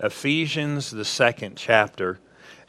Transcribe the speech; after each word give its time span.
Ephesians, 0.00 0.90
the 0.90 1.04
second 1.04 1.56
chapter. 1.56 2.18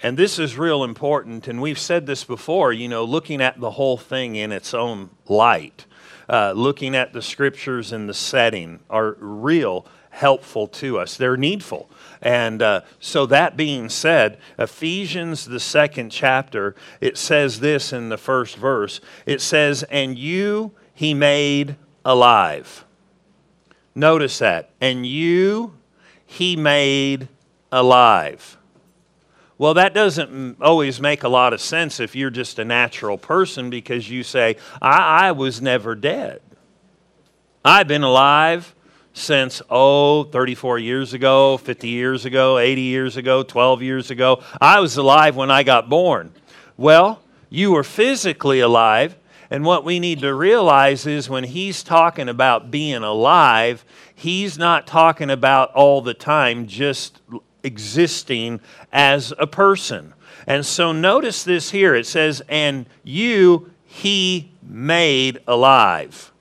And 0.03 0.17
this 0.17 0.37
is 0.37 0.57
real 0.57 0.83
important, 0.83 1.47
and 1.47 1.61
we've 1.61 1.79
said 1.79 2.05
this 2.05 2.23
before, 2.23 2.73
you 2.73 2.87
know, 2.87 3.03
looking 3.03 3.41
at 3.41 3.59
the 3.59 3.71
whole 3.71 3.97
thing 3.97 4.35
in 4.35 4.51
its 4.51 4.73
own 4.73 5.09
light, 5.27 5.85
uh, 6.29 6.53
looking 6.55 6.95
at 6.95 7.13
the 7.13 7.21
scriptures 7.21 7.91
and 7.91 8.07
the 8.07 8.13
setting 8.13 8.81
are 8.89 9.15
real 9.19 9.85
helpful 10.15 10.67
to 10.67 10.97
us. 10.97 11.17
They're 11.17 11.37
needful. 11.37 11.89
And 12.21 12.61
uh, 12.61 12.81
so, 12.99 13.25
that 13.27 13.57
being 13.57 13.89
said, 13.89 14.39
Ephesians, 14.57 15.45
the 15.45 15.59
second 15.59 16.09
chapter, 16.09 16.75
it 17.01 17.17
says 17.17 17.59
this 17.59 17.91
in 17.91 18.09
the 18.09 18.17
first 18.17 18.55
verse 18.55 19.01
it 19.25 19.41
says, 19.41 19.83
And 19.83 20.17
you 20.17 20.71
he 20.93 21.13
made 21.13 21.75
alive. 22.03 22.85
Notice 23.93 24.39
that. 24.39 24.71
And 24.79 25.05
you 25.05 25.73
he 26.25 26.55
made 26.55 27.27
alive. 27.71 28.57
Well, 29.57 29.75
that 29.75 29.93
doesn't 29.93 30.61
always 30.61 30.99
make 30.99 31.23
a 31.23 31.29
lot 31.29 31.53
of 31.53 31.61
sense 31.61 31.99
if 31.99 32.15
you're 32.15 32.29
just 32.29 32.59
a 32.59 32.65
natural 32.65 33.17
person 33.17 33.69
because 33.69 34.09
you 34.09 34.21
say, 34.21 34.57
I, 34.81 35.27
I 35.27 35.31
was 35.31 35.61
never 35.61 35.95
dead. 35.95 36.41
I've 37.63 37.87
been 37.87 38.03
alive 38.03 38.75
since, 39.13 39.61
oh, 39.69 40.25
34 40.25 40.79
years 40.79 41.13
ago, 41.13 41.57
50 41.57 41.87
years 41.87 42.25
ago, 42.25 42.57
80 42.57 42.81
years 42.81 43.15
ago, 43.15 43.43
12 43.43 43.81
years 43.81 44.11
ago. 44.11 44.43
I 44.59 44.81
was 44.81 44.97
alive 44.97 45.37
when 45.37 45.49
I 45.49 45.63
got 45.63 45.87
born. 45.87 46.33
Well, 46.75 47.21
you 47.49 47.71
were 47.71 47.83
physically 47.83 48.59
alive. 48.59 49.17
And 49.49 49.63
what 49.63 49.85
we 49.85 49.99
need 49.99 50.19
to 50.19 50.33
realize 50.33 51.05
is 51.05 51.29
when 51.29 51.45
he's 51.45 51.81
talking 51.81 52.27
about 52.27 52.71
being 52.71 53.03
alive, 53.03 53.85
he's 54.15 54.57
not 54.57 54.87
talking 54.87 55.29
about 55.29 55.71
all 55.73 56.01
the 56.01 56.13
time 56.13 56.65
just 56.65 57.21
existing 57.63 58.61
as 58.91 59.33
a 59.37 59.45
person. 59.45 60.13
And 60.47 60.65
so 60.65 60.91
notice 60.91 61.43
this 61.43 61.71
here 61.71 61.93
it 61.93 62.07
says, 62.07 62.41
and 62.47 62.85
you 63.03 63.71
he 63.83 64.51
made 64.61 65.39
alive. 65.47 66.31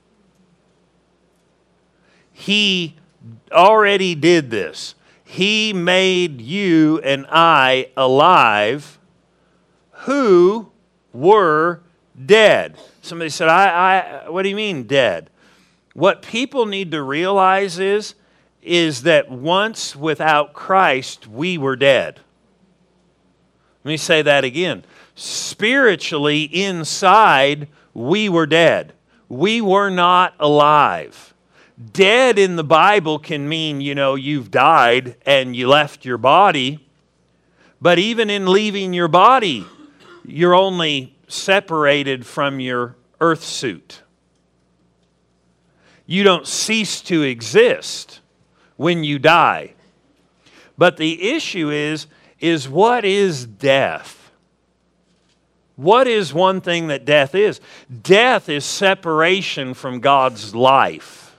He 2.31 2.95
already 3.51 4.15
did 4.15 4.49
this. 4.49 4.95
He 5.23 5.73
made 5.73 6.41
you 6.41 6.99
and 7.03 7.25
I 7.29 7.89
alive 7.97 8.99
who 9.91 10.71
were 11.13 11.81
dead. 12.25 12.77
Somebody 13.01 13.29
said, 13.29 13.47
I, 13.47 14.25
I, 14.25 14.29
what 14.29 14.43
do 14.43 14.49
you 14.49 14.55
mean 14.55 14.83
dead? 14.83 15.29
What 15.95 16.21
people 16.21 16.65
need 16.65 16.91
to 16.91 17.01
realize 17.01 17.79
is 17.79 18.15
is 18.61 19.03
that 19.03 19.31
once 19.31 19.95
without 19.95 20.51
Christ, 20.53 21.25
we 21.25 21.57
were 21.57 21.77
dead. 21.77 22.19
Let 23.85 23.89
me 23.89 23.97
say 23.97 24.21
that 24.21 24.43
again. 24.43 24.83
Spiritually, 25.15 26.43
inside, 26.43 27.69
we 27.93 28.27
were 28.27 28.45
dead. 28.45 28.91
We 29.29 29.61
were 29.61 29.89
not 29.89 30.33
alive. 30.37 31.33
Dead 31.93 32.37
in 32.37 32.57
the 32.57 32.63
Bible 32.63 33.17
can 33.17 33.47
mean, 33.47 33.79
you 33.79 33.95
know, 33.95 34.15
you've 34.15 34.51
died 34.51 35.15
and 35.25 35.55
you 35.55 35.69
left 35.69 36.03
your 36.03 36.17
body. 36.17 36.85
But 37.79 37.99
even 37.99 38.29
in 38.29 38.47
leaving 38.47 38.93
your 38.93 39.07
body, 39.07 39.65
you're 40.25 40.55
only 40.55 41.15
separated 41.29 42.25
from 42.25 42.59
your 42.59 42.97
earth 43.21 43.43
suit. 43.43 44.01
You 46.05 46.23
don't 46.23 46.47
cease 46.47 47.01
to 47.03 47.23
exist 47.23 48.19
when 48.77 49.03
you 49.03 49.19
die. 49.19 49.73
But 50.77 50.97
the 50.97 51.31
issue 51.31 51.69
is 51.69 52.07
is 52.39 52.67
what 52.67 53.05
is 53.05 53.45
death? 53.45 54.31
What 55.75 56.07
is 56.07 56.33
one 56.33 56.61
thing 56.61 56.87
that 56.87 57.05
death 57.05 57.35
is? 57.35 57.59
Death 58.01 58.49
is 58.49 58.63
separation 58.63 59.73
from 59.73 59.99
God's 59.99 60.55
life. 60.55 61.35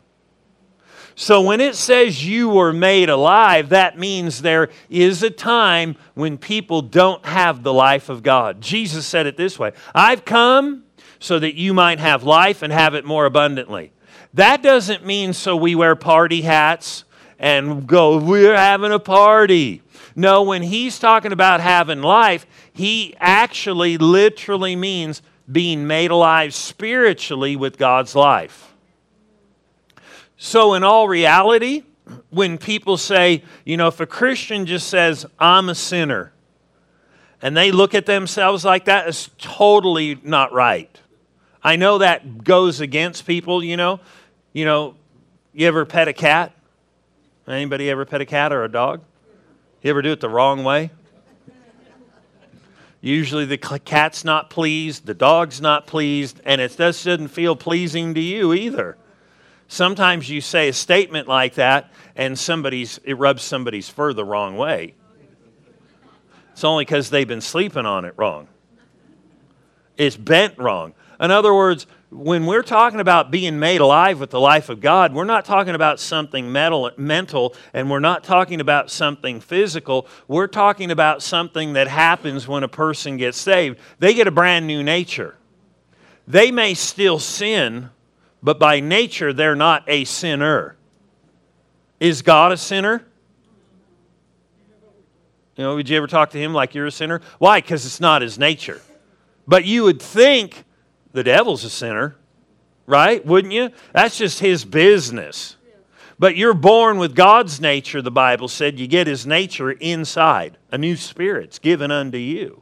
So 1.15 1.41
when 1.41 1.63
it 1.63 1.77
says 1.77 2.27
you 2.27 2.51
were 2.51 2.75
made 2.75 3.09
alive, 3.09 3.71
that 3.71 3.99
means 3.99 4.43
there 4.43 4.69
is 4.91 5.23
a 5.23 5.31
time 5.31 5.97
when 6.13 6.37
people 6.37 6.83
don't 6.83 7.25
have 7.25 7.63
the 7.63 7.73
life 7.73 8.11
of 8.11 8.23
God. 8.23 8.61
Jesus 8.61 9.07
said 9.07 9.27
it 9.27 9.39
this 9.39 9.59
way 9.59 9.73
I've 9.95 10.27
come 10.27 10.85
so 11.19 11.39
that 11.39 11.55
you 11.55 11.73
might 11.73 11.99
have 11.99 12.23
life 12.23 12.63
and 12.63 12.71
have 12.71 12.95
it 12.95 13.07
more 13.07 13.25
abundantly. 13.25 13.93
That 14.35 14.63
doesn't 14.63 15.05
mean 15.05 15.33
so 15.33 15.57
we 15.57 15.75
wear 15.75 15.97
party 15.97 16.43
hats 16.43 17.05
and 17.39 17.87
go, 17.87 18.19
we're 18.19 18.57
having 18.57 18.93
a 18.93 18.99
party. 18.99 19.83
No, 20.15 20.43
when 20.43 20.63
he's 20.63 20.99
talking 20.99 21.33
about 21.33 21.61
having 21.61 22.01
life, 22.01 22.47
he 22.73 23.15
actually 23.19 23.99
literally 23.99 24.77
means 24.77 25.23
being 25.51 25.87
made 25.87 26.11
alive 26.11 26.55
spiritually 26.55 27.55
with 27.57 27.79
God's 27.79 28.15
life. 28.15 28.75
So, 30.39 30.75
in 30.75 30.83
all 30.83 31.09
reality, 31.09 31.85
when 32.31 32.59
people 32.59 32.97
say, 32.97 33.43
you 33.65 33.77
know, 33.77 33.89
if 33.89 34.01
a 34.01 34.07
Christian 34.07 34.67
just 34.67 34.89
says, 34.89 35.27
I'm 35.39 35.69
a 35.69 35.75
sinner, 35.75 36.33
and 37.43 37.57
they 37.57 37.71
look 37.71 37.95
at 37.95 38.07
themselves 38.07 38.65
like 38.65 38.87
that, 38.87 39.09
it's 39.09 39.31
totally 39.39 40.19
not 40.23 40.53
right. 40.53 41.01
I 41.67 41.75
know 41.75 41.99
that 41.99 42.45
goes 42.45 42.81
against 42.81 43.27
people, 43.27 43.65
you 43.65 43.77
know. 43.77 43.99
You 44.53 44.65
know, 44.65 44.95
you 45.53 45.67
ever 45.67 45.85
pet 45.85 46.07
a 46.07 46.13
cat? 46.13 46.53
Anybody 47.49 47.91
ever 47.91 48.05
pet 48.05 48.21
a 48.21 48.25
cat 48.25 48.53
or 48.53 48.63
a 48.63 48.69
dog? 48.69 49.03
You 49.83 49.91
ever 49.91 50.01
do 50.01 50.13
it 50.13 50.21
the 50.21 50.29
wrong 50.29 50.63
way? 50.63 50.93
Usually 53.01 53.47
the 53.47 53.59
cat's 53.59 54.25
not 54.25 54.49
pleased, 54.49 55.07
the 55.07 55.15
dog's 55.15 55.61
not 55.61 55.89
pleased, 55.89 56.41
and 56.45 56.61
it 56.61 56.77
just 56.77 57.05
doesn't 57.05 57.29
feel 57.29 57.57
pleasing 57.57 58.15
to 58.15 58.21
you 58.21 58.55
either. 58.55 58.97
Sometimes 59.67 60.31
you 60.31 60.41
say 60.41 60.69
a 60.69 60.73
statement 60.73 61.27
like 61.27 61.55
that 61.55 61.91
and 62.15 62.39
somebody's 62.39 63.01
it 63.03 63.15
rubs 63.15 63.43
somebody's 63.43 63.89
fur 63.89 64.13
the 64.13 64.25
wrong 64.25 64.57
way. 64.57 64.95
It's 66.53 66.63
only 66.63 66.85
because 66.85 67.11
they've 67.11 67.27
been 67.27 67.41
sleeping 67.41 67.87
on 67.87 68.05
it 68.05 68.15
wrong. 68.17 68.47
It's 69.97 70.17
bent 70.17 70.59
wrong. 70.59 70.95
In 71.21 71.31
other 71.31 71.55
words, 71.55 71.87
when 72.11 72.47
we're 72.47 72.63
talking 72.63 73.01
about 73.01 73.31
being 73.31 73.59
made 73.59 73.81
alive 73.81 74.21
with 74.21 74.31
the 74.31 74.41
life 74.41 74.69
of 74.69 74.81
God, 74.81 75.15
we're 75.15 75.25
not 75.25 75.45
talking 75.45 75.75
about 75.75 75.99
something 75.99 76.53
mental, 76.53 76.91
mental 76.97 77.55
and 77.73 77.91
we're 77.91 78.01
not 78.01 78.23
talking 78.23 78.61
about 78.61 78.91
something 78.91 79.41
physical. 79.41 80.07
We're 80.29 80.47
talking 80.47 80.91
about 80.91 81.23
something 81.23 81.73
that 81.73 81.89
happens 81.89 82.47
when 82.47 82.63
a 82.63 82.69
person 82.69 83.17
gets 83.17 83.39
saved. 83.39 83.79
They 83.99 84.15
get 84.15 84.27
a 84.27 84.31
brand 84.31 84.67
new 84.67 84.83
nature. 84.83 85.37
They 86.29 86.51
may 86.51 86.75
still 86.75 87.19
sin, 87.19 87.91
but 88.43 88.59
by 88.59 88.81
nature, 88.81 89.33
they're 89.33 89.57
not 89.57 89.85
a 89.87 90.05
sinner. 90.05 90.77
Is 91.99 92.23
God 92.23 92.53
a 92.53 92.57
sinner? 92.57 93.05
You 95.57 95.65
know, 95.65 95.75
would 95.75 95.89
you 95.89 95.97
ever 95.97 96.07
talk 96.07 96.31
to 96.31 96.39
him 96.39 96.53
like 96.53 96.75
you're 96.75 96.87
a 96.87 96.91
sinner? 96.91 97.23
Why? 97.39 97.61
Because 97.61 97.87
it's 97.87 98.01
not 98.01 98.21
his 98.21 98.39
nature. 98.39 98.83
But 99.47 99.65
you 99.65 99.85
would 99.85 100.03
think 100.03 100.65
the 101.17 101.25
devil's 101.25 101.65
a 101.65 101.71
sinner, 101.71 102.15
right? 102.85 103.25
Wouldn't 103.25 103.55
you? 103.55 103.71
That's 103.95 104.19
just 104.19 104.39
his 104.39 104.67
business. 104.67 105.57
But 106.19 106.37
you're 106.37 106.55
born 106.55 106.99
with 106.99 107.15
God's 107.15 107.59
nature, 107.59 108.03
the 108.03 108.11
Bible 108.11 108.49
said. 108.49 108.79
You 108.79 108.87
get 108.87 109.07
his 109.07 109.27
nature 109.27 109.71
inside. 109.71 110.59
A 110.71 110.77
new 110.77 110.95
spirit's 110.95 111.59
given 111.59 111.91
unto 111.91 112.19
you. 112.19 112.61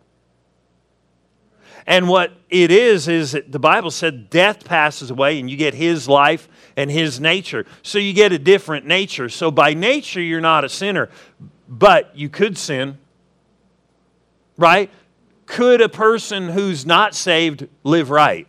And 1.85 2.09
what 2.09 2.33
it 2.49 2.71
is, 2.71 3.09
is 3.09 3.33
that 3.33 3.51
the 3.51 3.59
Bible 3.59 3.91
said 3.91 4.31
death 4.31 4.65
passes 4.65 5.11
away 5.11 5.41
and 5.41 5.51
you 5.51 5.57
get 5.57 5.75
his 5.75 6.09
life 6.09 6.49
and 6.77 6.91
his 6.91 7.19
nature. 7.19 7.67
So 7.83 7.99
you 7.99 8.13
get 8.13 8.33
a 8.33 8.39
different 8.39 8.87
nature. 8.87 9.29
So 9.29 9.51
by 9.51 9.75
nature, 9.75 10.21
you're 10.21 10.41
not 10.41 10.65
a 10.65 10.69
sinner, 10.69 11.11
but 11.69 12.17
you 12.17 12.29
could 12.29 12.57
sin, 12.57 12.99
right? 14.57 14.91
Could 15.47 15.81
a 15.81 15.89
person 15.89 16.49
who's 16.49 16.87
not 16.87 17.15
saved 17.15 17.69
live 17.83 18.11
right? 18.11 18.47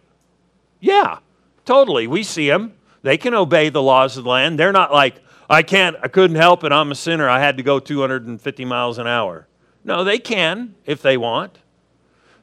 Yeah, 0.80 1.20
totally. 1.66 2.08
We 2.08 2.24
see 2.24 2.48
them. 2.48 2.74
They 3.02 3.18
can 3.18 3.34
obey 3.34 3.70
the 3.70 3.82
laws 3.82 4.18
of 4.18 4.24
the 4.24 4.30
land. 4.30 4.58
They're 4.58 4.72
not 4.72 4.92
like, 4.92 5.22
I 5.50 5.62
can't, 5.62 5.96
I 6.02 6.08
couldn't 6.08 6.38
help 6.38 6.64
it, 6.64 6.72
I'm 6.72 6.92
a 6.92 6.96
sinner, 6.96 7.30
I 7.30 7.40
had 7.40 7.58
to 7.58 7.64
go 7.64 7.80
250 7.80 8.66
miles 8.66 8.98
an 8.98 9.08
hour. 9.08 9.48
No, 9.84 10.04
they 10.04 10.18
can 10.18 10.76
if 10.86 11.02
they 11.02 11.18
want, 11.18 11.60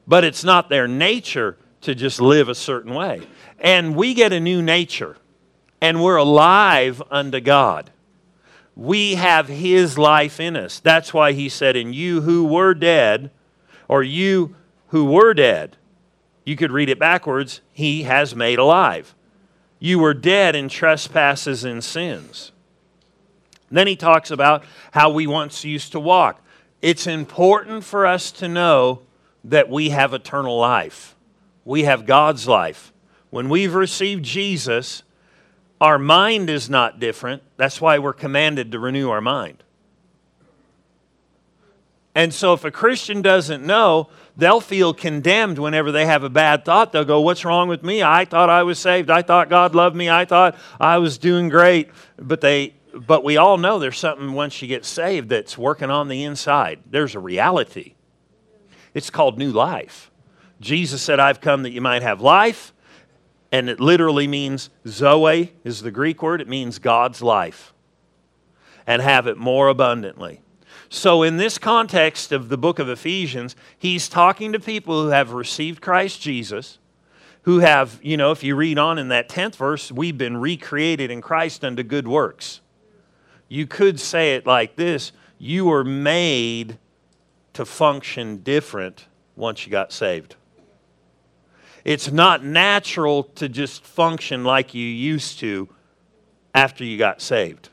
but 0.07 0.23
it's 0.23 0.43
not 0.43 0.69
their 0.69 0.87
nature 0.87 1.57
to 1.81 1.93
just 1.93 2.21
live 2.21 2.47
a 2.47 2.55
certain 2.55 2.93
way. 2.93 3.21
And 3.59 3.95
we 3.95 4.13
get 4.13 4.31
a 4.31 4.39
new 4.39 4.61
nature, 4.61 5.17
and 5.81 6.01
we're 6.01 6.15
alive 6.15 7.03
unto 7.11 7.41
God. 7.41 7.91
We 8.75 9.15
have 9.15 9.47
His 9.47 9.97
life 9.97 10.39
in 10.39 10.55
us. 10.55 10.79
That's 10.79 11.13
why 11.13 11.33
He 11.33 11.49
said, 11.49 11.75
In 11.75 11.93
you 11.93 12.21
who 12.21 12.45
were 12.45 12.73
dead, 12.73 13.31
or 13.93 14.01
you 14.01 14.55
who 14.87 15.05
were 15.05 15.35
dead. 15.35 15.77
You 16.45 16.55
could 16.55 16.71
read 16.71 16.89
it 16.89 16.97
backwards 16.97 17.61
He 17.71 18.03
has 18.03 18.35
made 18.35 18.57
alive. 18.57 19.13
You 19.77 19.99
were 19.99 20.15
dead 20.15 20.55
in 20.55 20.67
trespasses 20.67 21.63
and 21.63 21.83
sins. 21.83 22.51
Then 23.69 23.85
he 23.85 23.95
talks 23.95 24.31
about 24.31 24.63
how 24.93 25.11
we 25.11 25.27
once 25.27 25.63
used 25.63 25.91
to 25.91 25.99
walk. 25.99 26.43
It's 26.81 27.05
important 27.05 27.83
for 27.83 28.07
us 28.07 28.31
to 28.31 28.47
know 28.47 29.03
that 29.43 29.69
we 29.69 29.89
have 29.89 30.11
eternal 30.11 30.57
life. 30.57 31.15
We 31.63 31.83
have 31.83 32.07
God's 32.07 32.47
life. 32.47 32.91
When 33.29 33.47
we've 33.47 33.75
received 33.75 34.25
Jesus, 34.25 35.03
our 35.79 35.99
mind 35.99 36.49
is 36.49 36.67
not 36.67 36.99
different. 36.99 37.43
That's 37.57 37.79
why 37.79 37.99
we're 37.99 38.13
commanded 38.13 38.71
to 38.71 38.79
renew 38.79 39.11
our 39.11 39.21
mind. 39.21 39.63
And 42.15 42.33
so 42.33 42.53
if 42.53 42.63
a 42.63 42.71
Christian 42.71 43.21
doesn't 43.21 43.65
know, 43.65 44.09
they'll 44.37 44.61
feel 44.61 44.93
condemned 44.93 45.57
whenever 45.57 45.91
they 45.91 46.05
have 46.05 46.23
a 46.23 46.29
bad 46.29 46.63
thought. 46.63 46.91
They'll 46.91 47.05
go, 47.05 47.21
What's 47.21 47.43
wrong 47.43 47.67
with 47.67 47.83
me? 47.83 48.03
I 48.03 48.25
thought 48.25 48.49
I 48.49 48.63
was 48.63 48.77
saved. 48.77 49.09
I 49.09 49.23
thought 49.23 49.49
God 49.49 49.73
loved 49.73 49.95
me. 49.95 50.09
I 50.09 50.25
thought 50.25 50.55
I 50.79 50.99
was 50.99 51.17
doing 51.17 51.49
great. 51.49 51.89
But 52.17 52.41
they 52.41 52.75
but 52.93 53.23
we 53.23 53.37
all 53.37 53.57
know 53.57 53.79
there's 53.79 53.97
something 53.97 54.33
once 54.33 54.61
you 54.61 54.67
get 54.67 54.85
saved 54.85 55.29
that's 55.29 55.57
working 55.57 55.89
on 55.89 56.07
the 56.07 56.23
inside. 56.23 56.79
There's 56.85 57.15
a 57.15 57.19
reality. 57.19 57.95
It's 58.93 59.09
called 59.09 59.37
new 59.37 59.51
life. 59.51 60.11
Jesus 60.59 61.01
said, 61.01 61.19
I've 61.19 61.41
come 61.41 61.63
that 61.63 61.71
you 61.71 61.81
might 61.81 62.03
have 62.03 62.21
life. 62.21 62.71
And 63.51 63.69
it 63.69 63.79
literally 63.79 64.27
means 64.27 64.69
Zoe 64.87 65.53
is 65.63 65.81
the 65.81 65.91
Greek 65.91 66.21
word. 66.21 66.41
It 66.41 66.47
means 66.47 66.79
God's 66.79 67.21
life. 67.21 67.73
And 68.85 69.01
have 69.01 69.27
it 69.27 69.37
more 69.37 69.69
abundantly. 69.69 70.41
So, 70.89 71.23
in 71.23 71.37
this 71.37 71.57
context 71.57 72.31
of 72.31 72.49
the 72.49 72.57
book 72.57 72.79
of 72.79 72.89
Ephesians, 72.89 73.55
he's 73.77 74.07
talking 74.07 74.53
to 74.53 74.59
people 74.59 75.03
who 75.03 75.09
have 75.09 75.31
received 75.31 75.81
Christ 75.81 76.21
Jesus, 76.21 76.77
who 77.43 77.59
have, 77.59 77.99
you 78.01 78.17
know, 78.17 78.31
if 78.31 78.43
you 78.43 78.55
read 78.55 78.77
on 78.77 78.97
in 78.97 79.09
that 79.09 79.29
10th 79.29 79.55
verse, 79.55 79.91
we've 79.91 80.17
been 80.17 80.37
recreated 80.37 81.11
in 81.11 81.21
Christ 81.21 81.63
unto 81.65 81.83
good 81.83 82.07
works. 82.07 82.61
You 83.47 83.67
could 83.67 83.99
say 83.99 84.35
it 84.35 84.45
like 84.45 84.75
this 84.75 85.11
you 85.37 85.65
were 85.65 85.83
made 85.83 86.77
to 87.53 87.65
function 87.65 88.37
different 88.37 89.07
once 89.35 89.65
you 89.65 89.71
got 89.71 89.91
saved. 89.91 90.35
It's 91.83 92.11
not 92.11 92.43
natural 92.43 93.25
to 93.35 93.49
just 93.49 93.83
function 93.83 94.43
like 94.43 94.73
you 94.73 94.85
used 94.85 95.39
to 95.39 95.67
after 96.55 96.83
you 96.83 96.97
got 96.97 97.21
saved. 97.21 97.69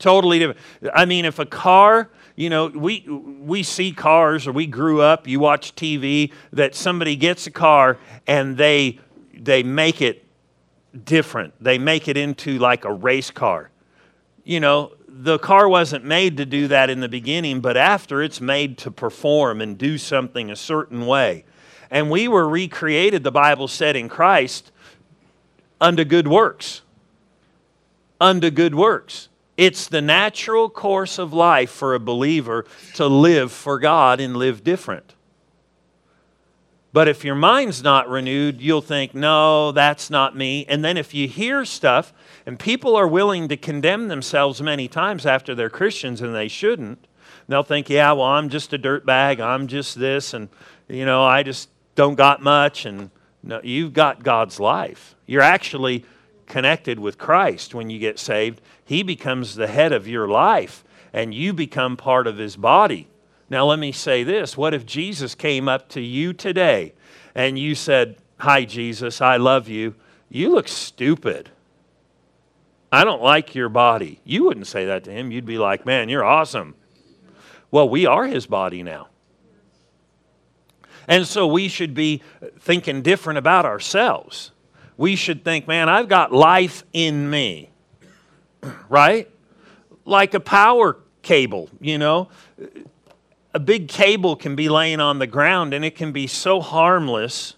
Totally 0.00 0.38
different. 0.40 0.58
I 0.94 1.04
mean, 1.04 1.24
if 1.24 1.38
a 1.38 1.46
car, 1.46 2.10
you 2.34 2.50
know, 2.50 2.66
we 2.66 3.06
we 3.08 3.62
see 3.62 3.92
cars 3.92 4.46
or 4.46 4.52
we 4.52 4.66
grew 4.66 5.00
up, 5.02 5.28
you 5.28 5.38
watch 5.38 5.76
TV 5.76 6.32
that 6.52 6.74
somebody 6.74 7.14
gets 7.14 7.46
a 7.46 7.50
car 7.50 7.98
and 8.26 8.56
they 8.56 8.98
they 9.32 9.62
make 9.62 10.00
it 10.00 10.24
different. 11.04 11.54
They 11.62 11.78
make 11.78 12.08
it 12.08 12.16
into 12.16 12.58
like 12.58 12.84
a 12.84 12.92
race 12.92 13.30
car. 13.30 13.70
You 14.42 14.58
know, 14.58 14.92
the 15.06 15.38
car 15.38 15.68
wasn't 15.68 16.04
made 16.04 16.38
to 16.38 16.46
do 16.46 16.66
that 16.68 16.88
in 16.88 17.00
the 17.00 17.08
beginning, 17.08 17.60
but 17.60 17.76
after 17.76 18.22
it's 18.22 18.40
made 18.40 18.78
to 18.78 18.90
perform 18.90 19.60
and 19.60 19.76
do 19.76 19.98
something 19.98 20.50
a 20.50 20.56
certain 20.56 21.06
way. 21.06 21.44
And 21.90 22.10
we 22.10 22.26
were 22.26 22.48
recreated, 22.48 23.22
the 23.22 23.30
Bible 23.30 23.68
said, 23.68 23.96
in 23.96 24.08
Christ 24.08 24.72
unto 25.80 26.04
good 26.04 26.28
works. 26.28 26.82
Unto 28.20 28.50
good 28.50 28.74
works. 28.74 29.29
It's 29.60 29.88
the 29.88 30.00
natural 30.00 30.70
course 30.70 31.18
of 31.18 31.34
life 31.34 31.68
for 31.68 31.94
a 31.94 32.00
believer 32.00 32.64
to 32.94 33.06
live 33.06 33.52
for 33.52 33.78
God 33.78 34.18
and 34.18 34.34
live 34.34 34.64
different. 34.64 35.14
But 36.94 37.08
if 37.08 37.26
your 37.26 37.34
mind's 37.34 37.82
not 37.82 38.08
renewed, 38.08 38.62
you'll 38.62 38.80
think, 38.80 39.14
no, 39.14 39.70
that's 39.70 40.08
not 40.08 40.34
me. 40.34 40.64
And 40.66 40.82
then 40.82 40.96
if 40.96 41.12
you 41.12 41.28
hear 41.28 41.66
stuff, 41.66 42.14
and 42.46 42.58
people 42.58 42.96
are 42.96 43.06
willing 43.06 43.48
to 43.48 43.56
condemn 43.58 44.08
themselves 44.08 44.62
many 44.62 44.88
times 44.88 45.26
after 45.26 45.54
they're 45.54 45.68
Christians 45.68 46.22
and 46.22 46.34
they 46.34 46.48
shouldn't, 46.48 47.06
they'll 47.46 47.62
think, 47.62 47.90
yeah, 47.90 48.12
well, 48.12 48.28
I'm 48.28 48.48
just 48.48 48.72
a 48.72 48.78
dirtbag. 48.78 49.40
I'm 49.40 49.66
just 49.66 49.98
this. 49.98 50.32
And, 50.32 50.48
you 50.88 51.04
know, 51.04 51.22
I 51.22 51.42
just 51.42 51.68
don't 51.96 52.14
got 52.14 52.42
much. 52.42 52.86
And 52.86 53.10
no, 53.42 53.60
you've 53.62 53.92
got 53.92 54.24
God's 54.24 54.58
life. 54.58 55.16
You're 55.26 55.42
actually 55.42 56.06
connected 56.50 56.98
with 56.98 57.16
Christ 57.16 57.74
when 57.74 57.88
you 57.88 57.98
get 57.98 58.18
saved, 58.18 58.60
He 58.84 59.02
becomes 59.02 59.54
the 59.54 59.68
head 59.68 59.92
of 59.92 60.08
your 60.08 60.28
life 60.28 60.84
and 61.12 61.32
you 61.32 61.52
become 61.52 61.96
part 61.96 62.26
of 62.26 62.36
His 62.36 62.56
body. 62.56 63.08
Now, 63.48 63.66
let 63.66 63.78
me 63.78 63.92
say 63.92 64.24
this 64.24 64.56
what 64.56 64.74
if 64.74 64.84
Jesus 64.84 65.34
came 65.34 65.68
up 65.68 65.88
to 65.90 66.00
you 66.00 66.32
today 66.32 66.92
and 67.34 67.58
you 67.58 67.74
said, 67.74 68.16
Hi, 68.38 68.64
Jesus, 68.64 69.20
I 69.20 69.36
love 69.36 69.68
you. 69.68 69.94
You 70.28 70.50
look 70.50 70.68
stupid. 70.68 71.50
I 72.92 73.04
don't 73.04 73.22
like 73.22 73.54
your 73.54 73.68
body. 73.68 74.20
You 74.24 74.44
wouldn't 74.44 74.66
say 74.66 74.86
that 74.86 75.04
to 75.04 75.12
him. 75.12 75.30
You'd 75.30 75.46
be 75.46 75.58
like, 75.58 75.86
Man, 75.86 76.08
you're 76.08 76.24
awesome. 76.24 76.74
Well, 77.70 77.88
we 77.88 78.06
are 78.06 78.26
his 78.26 78.46
body 78.46 78.82
now. 78.82 79.06
And 81.06 81.26
so 81.26 81.46
we 81.46 81.68
should 81.68 81.94
be 81.94 82.22
thinking 82.58 83.02
different 83.02 83.38
about 83.38 83.64
ourselves 83.64 84.50
we 85.00 85.16
should 85.16 85.42
think, 85.42 85.66
man, 85.66 85.88
I've 85.88 86.08
got 86.08 86.30
life 86.30 86.84
in 86.92 87.30
me, 87.30 87.70
right? 88.90 89.30
Like 90.04 90.34
a 90.34 90.40
power 90.40 90.98
cable, 91.22 91.70
you 91.80 91.96
know? 91.96 92.28
A 93.54 93.58
big 93.58 93.88
cable 93.88 94.36
can 94.36 94.54
be 94.54 94.68
laying 94.68 95.00
on 95.00 95.18
the 95.18 95.26
ground 95.26 95.72
and 95.72 95.86
it 95.86 95.94
can 95.96 96.12
be 96.12 96.26
so 96.26 96.60
harmless 96.60 97.54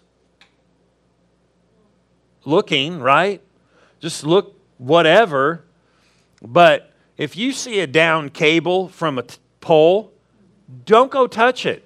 looking, 2.44 3.00
right? 3.00 3.42
Just 3.98 4.22
look 4.22 4.56
whatever. 4.78 5.64
But 6.40 6.92
if 7.16 7.36
you 7.36 7.50
see 7.50 7.80
a 7.80 7.88
down 7.88 8.28
cable 8.28 8.86
from 8.86 9.18
a 9.18 9.24
t- 9.24 9.38
pole, 9.60 10.12
don't 10.84 11.10
go 11.10 11.26
touch 11.26 11.66
it. 11.66 11.84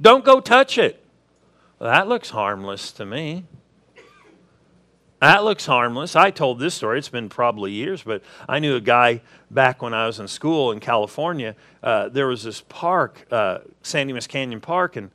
Don't 0.00 0.24
go 0.24 0.38
touch 0.38 0.78
it. 0.78 1.03
Well, 1.78 1.90
that 1.90 2.08
looks 2.08 2.30
harmless 2.30 2.92
to 2.92 3.06
me. 3.06 3.44
That 5.20 5.42
looks 5.42 5.64
harmless. 5.64 6.16
I 6.16 6.30
told 6.30 6.58
this 6.58 6.74
story. 6.74 6.98
It's 6.98 7.08
been 7.08 7.28
probably 7.28 7.72
years, 7.72 8.02
but 8.02 8.22
I 8.48 8.58
knew 8.58 8.76
a 8.76 8.80
guy 8.80 9.22
back 9.50 9.80
when 9.80 9.94
I 9.94 10.06
was 10.06 10.20
in 10.20 10.28
school 10.28 10.70
in 10.70 10.80
California. 10.80 11.56
Uh, 11.82 12.10
there 12.10 12.26
was 12.26 12.42
this 12.42 12.60
park, 12.68 13.26
uh, 13.30 13.60
San 13.82 14.06
Dimas 14.06 14.26
Canyon 14.26 14.60
Park, 14.60 14.96
and 14.96 15.10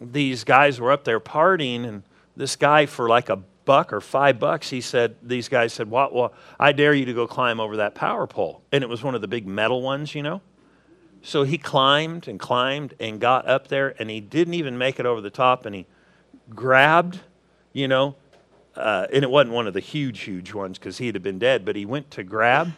these 0.00 0.42
guys 0.42 0.80
were 0.80 0.90
up 0.90 1.04
there 1.04 1.20
partying. 1.20 1.86
And 1.86 2.02
this 2.36 2.56
guy, 2.56 2.86
for 2.86 3.08
like 3.08 3.28
a 3.28 3.36
buck 3.64 3.92
or 3.92 4.00
five 4.00 4.40
bucks, 4.40 4.68
he 4.68 4.80
said, 4.80 5.16
These 5.22 5.48
guys 5.48 5.72
said, 5.72 5.90
well, 5.90 6.10
well, 6.12 6.32
I 6.58 6.72
dare 6.72 6.92
you 6.94 7.04
to 7.04 7.14
go 7.14 7.26
climb 7.26 7.60
over 7.60 7.76
that 7.76 7.94
power 7.94 8.26
pole. 8.26 8.62
And 8.72 8.82
it 8.82 8.88
was 8.88 9.02
one 9.02 9.14
of 9.14 9.20
the 9.20 9.28
big 9.28 9.46
metal 9.46 9.80
ones, 9.80 10.14
you 10.14 10.22
know. 10.22 10.40
So 11.26 11.42
he 11.42 11.58
climbed 11.58 12.28
and 12.28 12.38
climbed 12.38 12.94
and 13.00 13.20
got 13.20 13.48
up 13.48 13.66
there, 13.66 13.96
and 13.98 14.08
he 14.08 14.20
didn't 14.20 14.54
even 14.54 14.78
make 14.78 15.00
it 15.00 15.06
over 15.06 15.20
the 15.20 15.28
top, 15.28 15.66
and 15.66 15.74
he 15.74 15.84
grabbed, 16.50 17.18
you 17.72 17.88
know, 17.88 18.14
uh, 18.76 19.08
and 19.12 19.24
it 19.24 19.30
wasn't 19.30 19.52
one 19.52 19.66
of 19.66 19.74
the 19.74 19.80
huge, 19.80 20.20
huge 20.20 20.54
ones 20.54 20.78
because 20.78 20.98
he'd 20.98 21.16
have 21.16 21.24
been 21.24 21.40
dead, 21.40 21.64
but 21.64 21.74
he 21.74 21.84
went 21.84 22.12
to 22.12 22.22
grab, 22.22 22.74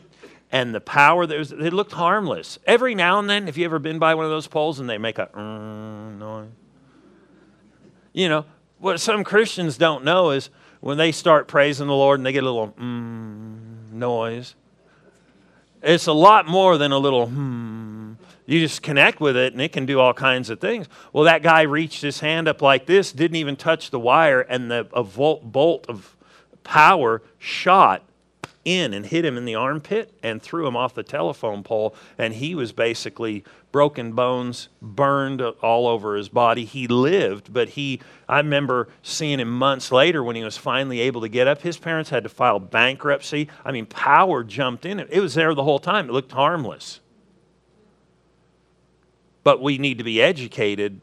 and 0.50 0.75
the 0.75 0.81
power 0.81 1.26
that 1.26 1.38
was, 1.38 1.52
it 1.52 1.75
looked 1.75 1.93
harmless. 1.93 2.59
Every 2.67 2.95
now 2.95 3.19
and 3.19 3.28
then, 3.28 3.49
if 3.49 3.59
you 3.59 3.67
ever 3.67 3.78
been 3.78 3.99
by 3.99 4.14
one 4.14 4.25
of 4.25 4.31
those 4.31 4.47
poles 4.47 4.81
and 4.81 4.88
they 4.88 4.97
make 4.97 5.19
a 5.19 5.26
mm, 5.26 6.17
noise? 6.17 6.49
You 8.14 8.31
know, 8.31 8.47
what 8.78 8.99
some 8.99 9.25
Christians 9.25 9.76
don't 9.76 10.05
know 10.05 10.31
is 10.31 10.49
when 10.81 10.97
they 10.97 11.12
start 11.12 11.49
praising 11.49 11.87
the 11.87 11.93
Lord 11.93 12.19
and 12.19 12.25
they 12.25 12.33
get 12.33 12.45
a 12.45 12.50
little 12.50 12.69
mm, 12.69 13.93
noise, 13.93 14.55
it's 15.83 16.07
a 16.07 16.14
lot 16.14 16.49
more 16.49 16.78
than 16.78 16.93
a 16.93 16.99
little 16.99 17.26
hmm 17.26 17.88
you 18.49 18.61
just 18.61 18.83
connect 18.83 19.21
with 19.21 19.37
it 19.37 19.52
and 19.52 19.61
it 19.61 19.73
can 19.73 19.85
do 19.85 20.00
all 20.00 20.14
kinds 20.14 20.49
of 20.49 20.59
things. 20.59 20.87
Well, 21.12 21.25
that 21.25 21.43
guy 21.43 21.62
reached 21.62 22.00
his 22.00 22.21
hand 22.21 22.49
up 22.49 22.62
like 22.62 22.87
this, 22.87 23.12
didn't 23.12 23.37
even 23.37 23.57
touch 23.57 23.90
the 23.90 24.00
wire, 24.00 24.40
and 24.40 24.71
the, 24.71 24.88
a 24.95 25.02
volt, 25.02 25.52
bolt 25.52 25.85
of 25.87 26.17
power 26.64 27.23
shot 27.38 28.05
in 28.64 28.95
and 28.95 29.05
hit 29.05 29.25
him 29.25 29.37
in 29.37 29.45
the 29.45 29.55
armpit 29.55 30.14
and 30.23 30.40
threw 30.40 30.67
him 30.67 30.76
off 30.76 30.95
the 30.95 31.02
telephone 31.02 31.62
pole. 31.62 31.95
And 32.17 32.33
he 32.35 32.55
was 32.55 32.73
basically 32.73 33.45
broken 33.71 34.12
bones, 34.12 34.71
burned 34.81 35.43
all 35.43 35.87
over 35.87 36.17
his 36.17 36.31
body. 36.31 36.64
He 36.64 36.88
lived, 36.88 37.52
but 37.52 37.71
he, 37.71 38.00
I 38.31 38.38
remember 38.38 38.88
seeing 39.02 39.40
him 39.40 39.50
months 39.50 39.93
later 39.93 40.25
when 40.25 40.37
he 40.37 40.43
was 40.43 40.57
finally 40.57 41.00
able 41.00 41.21
to 41.21 41.28
get 41.28 41.47
up. 41.47 41.61
His 41.61 41.76
parents 41.76 42.09
had 42.09 42.23
to 42.23 42.31
file 42.31 42.61
bankruptcy. 42.61 43.49
I 43.62 43.73
mean, 43.73 43.85
power 43.85 44.43
jumped 44.43 44.87
in. 44.87 45.00
It 45.00 45.21
was 45.21 45.35
there 45.35 45.55
the 45.55 45.64
whole 45.64 45.78
time. 45.78 46.09
It 46.09 46.12
looked 46.12 46.33
harmless. 46.33 47.00
But 49.49 49.62
we 49.62 49.78
need 49.78 49.97
to 49.97 50.05
be 50.05 50.21
educated 50.21 51.00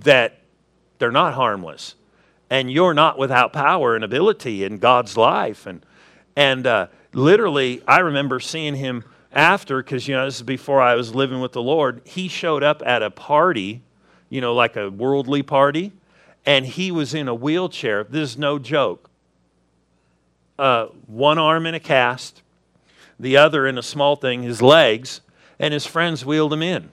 that 0.00 0.40
they're 0.98 1.12
not 1.22 1.34
harmless. 1.34 1.94
And 2.50 2.68
you're 2.68 2.94
not 2.94 3.16
without 3.16 3.52
power 3.52 3.94
and 3.94 4.02
ability 4.02 4.64
in 4.64 4.78
God's 4.78 5.16
life. 5.16 5.66
And, 5.70 5.86
and 6.34 6.66
uh, 6.66 6.86
literally, 7.12 7.82
I 7.86 8.00
remember 8.00 8.40
seeing 8.40 8.74
him 8.74 9.04
after, 9.30 9.80
because, 9.80 10.08
you 10.08 10.16
know, 10.16 10.24
this 10.24 10.36
is 10.36 10.42
before 10.42 10.82
I 10.82 10.96
was 10.96 11.14
living 11.14 11.40
with 11.40 11.52
the 11.52 11.62
Lord. 11.62 12.00
He 12.04 12.26
showed 12.26 12.64
up 12.64 12.82
at 12.84 13.02
a 13.02 13.10
party, 13.10 13.82
you 14.30 14.40
know, 14.40 14.52
like 14.52 14.74
a 14.74 14.90
worldly 14.90 15.44
party, 15.44 15.92
and 16.44 16.66
he 16.66 16.90
was 16.90 17.14
in 17.14 17.28
a 17.28 17.34
wheelchair. 17.36 18.02
This 18.02 18.30
is 18.30 18.36
no 18.36 18.58
joke. 18.58 19.10
uh, 20.58 20.86
one 21.06 21.38
arm 21.38 21.66
in 21.66 21.74
a 21.74 21.80
cast, 21.80 22.42
the 23.18 23.36
other 23.36 23.66
in 23.66 23.78
a 23.78 23.82
small 23.82 24.16
thing, 24.16 24.42
his 24.42 24.62
legs, 24.62 25.20
and 25.58 25.72
his 25.72 25.86
friends 25.86 26.24
wheeled 26.24 26.52
him 26.52 26.62
in. 26.62 26.90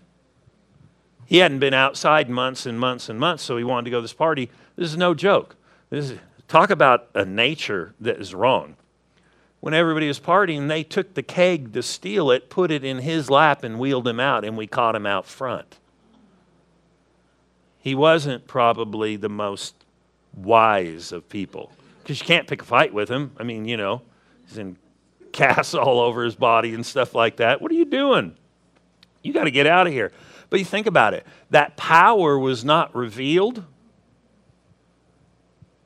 He 1.33 1.39
hadn't 1.39 1.57
been 1.57 1.73
outside 1.73 2.29
months 2.29 2.67
and 2.67 2.79
months 2.79 3.09
and 3.09 3.19
months, 3.19 3.41
so 3.41 3.57
he 3.57 3.63
wanted 3.63 3.85
to 3.85 3.89
go 3.89 3.97
to 3.97 4.01
this 4.03 4.13
party. 4.13 4.51
This 4.75 4.91
is 4.91 4.97
no 4.97 5.15
joke. 5.15 5.55
This 5.89 6.11
is, 6.11 6.19
talk 6.47 6.69
about 6.69 7.09
a 7.15 7.25
nature 7.25 7.95
that 8.01 8.21
is 8.21 8.35
wrong. 8.35 8.75
When 9.59 9.73
everybody 9.73 10.07
was 10.07 10.19
partying, 10.19 10.67
they 10.67 10.83
took 10.83 11.15
the 11.15 11.23
keg 11.23 11.73
to 11.73 11.81
steal 11.81 12.29
it, 12.29 12.51
put 12.51 12.69
it 12.69 12.83
in 12.83 12.99
his 12.99 13.31
lap, 13.31 13.63
and 13.63 13.79
wheeled 13.79 14.07
him 14.07 14.19
out, 14.19 14.45
and 14.45 14.55
we 14.55 14.67
caught 14.67 14.95
him 14.95 15.07
out 15.07 15.25
front. 15.25 15.79
He 17.79 17.95
wasn't 17.95 18.45
probably 18.45 19.15
the 19.15 19.27
most 19.27 19.73
wise 20.35 21.11
of 21.11 21.27
people 21.29 21.71
because 22.03 22.19
you 22.19 22.27
can't 22.27 22.45
pick 22.45 22.61
a 22.61 22.65
fight 22.65 22.93
with 22.93 23.09
him. 23.09 23.31
I 23.39 23.43
mean, 23.43 23.65
you 23.65 23.75
know, 23.75 24.03
he's 24.45 24.59
in 24.59 24.77
casts 25.31 25.73
all 25.73 25.99
over 25.99 26.23
his 26.23 26.35
body 26.35 26.75
and 26.75 26.85
stuff 26.85 27.15
like 27.15 27.37
that. 27.37 27.59
What 27.59 27.71
are 27.71 27.75
you 27.75 27.85
doing? 27.85 28.35
You 29.23 29.33
got 29.33 29.45
to 29.45 29.51
get 29.51 29.65
out 29.65 29.87
of 29.87 29.93
here. 29.93 30.11
But 30.53 30.59
you 30.59 30.65
think 30.67 30.85
about 30.85 31.15
it 31.15 31.25
that 31.49 31.77
power 31.77 32.37
was 32.37 32.63
not 32.63 32.95
revealed 32.95 33.65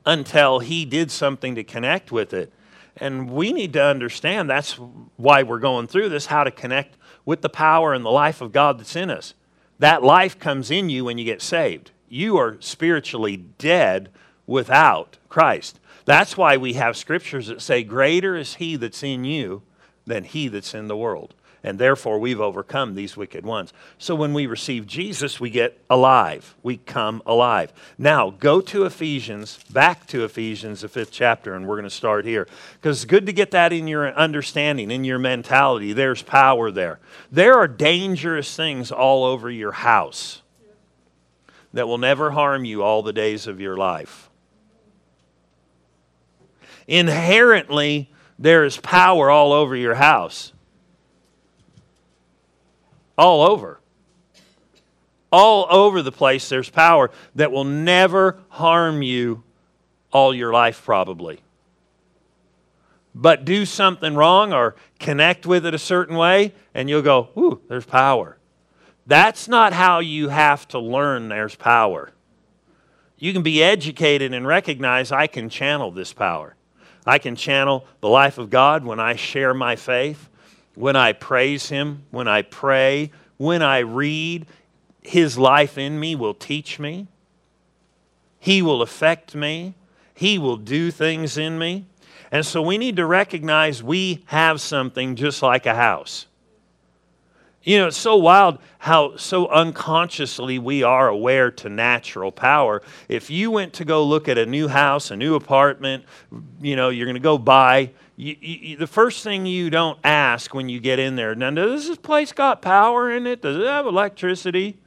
until 0.04 0.58
he 0.58 0.84
did 0.84 1.10
something 1.10 1.54
to 1.54 1.64
connect 1.64 2.12
with 2.12 2.34
it. 2.34 2.52
And 2.98 3.30
we 3.30 3.54
need 3.54 3.72
to 3.72 3.82
understand 3.82 4.50
that's 4.50 4.74
why 5.16 5.42
we're 5.42 5.58
going 5.58 5.86
through 5.86 6.10
this 6.10 6.26
how 6.26 6.44
to 6.44 6.50
connect 6.50 6.98
with 7.24 7.40
the 7.40 7.48
power 7.48 7.94
and 7.94 8.04
the 8.04 8.10
life 8.10 8.42
of 8.42 8.52
God 8.52 8.78
that's 8.78 8.94
in 8.94 9.08
us. 9.08 9.32
That 9.78 10.02
life 10.02 10.38
comes 10.38 10.70
in 10.70 10.90
you 10.90 11.06
when 11.06 11.16
you 11.16 11.24
get 11.24 11.40
saved. 11.40 11.92
You 12.06 12.36
are 12.36 12.58
spiritually 12.60 13.38
dead 13.38 14.10
without 14.46 15.16
Christ. 15.30 15.80
That's 16.04 16.36
why 16.36 16.58
we 16.58 16.74
have 16.74 16.94
scriptures 16.94 17.46
that 17.46 17.62
say, 17.62 17.82
Greater 17.82 18.36
is 18.36 18.56
he 18.56 18.76
that's 18.76 19.02
in 19.02 19.24
you 19.24 19.62
than 20.04 20.24
he 20.24 20.48
that's 20.48 20.74
in 20.74 20.88
the 20.88 20.96
world 20.96 21.34
and 21.62 21.78
therefore 21.78 22.18
we've 22.18 22.40
overcome 22.40 22.94
these 22.94 23.16
wicked 23.16 23.44
ones. 23.44 23.72
So 23.98 24.14
when 24.14 24.32
we 24.32 24.46
receive 24.46 24.86
Jesus, 24.86 25.40
we 25.40 25.50
get 25.50 25.80
alive. 25.90 26.54
We 26.62 26.78
come 26.78 27.22
alive. 27.26 27.72
Now, 27.98 28.30
go 28.30 28.60
to 28.60 28.84
Ephesians, 28.84 29.62
back 29.70 30.06
to 30.08 30.24
Ephesians, 30.24 30.82
the 30.82 30.88
fifth 30.88 31.10
chapter, 31.10 31.54
and 31.54 31.66
we're 31.66 31.76
going 31.76 31.84
to 31.84 31.90
start 31.90 32.24
here. 32.24 32.46
Because 32.74 32.98
it's 32.98 33.04
good 33.04 33.26
to 33.26 33.32
get 33.32 33.50
that 33.50 33.72
in 33.72 33.88
your 33.88 34.12
understanding, 34.12 34.90
in 34.90 35.04
your 35.04 35.18
mentality. 35.18 35.92
There's 35.92 36.22
power 36.22 36.70
there. 36.70 37.00
There 37.32 37.54
are 37.54 37.68
dangerous 37.68 38.54
things 38.54 38.92
all 38.92 39.24
over 39.24 39.50
your 39.50 39.72
house 39.72 40.42
that 41.72 41.86
will 41.86 41.98
never 41.98 42.30
harm 42.30 42.64
you 42.64 42.82
all 42.82 43.02
the 43.02 43.12
days 43.12 43.46
of 43.46 43.60
your 43.60 43.76
life. 43.76 44.30
Inherently, 46.86 48.10
there 48.38 48.64
is 48.64 48.78
power 48.78 49.28
all 49.28 49.52
over 49.52 49.76
your 49.76 49.96
house 49.96 50.52
all 53.18 53.42
over. 53.42 53.80
All 55.30 55.66
over 55.68 56.00
the 56.00 56.12
place, 56.12 56.48
there's 56.48 56.70
power 56.70 57.10
that 57.34 57.52
will 57.52 57.64
never 57.64 58.38
harm 58.48 59.02
you 59.02 59.42
all 60.10 60.34
your 60.34 60.52
life, 60.52 60.82
probably. 60.84 61.40
But 63.14 63.44
do 63.44 63.66
something 63.66 64.14
wrong 64.14 64.54
or 64.54 64.76
connect 64.98 65.44
with 65.44 65.66
it 65.66 65.74
a 65.74 65.78
certain 65.78 66.16
way, 66.16 66.54
and 66.72 66.88
you'll 66.88 67.02
go, 67.02 67.28
Ooh, 67.36 67.60
there's 67.68 67.84
power. 67.84 68.38
That's 69.06 69.48
not 69.48 69.72
how 69.72 69.98
you 69.98 70.28
have 70.28 70.68
to 70.68 70.78
learn 70.78 71.28
there's 71.28 71.56
power. 71.56 72.12
You 73.18 73.32
can 73.32 73.42
be 73.42 73.62
educated 73.62 74.32
and 74.32 74.46
recognize 74.46 75.10
I 75.10 75.26
can 75.26 75.48
channel 75.48 75.90
this 75.90 76.12
power. 76.12 76.54
I 77.04 77.18
can 77.18 77.34
channel 77.34 77.84
the 78.00 78.08
life 78.08 78.38
of 78.38 78.50
God 78.50 78.84
when 78.84 79.00
I 79.00 79.16
share 79.16 79.52
my 79.52 79.76
faith 79.76 80.28
when 80.78 80.94
I 80.94 81.12
praise 81.12 81.70
Him, 81.70 82.04
when 82.12 82.28
I 82.28 82.42
pray, 82.42 83.10
when 83.36 83.62
I 83.62 83.80
read, 83.80 84.46
His 85.02 85.36
life 85.36 85.76
in 85.76 85.98
me 85.98 86.14
will 86.14 86.34
teach 86.34 86.78
me. 86.78 87.08
He 88.38 88.62
will 88.62 88.80
affect 88.80 89.34
me. 89.34 89.74
He 90.14 90.38
will 90.38 90.56
do 90.56 90.92
things 90.92 91.36
in 91.36 91.58
me. 91.58 91.86
And 92.30 92.46
so 92.46 92.62
we 92.62 92.78
need 92.78 92.94
to 92.96 93.06
recognize 93.06 93.82
we 93.82 94.22
have 94.26 94.60
something 94.60 95.16
just 95.16 95.42
like 95.42 95.66
a 95.66 95.74
house. 95.74 96.26
You 97.64 97.78
know, 97.78 97.88
it's 97.88 97.96
so 97.96 98.14
wild 98.14 98.58
how 98.78 99.16
so 99.16 99.48
unconsciously 99.48 100.60
we 100.60 100.84
are 100.84 101.08
aware 101.08 101.50
to 101.50 101.68
natural 101.68 102.30
power. 102.30 102.82
If 103.08 103.30
you 103.30 103.50
went 103.50 103.72
to 103.74 103.84
go 103.84 104.04
look 104.04 104.28
at 104.28 104.38
a 104.38 104.46
new 104.46 104.68
house, 104.68 105.10
a 105.10 105.16
new 105.16 105.34
apartment, 105.34 106.04
you 106.60 106.76
know, 106.76 106.90
you're 106.90 107.06
going 107.06 107.14
to 107.14 107.20
go 107.20 107.36
buy, 107.36 107.90
you, 108.18 108.36
you, 108.40 108.76
the 108.76 108.88
first 108.88 109.22
thing 109.22 109.46
you 109.46 109.70
don't 109.70 109.96
ask 110.02 110.52
when 110.52 110.68
you 110.68 110.80
get 110.80 110.98
in 110.98 111.14
there, 111.14 111.36
now, 111.36 111.50
does 111.50 111.86
this 111.86 111.96
place 111.96 112.32
got 112.32 112.60
power 112.60 113.08
in 113.08 113.28
it? 113.28 113.42
Does 113.42 113.56
it 113.56 113.64
have 113.64 113.86
electricity? 113.86 114.80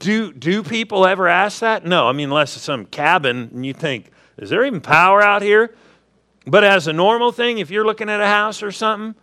Do, 0.00 0.32
do 0.32 0.64
people 0.64 1.06
ever 1.06 1.28
ask 1.28 1.60
that? 1.60 1.86
No, 1.86 2.08
I 2.08 2.12
mean, 2.12 2.30
unless 2.30 2.56
it's 2.56 2.64
some 2.64 2.86
cabin 2.86 3.50
and 3.54 3.64
you 3.64 3.72
think, 3.72 4.10
is 4.36 4.50
there 4.50 4.64
even 4.66 4.80
power 4.80 5.22
out 5.22 5.42
here? 5.42 5.76
But 6.44 6.64
as 6.64 6.88
a 6.88 6.92
normal 6.92 7.30
thing, 7.30 7.58
if 7.58 7.70
you're 7.70 7.86
looking 7.86 8.10
at 8.10 8.20
a 8.20 8.26
house 8.26 8.64
or 8.64 8.72
something, 8.72 9.14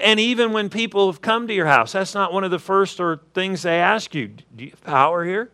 and 0.00 0.18
even 0.18 0.54
when 0.54 0.70
people 0.70 1.12
have 1.12 1.20
come 1.20 1.48
to 1.48 1.54
your 1.54 1.66
house, 1.66 1.92
that's 1.92 2.14
not 2.14 2.32
one 2.32 2.44
of 2.44 2.50
the 2.50 2.58
first 2.58 2.98
or 2.98 3.20
things 3.34 3.60
they 3.60 3.78
ask 3.78 4.14
you. 4.14 4.28
Do 4.28 4.64
you 4.64 4.70
have 4.70 4.84
power 4.84 5.22
here? 5.22 5.50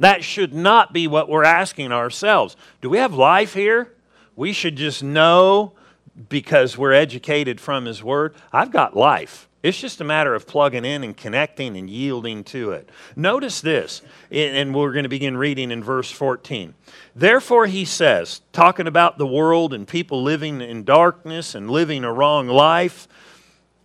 That 0.00 0.24
should 0.24 0.52
not 0.52 0.92
be 0.92 1.06
what 1.06 1.28
we're 1.28 1.44
asking 1.44 1.92
ourselves. 1.92 2.56
Do 2.80 2.90
we 2.90 2.98
have 2.98 3.14
life 3.14 3.54
here? 3.54 3.92
We 4.36 4.52
should 4.52 4.76
just 4.76 5.02
know 5.02 5.72
because 6.28 6.76
we're 6.76 6.92
educated 6.92 7.60
from 7.60 7.84
His 7.84 8.02
Word. 8.02 8.34
I've 8.52 8.72
got 8.72 8.96
life. 8.96 9.48
It's 9.64 9.80
just 9.80 10.02
a 10.02 10.04
matter 10.04 10.34
of 10.34 10.46
plugging 10.46 10.84
in 10.84 11.02
and 11.04 11.16
connecting 11.16 11.74
and 11.78 11.88
yielding 11.88 12.44
to 12.44 12.72
it. 12.72 12.90
Notice 13.16 13.62
this, 13.62 14.02
and 14.30 14.74
we're 14.74 14.92
going 14.92 15.04
to 15.04 15.08
begin 15.08 15.38
reading 15.38 15.70
in 15.70 15.82
verse 15.82 16.10
14. 16.10 16.74
Therefore, 17.16 17.64
he 17.64 17.86
says, 17.86 18.42
talking 18.52 18.86
about 18.86 19.16
the 19.16 19.26
world 19.26 19.72
and 19.72 19.88
people 19.88 20.22
living 20.22 20.60
in 20.60 20.84
darkness 20.84 21.54
and 21.54 21.70
living 21.70 22.04
a 22.04 22.12
wrong 22.12 22.46
life, 22.46 23.08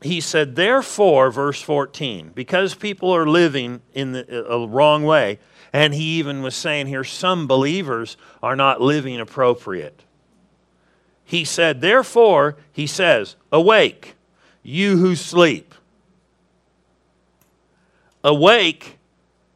he 0.01 0.20
said, 0.20 0.58
Therefore, 0.58 1.32
verse 1.32 1.62
14, 1.62 2.32
because 2.36 2.75
people 2.75 3.16
are 3.16 3.25
living 3.25 3.82
in 3.94 4.12
the, 4.12 4.51
a 4.51 4.68
wrong 4.68 5.04
way, 5.04 5.39
and 5.71 5.93
he 5.93 6.17
even 6.17 6.41
was 6.41 6.55
saying 6.55 6.88
here, 6.88 7.03
some 7.03 7.47
believers 7.47 8.17
are 8.41 8.55
not 8.55 8.81
living 8.81 9.19
appropriate. 9.19 10.03
He 11.23 11.45
said, 11.45 11.81
Therefore, 11.81 12.57
he 12.71 12.88
says, 12.88 13.35
Awake, 13.51 14.15
you 14.63 14.97
who 14.97 15.15
sleep. 15.15 15.75
Awake, 18.23 18.97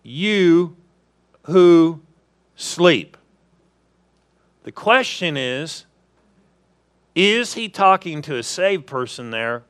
you 0.03 0.75
who 1.43 2.01
sleep. 2.55 3.17
The 4.63 4.72
question 4.72 5.36
is 5.36 5.86
Is 7.15 7.55
he 7.55 7.70
talking 7.70 8.22
to 8.24 8.38
a 8.38 8.43
saved 8.43 8.86
person 8.86 9.32
there 9.32 9.63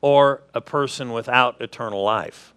or 0.00 0.42
a 0.54 0.60
person 0.60 1.12
without 1.12 1.60
eternal 1.60 2.02
life? 2.02 2.52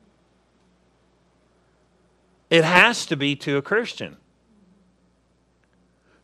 It 2.52 2.66
has 2.66 3.06
to 3.08 3.16
be 3.16 3.36
to 3.38 3.56
a 3.56 3.62
Christian. 3.62 4.18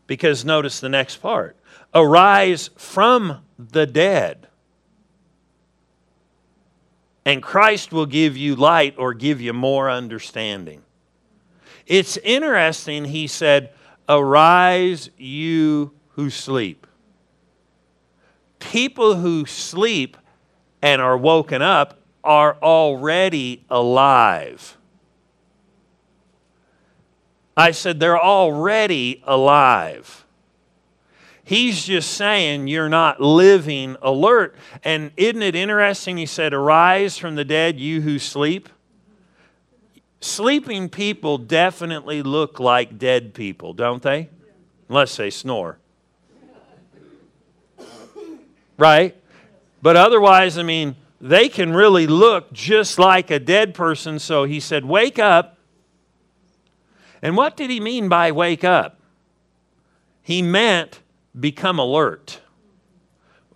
Because 0.06 0.44
notice 0.44 0.78
the 0.78 0.88
next 0.88 1.16
part 1.16 1.56
arise 1.94 2.68
from 2.76 3.42
the 3.58 3.86
dead, 3.86 4.46
and 7.24 7.42
Christ 7.42 7.92
will 7.92 8.06
give 8.06 8.36
you 8.36 8.54
light 8.54 8.94
or 8.98 9.14
give 9.14 9.40
you 9.40 9.52
more 9.52 9.90
understanding. 9.90 10.82
It's 11.86 12.18
interesting, 12.18 13.06
he 13.06 13.26
said, 13.26 13.72
Arise, 14.08 15.10
you 15.16 15.92
who 16.10 16.30
sleep. 16.30 16.86
People 18.58 19.16
who 19.16 19.46
sleep 19.46 20.16
and 20.82 21.00
are 21.00 21.16
woken 21.16 21.62
up 21.62 22.00
are 22.22 22.56
already 22.62 23.64
alive. 23.70 24.77
I 27.58 27.72
said, 27.72 27.98
they're 27.98 28.16
already 28.16 29.20
alive. 29.26 30.24
He's 31.42 31.84
just 31.84 32.12
saying 32.12 32.68
you're 32.68 32.88
not 32.88 33.20
living 33.20 33.96
alert. 34.00 34.54
And 34.84 35.10
isn't 35.16 35.42
it 35.42 35.56
interesting? 35.56 36.18
He 36.18 36.26
said, 36.26 36.54
Arise 36.54 37.18
from 37.18 37.34
the 37.34 37.44
dead, 37.44 37.80
you 37.80 38.02
who 38.02 38.20
sleep. 38.20 38.68
Sleeping 40.20 40.88
people 40.88 41.36
definitely 41.36 42.22
look 42.22 42.60
like 42.60 42.96
dead 42.96 43.34
people, 43.34 43.72
don't 43.72 44.02
they? 44.02 44.28
Unless 44.88 45.16
they 45.16 45.30
snore. 45.30 45.78
Right? 48.76 49.16
But 49.82 49.96
otherwise, 49.96 50.58
I 50.58 50.62
mean, 50.62 50.94
they 51.20 51.48
can 51.48 51.72
really 51.72 52.06
look 52.06 52.52
just 52.52 53.00
like 53.00 53.32
a 53.32 53.40
dead 53.40 53.74
person. 53.74 54.20
So 54.20 54.44
he 54.44 54.60
said, 54.60 54.84
Wake 54.84 55.18
up 55.18 55.57
And 57.22 57.36
what 57.36 57.56
did 57.56 57.70
he 57.70 57.80
mean 57.80 58.08
by 58.08 58.30
wake 58.32 58.64
up? 58.64 59.00
He 60.22 60.42
meant 60.42 61.00
become 61.38 61.78
alert, 61.78 62.40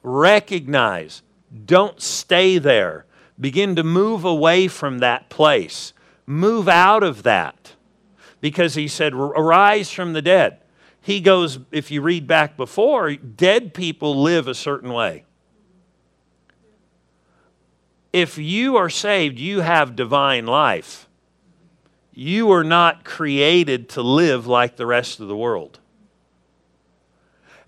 recognize, 0.03 1.23
don't 1.65 2.01
stay 2.01 2.59
there. 2.59 3.05
Begin 3.41 3.77
to 3.77 3.83
move 3.83 4.25
away 4.25 4.69
from 4.69 4.99
that 4.99 5.29
place, 5.29 5.93
move 6.27 6.69
out 6.69 7.03
of 7.03 7.25
that. 7.25 7.75
Because 8.41 8.75
he 8.75 8.89
said, 8.89 9.15
Arise 9.15 9.91
from 9.91 10.13
the 10.13 10.23
dead. 10.23 10.59
He 11.01 11.21
goes, 11.21 11.59
if 11.73 11.91
you 11.91 12.01
read 12.01 12.29
back 12.29 12.57
before, 12.57 13.15
dead 13.15 13.75
people 13.75 14.23
live 14.23 14.47
a 14.47 14.55
certain 14.55 14.93
way. 14.93 15.25
If 18.13 18.39
you 18.39 18.77
are 18.77 18.91
saved, 18.91 19.39
you 19.39 19.61
have 19.61 19.97
divine 19.97 20.47
life. 20.47 21.09
You 22.13 22.51
are 22.53 22.65
not 22.65 23.05
created 23.05 23.89
to 23.91 24.03
live 24.03 24.47
like 24.47 24.77
the 24.77 24.87
rest 24.87 25.21
of 25.21 25.29
the 25.29 25.37
world. 25.37 25.79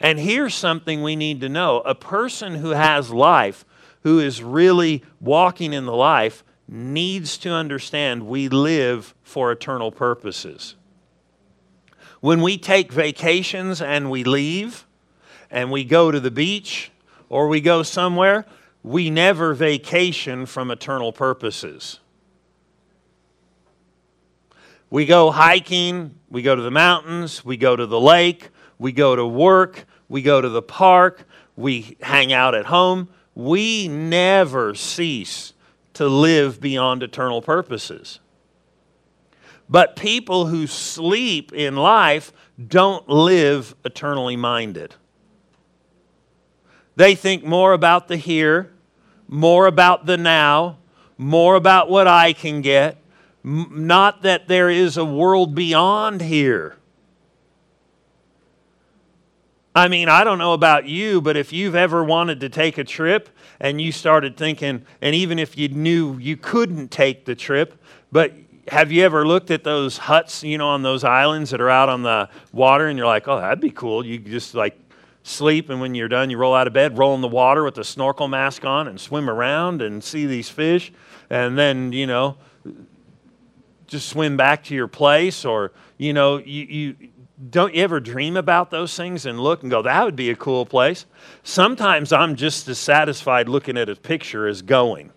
And 0.01 0.19
here's 0.19 0.55
something 0.55 1.03
we 1.03 1.17
need 1.17 1.41
to 1.41 1.49
know 1.49 1.81
a 1.81 1.95
person 1.95 2.57
who 2.57 2.71
has 2.71 3.11
life, 3.11 3.65
who 4.03 4.19
is 4.19 4.43
really 4.43 5.03
walking 5.21 5.73
in 5.73 5.87
the 5.87 5.95
life, 5.95 6.45
needs 6.69 7.39
to 7.39 7.51
understand 7.51 8.27
we 8.27 8.49
live 8.49 9.15
for 9.23 9.51
eternal 9.51 9.91
purposes. 9.91 10.75
When 12.21 12.43
we 12.43 12.59
take 12.59 12.93
vacations 12.93 13.81
and 13.81 14.11
we 14.11 14.25
leave 14.25 14.87
and 15.51 15.71
we 15.71 15.85
go 15.85 16.11
to 16.11 16.21
the 16.21 16.31
beach 16.31 16.91
or 17.29 17.49
we 17.49 17.61
go 17.61 17.83
somewhere, 17.83 18.47
we 18.83 19.09
never 19.09 19.55
vacation 19.55 20.47
from 20.47 20.71
eternal 20.71 21.13
purposes. 21.13 22.01
We 24.95 25.07
go 25.07 25.33
hiking, 25.33 26.15
we 26.31 26.43
go 26.43 26.55
to 26.55 26.63
the 26.63 26.71
mountains, 26.71 27.45
we 27.45 27.57
go 27.57 27.75
to 27.75 27.85
the 27.85 27.99
lake, 27.99 28.51
we 28.79 28.93
go 28.93 29.17
to 29.17 29.27
work, 29.27 29.87
we 30.09 30.23
go 30.23 30.41
to 30.41 30.49
the 30.49 30.63
park, 30.63 31.27
we 31.57 31.97
hang 32.01 32.33
out 32.33 32.55
at 32.55 32.67
home. 32.67 33.09
We 33.35 33.89
never 33.89 34.73
cease 34.77 35.53
to 35.95 36.07
live 36.07 36.61
beyond 36.61 37.03
eternal 37.03 37.43
purposes. 37.43 38.21
But 39.69 39.97
people 39.97 40.47
who 40.47 40.69
sleep 40.69 41.53
in 41.53 41.75
life 41.75 42.33
don't 42.65 43.09
live 43.09 43.75
eternally 43.85 44.37
minded. 44.37 44.95
They 46.95 47.17
think 47.17 47.43
more 47.43 47.73
about 47.73 48.07
the 48.07 48.17
here, 48.17 48.73
more 49.27 49.67
about 49.67 50.07
the 50.07 50.17
now, 50.17 50.79
more 51.19 51.57
about 51.57 51.91
what 51.91 52.07
I 52.07 52.33
can 52.33 52.61
get, 52.61 52.99
not 53.45 54.23
that 54.23 54.49
there 54.49 54.71
is 54.71 54.97
a 54.97 55.05
world 55.05 55.55
beyond 55.55 56.23
here. 56.23 56.77
I 59.77 59.89
mean, 59.89 60.09
I 60.09 60.25
don't 60.25 60.39
know 60.39 60.53
about 60.53 60.87
you, 60.87 61.21
but 61.21 61.37
if 61.37 61.53
you've 61.53 61.75
ever 61.75 62.03
wanted 62.03 62.41
to 62.41 62.49
take 62.49 62.79
a 62.79 62.85
trip 62.85 63.29
and 63.59 63.81
you 63.81 63.93
started 63.93 64.37
thinking, 64.37 64.87
and 65.03 65.15
even 65.15 65.39
if 65.39 65.59
you 65.59 65.69
knew 65.69 66.17
you 66.19 66.37
couldn't 66.37 66.91
take 66.91 67.25
the 67.25 67.35
trip, 67.35 67.75
but 68.13 68.33
have 68.69 68.93
you 68.93 69.05
ever 69.05 69.27
looked 69.27 69.51
at 69.51 69.65
those 69.65 69.99
huts, 69.99 70.43
you 70.43 70.59
know, 70.59 70.69
on 70.69 70.83
those 70.83 71.05
islands 71.05 71.51
that 71.51 71.61
are 71.61 71.71
out 71.71 71.89
on 71.89 72.03
the 72.03 72.29
water 72.53 72.87
and 72.87 72.97
you're 72.97 73.07
like, 73.07 73.29
oh, 73.29 73.39
that'd 73.39 73.61
be 73.61 73.71
cool. 73.71 74.07
You 74.07 74.19
just 74.19 74.55
like 74.55 74.79
sleep, 75.25 75.71
and 75.71 75.81
when 75.81 75.95
you're 75.95 76.09
done, 76.09 76.31
you 76.31 76.39
roll 76.39 76.55
out 76.55 76.67
of 76.67 76.73
bed, 76.73 76.97
roll 76.97 77.15
in 77.15 77.21
the 77.21 77.29
water 77.29 77.65
with 77.65 77.77
a 77.79 77.85
snorkel 77.85 78.29
mask 78.29 78.65
on, 78.65 78.87
and 78.87 79.01
swim 79.01 79.29
around 79.29 79.83
and 79.83 80.05
see 80.05 80.25
these 80.27 80.49
fish, 80.49 80.93
and 81.31 81.59
then, 81.59 81.93
you 81.93 82.07
know, 82.07 82.37
just 83.87 84.09
swim 84.09 84.37
back 84.37 84.65
to 84.65 84.75
your 84.75 84.89
place, 84.89 85.45
or, 85.45 85.73
you 85.99 86.13
know, 86.13 86.39
you, 86.39 86.65
you 86.65 86.97
don't 87.51 87.75
you 87.75 87.83
ever 87.83 88.01
dream 88.01 88.37
about 88.37 88.71
those 88.71 88.97
things 88.97 89.27
and 89.27 89.41
look 89.41 89.63
and 89.63 89.71
go, 89.71 89.83
that 89.83 90.05
would 90.05 90.17
be 90.17 90.31
a 90.31 90.37
cool 90.37 90.65
place? 90.65 91.07
Sometimes 91.43 92.13
I'm 92.13 92.37
just 92.37 92.69
as 92.69 92.79
satisfied 92.79 93.49
looking 93.49 93.77
at 93.77 93.89
a 93.89 93.97
picture 93.97 94.47
as 94.47 94.63
going. 94.63 95.11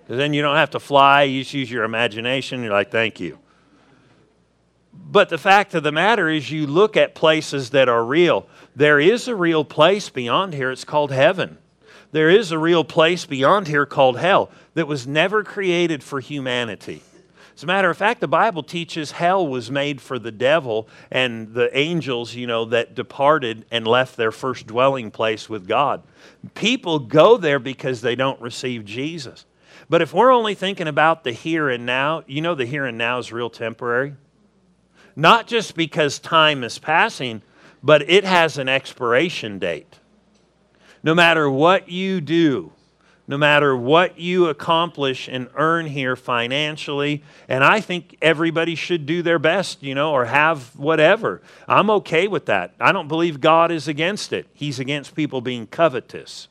Because 0.00 0.18
then 0.18 0.34
you 0.34 0.42
don't 0.42 0.56
have 0.56 0.70
to 0.70 0.80
fly, 0.80 1.22
you 1.22 1.42
just 1.42 1.54
use 1.54 1.70
your 1.70 1.84
imagination. 1.84 2.62
You're 2.62 2.72
like, 2.72 2.90
thank 2.90 3.20
you. 3.20 3.38
But 4.92 5.28
the 5.28 5.38
fact 5.38 5.74
of 5.74 5.82
the 5.82 5.92
matter 5.92 6.28
is, 6.28 6.50
you 6.50 6.66
look 6.66 6.96
at 6.96 7.14
places 7.14 7.70
that 7.70 7.88
are 7.88 8.04
real. 8.04 8.46
There 8.76 9.00
is 9.00 9.28
a 9.28 9.34
real 9.34 9.64
place 9.64 10.10
beyond 10.10 10.54
here, 10.54 10.70
it's 10.70 10.84
called 10.84 11.12
heaven. 11.12 11.58
There 12.12 12.30
is 12.30 12.52
a 12.52 12.58
real 12.58 12.84
place 12.84 13.26
beyond 13.26 13.66
here 13.66 13.86
called 13.86 14.18
hell 14.18 14.50
that 14.74 14.86
was 14.86 15.06
never 15.06 15.42
created 15.42 16.02
for 16.02 16.20
humanity. 16.20 17.02
As 17.54 17.62
a 17.62 17.66
matter 17.66 17.88
of 17.88 17.96
fact, 17.96 18.20
the 18.20 18.28
Bible 18.28 18.62
teaches 18.62 19.12
hell 19.12 19.46
was 19.46 19.70
made 19.70 20.00
for 20.00 20.18
the 20.18 20.32
devil 20.32 20.88
and 21.10 21.54
the 21.54 21.76
angels, 21.76 22.34
you 22.34 22.46
know, 22.46 22.64
that 22.66 22.94
departed 22.94 23.64
and 23.70 23.86
left 23.86 24.16
their 24.16 24.32
first 24.32 24.66
dwelling 24.66 25.10
place 25.10 25.48
with 25.48 25.68
God. 25.68 26.02
People 26.54 26.98
go 26.98 27.36
there 27.36 27.60
because 27.60 28.00
they 28.00 28.16
don't 28.16 28.40
receive 28.40 28.84
Jesus. 28.84 29.44
But 29.88 30.02
if 30.02 30.12
we're 30.12 30.32
only 30.32 30.54
thinking 30.54 30.88
about 30.88 31.22
the 31.22 31.32
here 31.32 31.68
and 31.68 31.86
now, 31.86 32.24
you 32.26 32.40
know, 32.40 32.54
the 32.54 32.66
here 32.66 32.86
and 32.86 32.98
now 32.98 33.18
is 33.18 33.32
real 33.32 33.50
temporary 33.50 34.14
not 35.16 35.46
just 35.46 35.76
because 35.76 36.18
time 36.18 36.64
is 36.64 36.78
passing, 36.78 37.42
but 37.82 38.08
it 38.08 38.24
has 38.24 38.58
an 38.58 38.68
expiration 38.68 39.58
date. 39.58 39.98
No 41.02 41.14
matter 41.14 41.48
what 41.48 41.88
you 41.88 42.20
do, 42.20 42.72
no 43.26 43.38
matter 43.38 43.76
what 43.76 44.18
you 44.18 44.48
accomplish 44.48 45.28
and 45.28 45.48
earn 45.54 45.86
here 45.86 46.14
financially, 46.14 47.22
and 47.48 47.64
I 47.64 47.80
think 47.80 48.16
everybody 48.20 48.74
should 48.74 49.06
do 49.06 49.22
their 49.22 49.38
best, 49.38 49.82
you 49.82 49.94
know, 49.94 50.12
or 50.12 50.26
have 50.26 50.76
whatever. 50.76 51.40
I'm 51.66 51.90
okay 51.90 52.28
with 52.28 52.46
that. 52.46 52.74
I 52.78 52.92
don't 52.92 53.08
believe 53.08 53.40
God 53.40 53.70
is 53.70 53.88
against 53.88 54.32
it, 54.32 54.46
He's 54.52 54.78
against 54.78 55.14
people 55.14 55.40
being 55.40 55.66
covetous. 55.66 56.48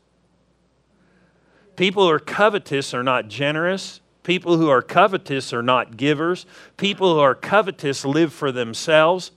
People 1.75 2.03
who 2.03 2.09
are 2.09 2.19
covetous 2.19 2.93
are 2.93 3.03
not 3.03 3.27
generous, 3.27 3.99
People 4.23 4.57
who 4.57 4.69
are 4.69 4.81
covetous 4.81 5.53
are 5.53 5.61
not 5.61 5.97
givers. 5.97 6.45
People 6.77 7.13
who 7.13 7.19
are 7.19 7.35
covetous 7.35 8.05
live 8.05 8.33
for 8.33 8.51
themselves. 8.51 9.31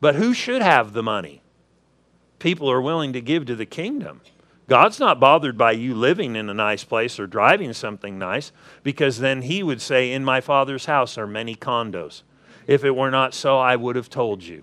But 0.00 0.14
who 0.14 0.32
should 0.32 0.62
have 0.62 0.92
the 0.92 1.02
money? 1.02 1.42
People 2.38 2.68
who 2.68 2.72
are 2.72 2.80
willing 2.80 3.12
to 3.12 3.20
give 3.20 3.46
to 3.46 3.56
the 3.56 3.66
kingdom. 3.66 4.20
God's 4.68 5.00
not 5.00 5.20
bothered 5.20 5.58
by 5.58 5.72
you 5.72 5.94
living 5.94 6.36
in 6.36 6.48
a 6.48 6.54
nice 6.54 6.84
place 6.84 7.18
or 7.18 7.26
driving 7.26 7.72
something 7.72 8.18
nice 8.18 8.52
because 8.82 9.18
then 9.18 9.42
He 9.42 9.62
would 9.62 9.80
say, 9.80 10.12
In 10.12 10.24
my 10.24 10.40
Father's 10.40 10.86
house 10.86 11.18
are 11.18 11.26
many 11.26 11.54
condos. 11.54 12.22
If 12.66 12.84
it 12.84 12.96
were 12.96 13.10
not 13.10 13.34
so, 13.34 13.58
I 13.58 13.76
would 13.76 13.96
have 13.96 14.08
told 14.08 14.42
you. 14.42 14.62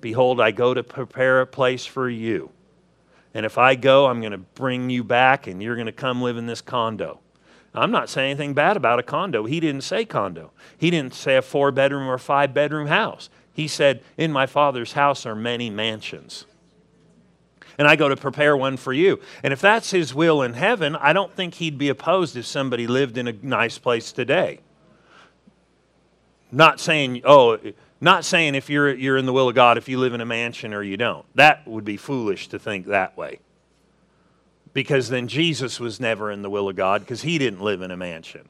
Behold, 0.00 0.40
I 0.40 0.50
go 0.50 0.72
to 0.72 0.82
prepare 0.82 1.40
a 1.40 1.46
place 1.46 1.84
for 1.84 2.08
you. 2.08 2.50
And 3.34 3.44
if 3.44 3.58
I 3.58 3.74
go, 3.74 4.06
I'm 4.06 4.20
going 4.20 4.32
to 4.32 4.38
bring 4.38 4.90
you 4.90 5.04
back 5.04 5.46
and 5.46 5.62
you're 5.62 5.76
going 5.76 5.86
to 5.86 5.92
come 5.92 6.22
live 6.22 6.36
in 6.36 6.46
this 6.46 6.60
condo. 6.60 7.20
I'm 7.74 7.92
not 7.92 8.08
saying 8.08 8.30
anything 8.30 8.54
bad 8.54 8.76
about 8.76 8.98
a 8.98 9.04
condo. 9.04 9.44
He 9.44 9.60
didn't 9.60 9.82
say 9.82 10.04
condo. 10.04 10.50
He 10.76 10.90
didn't 10.90 11.14
say 11.14 11.36
a 11.36 11.42
four 11.42 11.70
bedroom 11.70 12.08
or 12.08 12.18
five 12.18 12.52
bedroom 12.52 12.88
house. 12.88 13.30
He 13.52 13.68
said, 13.68 14.02
In 14.16 14.32
my 14.32 14.46
father's 14.46 14.92
house 14.92 15.24
are 15.26 15.36
many 15.36 15.70
mansions. 15.70 16.46
And 17.80 17.88
I 17.88 17.96
go 17.96 18.10
to 18.10 18.16
prepare 18.16 18.54
one 18.54 18.76
for 18.76 18.92
you. 18.92 19.20
And 19.42 19.54
if 19.54 19.62
that's 19.62 19.90
his 19.90 20.14
will 20.14 20.42
in 20.42 20.52
heaven, 20.52 20.94
I 20.96 21.14
don't 21.14 21.34
think 21.34 21.54
he'd 21.54 21.78
be 21.78 21.88
opposed 21.88 22.36
if 22.36 22.44
somebody 22.44 22.86
lived 22.86 23.16
in 23.16 23.26
a 23.26 23.32
nice 23.32 23.78
place 23.78 24.12
today. 24.12 24.60
Not 26.52 26.78
saying, 26.78 27.22
oh, 27.24 27.56
not 27.98 28.26
saying 28.26 28.54
if 28.54 28.68
you're, 28.68 28.94
you're 28.94 29.16
in 29.16 29.24
the 29.24 29.32
will 29.32 29.48
of 29.48 29.54
God, 29.54 29.78
if 29.78 29.88
you 29.88 29.98
live 29.98 30.12
in 30.12 30.20
a 30.20 30.26
mansion 30.26 30.74
or 30.74 30.82
you 30.82 30.98
don't. 30.98 31.24
That 31.36 31.66
would 31.66 31.86
be 31.86 31.96
foolish 31.96 32.48
to 32.48 32.58
think 32.58 32.84
that 32.88 33.16
way 33.16 33.38
because 34.74 35.08
then 35.08 35.26
Jesus 35.26 35.80
was 35.80 35.98
never 35.98 36.30
in 36.30 36.42
the 36.42 36.50
will 36.50 36.68
of 36.68 36.76
God 36.76 37.00
because 37.00 37.22
he 37.22 37.38
didn't 37.38 37.62
live 37.62 37.80
in 37.80 37.90
a 37.90 37.96
mansion, 37.96 38.46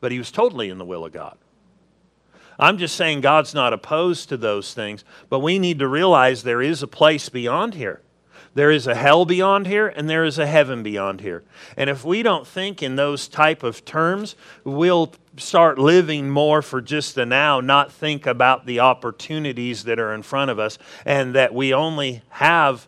but 0.00 0.12
he 0.12 0.18
was 0.18 0.30
totally 0.30 0.68
in 0.68 0.78
the 0.78 0.84
will 0.84 1.04
of 1.04 1.12
God. 1.12 1.36
I'm 2.60 2.78
just 2.78 2.94
saying 2.94 3.22
God's 3.22 3.54
not 3.54 3.72
opposed 3.72 4.28
to 4.28 4.36
those 4.36 4.72
things, 4.72 5.02
but 5.28 5.40
we 5.40 5.58
need 5.58 5.80
to 5.80 5.88
realize 5.88 6.44
there 6.44 6.62
is 6.62 6.80
a 6.80 6.86
place 6.86 7.28
beyond 7.28 7.74
here. 7.74 8.00
There 8.54 8.70
is 8.70 8.86
a 8.86 8.94
hell 8.94 9.24
beyond 9.24 9.66
here 9.66 9.88
and 9.88 10.10
there 10.10 10.24
is 10.24 10.38
a 10.38 10.46
heaven 10.46 10.82
beyond 10.82 11.22
here. 11.22 11.42
And 11.76 11.88
if 11.88 12.04
we 12.04 12.22
don't 12.22 12.46
think 12.46 12.82
in 12.82 12.96
those 12.96 13.26
type 13.28 13.62
of 13.62 13.84
terms, 13.84 14.36
we'll 14.62 15.12
start 15.38 15.78
living 15.78 16.28
more 16.28 16.60
for 16.60 16.82
just 16.82 17.14
the 17.14 17.24
now, 17.24 17.60
not 17.60 17.90
think 17.90 18.26
about 18.26 18.66
the 18.66 18.80
opportunities 18.80 19.84
that 19.84 19.98
are 19.98 20.12
in 20.12 20.22
front 20.22 20.50
of 20.50 20.58
us 20.58 20.78
and 21.06 21.34
that 21.34 21.54
we 21.54 21.72
only 21.72 22.22
have 22.28 22.86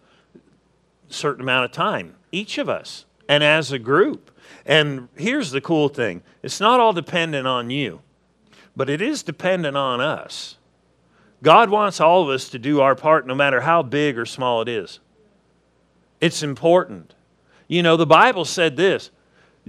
a 1.09 1.12
certain 1.12 1.42
amount 1.42 1.64
of 1.64 1.72
time 1.72 2.16
each 2.31 2.59
of 2.59 2.68
us 2.68 3.05
and 3.29 3.42
as 3.42 3.72
a 3.72 3.79
group. 3.79 4.31
And 4.66 5.09
here's 5.16 5.50
the 5.50 5.61
cool 5.61 5.88
thing 5.88 6.22
it's 6.42 6.61
not 6.61 6.81
all 6.81 6.92
dependent 6.92 7.46
on 7.46 7.70
you, 7.70 8.00
but 8.77 8.90
it 8.90 9.00
is 9.00 9.22
dependent 9.22 9.77
on 9.77 10.00
us. 10.00 10.59
God 11.42 11.70
wants 11.70 12.00
all 12.00 12.22
of 12.22 12.29
us 12.29 12.48
to 12.50 12.59
do 12.59 12.81
our 12.81 12.94
part 12.94 13.27
no 13.27 13.35
matter 13.35 13.61
how 13.61 13.83
big 13.83 14.18
or 14.18 14.27
small 14.27 14.62
it 14.62 14.68
is. 14.68 15.00
It's 16.20 16.42
important. 16.42 17.14
You 17.68 17.83
know, 17.83 17.96
the 17.96 18.07
Bible 18.07 18.44
said 18.44 18.77
this 18.77 19.11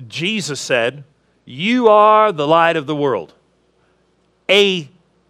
Jesus 0.07 0.59
said, 0.59 1.03
You 1.45 1.87
are 1.87 2.31
the 2.31 2.47
light 2.47 2.75
of 2.75 2.87
the 2.87 2.95
world. 2.95 3.33
A 4.49 4.89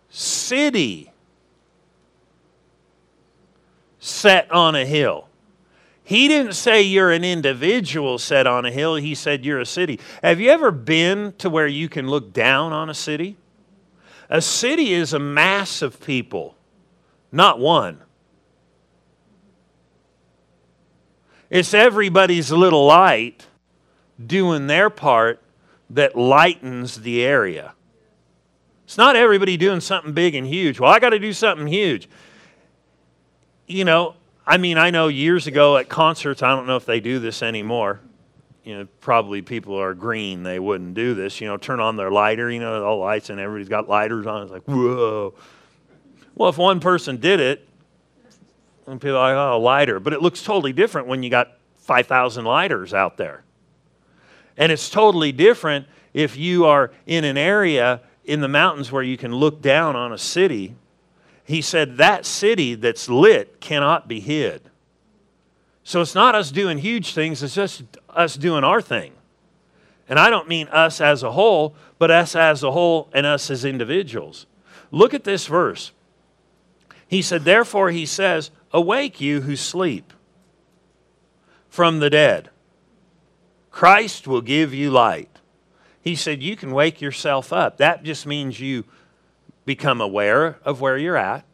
city 0.09 1.11
set 3.99 4.51
on 4.51 4.75
a 4.75 4.85
hill. 4.85 5.27
He 6.03 6.27
didn't 6.27 6.53
say 6.53 6.83
you're 6.83 7.11
an 7.11 7.23
individual 7.23 8.19
set 8.19 8.45
on 8.45 8.63
a 8.63 8.71
hill, 8.71 8.95
he 8.95 9.15
said 9.15 9.43
you're 9.43 9.59
a 9.59 9.65
city. 9.65 9.99
Have 10.21 10.39
you 10.39 10.51
ever 10.51 10.69
been 10.69 11.33
to 11.39 11.49
where 11.49 11.65
you 11.65 11.89
can 11.89 12.07
look 12.07 12.31
down 12.31 12.71
on 12.71 12.91
a 12.91 12.93
city? 12.93 13.37
A 14.29 14.41
city 14.41 14.93
is 14.93 15.13
a 15.13 15.19
mass 15.19 15.81
of 15.81 15.99
people, 15.99 16.55
not 17.31 17.59
one. 17.59 17.99
It's 21.55 21.73
everybody's 21.73 22.51
little 22.51 22.85
light 22.85 23.47
doing 24.23 24.67
their 24.67 24.89
part 24.89 25.41
that 25.89 26.17
lightens 26.17 26.99
the 26.99 27.23
area. 27.23 27.73
It's 28.83 28.97
not 28.97 29.15
everybody 29.15 29.55
doing 29.55 29.79
something 29.79 30.11
big 30.11 30.35
and 30.35 30.45
huge. 30.45 30.81
Well, 30.81 30.91
I 30.91 30.99
got 30.99 31.11
to 31.11 31.19
do 31.19 31.31
something 31.31 31.65
huge. 31.65 32.09
You 33.67 33.85
know, 33.85 34.15
I 34.45 34.57
mean, 34.57 34.77
I 34.77 34.89
know 34.89 35.07
years 35.07 35.47
ago 35.47 35.77
at 35.77 35.87
concerts, 35.87 36.43
I 36.43 36.49
don't 36.49 36.67
know 36.67 36.75
if 36.75 36.85
they 36.85 36.99
do 36.99 37.19
this 37.19 37.41
anymore. 37.41 38.01
You 38.65 38.79
know, 38.79 38.87
probably 38.99 39.41
people 39.41 39.79
are 39.79 39.93
green, 39.93 40.43
they 40.43 40.59
wouldn't 40.59 40.93
do 40.93 41.13
this. 41.13 41.39
You 41.39 41.47
know, 41.47 41.55
turn 41.55 41.79
on 41.79 41.95
their 41.95 42.11
lighter, 42.11 42.51
you 42.51 42.59
know, 42.59 42.83
all 42.83 42.99
lights 42.99 43.29
and 43.29 43.39
everybody's 43.39 43.69
got 43.69 43.87
lighters 43.87 44.27
on. 44.27 44.43
It's 44.43 44.51
like, 44.51 44.63
whoa. 44.63 45.33
Well, 46.35 46.49
if 46.49 46.57
one 46.57 46.81
person 46.81 47.15
did 47.15 47.39
it, 47.39 47.65
and 48.87 49.01
people 49.01 49.17
are 49.17 49.35
like, 49.35 49.53
oh, 49.53 49.59
lighter. 49.59 49.99
But 49.99 50.13
it 50.13 50.21
looks 50.21 50.43
totally 50.43 50.73
different 50.73 51.07
when 51.07 51.23
you 51.23 51.29
got 51.29 51.57
5,000 51.75 52.45
lighters 52.45 52.93
out 52.93 53.17
there. 53.17 53.43
And 54.57 54.71
it's 54.71 54.89
totally 54.89 55.31
different 55.31 55.87
if 56.13 56.37
you 56.37 56.65
are 56.65 56.91
in 57.05 57.23
an 57.23 57.37
area 57.37 58.01
in 58.23 58.41
the 58.41 58.47
mountains 58.47 58.91
where 58.91 59.03
you 59.03 59.17
can 59.17 59.33
look 59.33 59.61
down 59.61 59.95
on 59.95 60.13
a 60.13 60.17
city 60.17 60.75
he 61.45 61.61
said 61.61 61.97
that 61.97 62.25
city 62.25 62.73
that's 62.73 63.07
lit 63.07 63.61
cannot 63.61 64.07
be 64.07 64.19
hid. 64.19 64.63
So 65.83 66.01
it's 66.01 66.15
not 66.15 66.33
us 66.33 66.51
doing 66.51 66.79
huge 66.79 67.13
things, 67.13 67.43
it's 67.43 67.53
just 67.53 67.83
us 68.09 68.35
doing 68.35 68.63
our 68.63 68.81
thing. 68.81 69.13
And 70.09 70.17
I 70.17 70.31
don't 70.31 70.49
mean 70.49 70.67
us 70.69 70.99
as 70.99 71.21
a 71.21 71.31
whole, 71.31 71.75
but 71.99 72.09
us 72.09 72.35
as 72.35 72.63
a 72.63 72.71
whole 72.71 73.09
and 73.13 73.25
us 73.25 73.51
as 73.51 73.63
individuals. 73.63 74.47
Look 74.91 75.13
at 75.13 75.23
this 75.23 75.45
verse. 75.45 75.91
He 77.07 77.21
said, 77.21 77.43
Therefore, 77.43 77.91
he 77.91 78.07
says, 78.07 78.49
Awake, 78.75 79.21
you 79.21 79.39
who 79.39 79.55
sleep 79.55 80.11
from 81.69 81.99
the 81.99 82.09
dead. 82.09 82.49
Christ 83.71 84.27
will 84.27 84.41
give 84.41 84.73
you 84.73 84.91
light. 84.91 85.29
He 86.01 86.13
said, 86.13 86.43
You 86.43 86.57
can 86.57 86.71
wake 86.71 86.99
yourself 86.99 87.53
up. 87.53 87.77
That 87.77 88.03
just 88.03 88.25
means 88.25 88.59
you 88.59 88.83
become 89.65 90.01
aware 90.01 90.59
of 90.65 90.81
where 90.81 90.97
you're 90.97 91.15
at. 91.15 91.45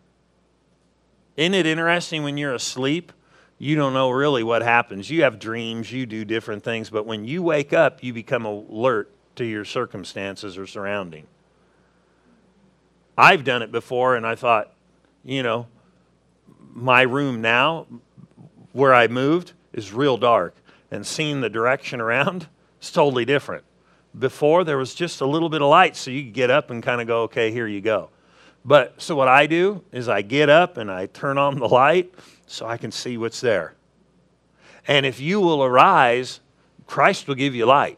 Isn't 1.37 1.53
it 1.53 1.67
interesting 1.67 2.23
when 2.23 2.37
you're 2.37 2.55
asleep? 2.55 3.11
You 3.59 3.75
don't 3.75 3.93
know 3.93 4.09
really 4.09 4.41
what 4.41 4.63
happens. 4.63 5.11
You 5.11 5.21
have 5.21 5.37
dreams, 5.37 5.91
you 5.91 6.07
do 6.07 6.25
different 6.25 6.63
things, 6.63 6.89
but 6.89 7.05
when 7.05 7.23
you 7.23 7.43
wake 7.43 7.71
up, 7.71 8.03
you 8.03 8.13
become 8.13 8.45
alert 8.45 9.11
to 9.35 9.45
your 9.45 9.63
circumstances 9.63 10.57
or 10.57 10.65
surrounding. 10.65 11.27
I've 13.15 13.43
done 13.43 13.61
it 13.61 13.71
before, 13.71 14.15
and 14.15 14.25
I 14.25 14.33
thought, 14.33 14.73
you 15.23 15.43
know, 15.43 15.67
my 16.73 17.01
room 17.01 17.41
now, 17.41 17.87
where 18.73 18.93
I 18.93 19.07
moved, 19.07 19.53
is 19.73 19.93
real 19.93 20.17
dark, 20.17 20.55
and 20.89 21.05
seeing 21.05 21.41
the 21.41 21.49
direction 21.49 22.01
around 22.01 22.47
is 22.81 22.91
totally 22.91 23.25
different. 23.25 23.63
Before, 24.17 24.63
there 24.63 24.77
was 24.77 24.93
just 24.93 25.21
a 25.21 25.25
little 25.25 25.49
bit 25.49 25.61
of 25.61 25.69
light, 25.69 25.95
so 25.95 26.11
you 26.11 26.23
could 26.23 26.33
get 26.33 26.49
up 26.49 26.69
and 26.69 26.83
kind 26.83 26.99
of 26.99 27.07
go, 27.07 27.23
okay, 27.23 27.51
here 27.51 27.67
you 27.67 27.81
go. 27.81 28.09
But 28.63 29.01
so 29.01 29.15
what 29.15 29.27
I 29.27 29.47
do 29.47 29.83
is 29.91 30.07
I 30.07 30.21
get 30.21 30.49
up 30.49 30.77
and 30.77 30.91
I 30.91 31.07
turn 31.07 31.37
on 31.37 31.57
the 31.57 31.67
light 31.67 32.13
so 32.45 32.67
I 32.67 32.77
can 32.77 32.91
see 32.91 33.17
what's 33.17 33.41
there. 33.41 33.73
And 34.87 35.05
if 35.05 35.19
you 35.19 35.39
will 35.39 35.63
arise, 35.63 36.41
Christ 36.85 37.27
will 37.27 37.35
give 37.35 37.55
you 37.55 37.65
light. 37.65 37.97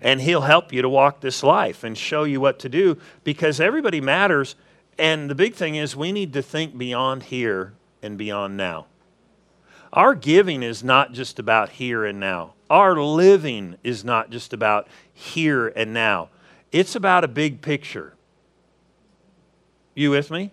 And 0.00 0.20
he'll 0.20 0.42
help 0.42 0.72
you 0.72 0.82
to 0.82 0.88
walk 0.88 1.20
this 1.20 1.42
life 1.42 1.82
and 1.82 1.96
show 1.96 2.24
you 2.24 2.40
what 2.40 2.58
to 2.60 2.68
do 2.68 2.98
because 3.24 3.60
everybody 3.60 4.00
matters. 4.00 4.54
And 4.98 5.28
the 5.30 5.34
big 5.34 5.54
thing 5.54 5.74
is, 5.74 5.94
we 5.94 6.12
need 6.12 6.32
to 6.32 6.42
think 6.42 6.76
beyond 6.76 7.24
here 7.24 7.74
and 8.02 8.16
beyond 8.16 8.56
now. 8.56 8.86
Our 9.92 10.14
giving 10.14 10.62
is 10.62 10.82
not 10.82 11.12
just 11.12 11.38
about 11.38 11.70
here 11.70 12.04
and 12.04 12.18
now. 12.18 12.54
Our 12.68 12.96
living 12.96 13.76
is 13.84 14.04
not 14.04 14.30
just 14.30 14.52
about 14.52 14.88
here 15.12 15.68
and 15.68 15.92
now. 15.92 16.30
It's 16.72 16.94
about 16.94 17.24
a 17.24 17.28
big 17.28 17.62
picture. 17.62 18.14
You 19.94 20.10
with 20.10 20.30
me? 20.30 20.50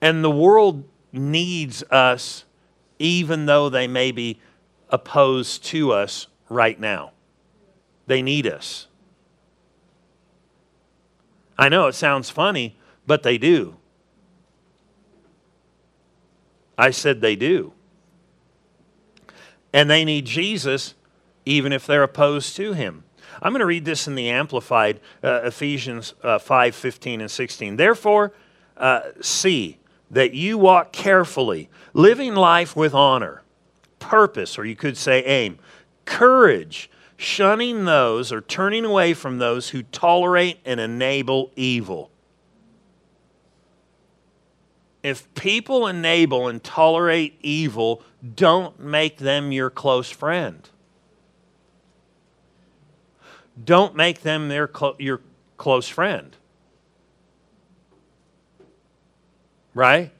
And 0.00 0.22
the 0.22 0.30
world 0.30 0.84
needs 1.12 1.82
us 1.84 2.44
even 2.98 3.46
though 3.46 3.68
they 3.68 3.86
may 3.86 4.12
be 4.12 4.40
opposed 4.88 5.64
to 5.66 5.92
us 5.92 6.28
right 6.48 6.78
now. 6.78 7.12
They 8.06 8.22
need 8.22 8.46
us. 8.46 8.86
I 11.58 11.68
know 11.68 11.86
it 11.86 11.94
sounds 11.94 12.30
funny, 12.30 12.76
but 13.06 13.22
they 13.22 13.38
do. 13.38 13.76
I 16.78 16.90
said 16.90 17.20
they 17.20 17.36
do 17.36 17.72
and 19.76 19.90
they 19.90 20.06
need 20.06 20.24
Jesus 20.24 20.94
even 21.44 21.70
if 21.70 21.86
they're 21.86 22.02
opposed 22.02 22.56
to 22.56 22.72
him. 22.72 23.04
I'm 23.42 23.52
going 23.52 23.60
to 23.60 23.66
read 23.66 23.84
this 23.84 24.08
in 24.08 24.14
the 24.14 24.30
Amplified, 24.30 25.00
uh, 25.22 25.42
Ephesians 25.44 26.14
uh, 26.22 26.38
5 26.38 26.74
15 26.74 27.20
and 27.20 27.30
16. 27.30 27.76
Therefore, 27.76 28.32
uh, 28.78 29.02
see 29.20 29.78
that 30.10 30.32
you 30.32 30.56
walk 30.56 30.92
carefully, 30.92 31.68
living 31.92 32.34
life 32.34 32.74
with 32.74 32.94
honor, 32.94 33.42
purpose, 33.98 34.58
or 34.58 34.64
you 34.64 34.76
could 34.76 34.96
say 34.96 35.22
aim, 35.24 35.58
courage, 36.06 36.88
shunning 37.18 37.84
those 37.84 38.32
or 38.32 38.40
turning 38.40 38.86
away 38.86 39.12
from 39.12 39.36
those 39.36 39.68
who 39.68 39.82
tolerate 39.82 40.58
and 40.64 40.80
enable 40.80 41.50
evil 41.54 42.10
if 45.06 45.32
people 45.34 45.86
enable 45.86 46.48
and 46.48 46.60
tolerate 46.64 47.38
evil, 47.40 48.02
don't 48.34 48.80
make 48.80 49.18
them 49.18 49.52
your 49.52 49.70
close 49.70 50.10
friend. 50.10 50.68
Don't 53.62 53.94
make 53.94 54.22
them 54.22 54.48
their 54.48 54.66
clo- 54.66 54.96
your 54.98 55.20
close 55.58 55.88
friend. 55.88 56.36
Right? 59.74 60.10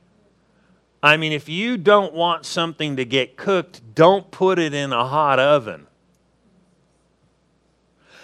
I 1.02 1.16
mean, 1.16 1.32
if 1.32 1.48
you 1.48 1.76
don't 1.76 2.14
want 2.14 2.46
something 2.46 2.94
to 2.94 3.04
get 3.04 3.36
cooked, 3.36 3.82
don't 3.92 4.30
put 4.30 4.60
it 4.60 4.72
in 4.72 4.92
a 4.92 5.04
hot 5.04 5.40
oven. 5.40 5.88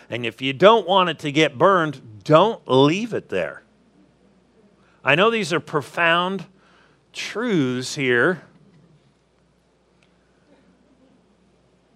And 0.08 0.24
if 0.24 0.40
you 0.40 0.52
don't 0.52 0.86
want 0.86 1.08
it 1.08 1.18
to 1.20 1.32
get 1.32 1.58
burned, 1.58 2.22
don't 2.22 2.62
leave 2.68 3.12
it 3.12 3.30
there. 3.30 3.64
I 5.04 5.16
know 5.16 5.28
these 5.28 5.52
are 5.52 5.58
profound 5.58 6.46
truths 7.12 7.94
here. 7.94 8.42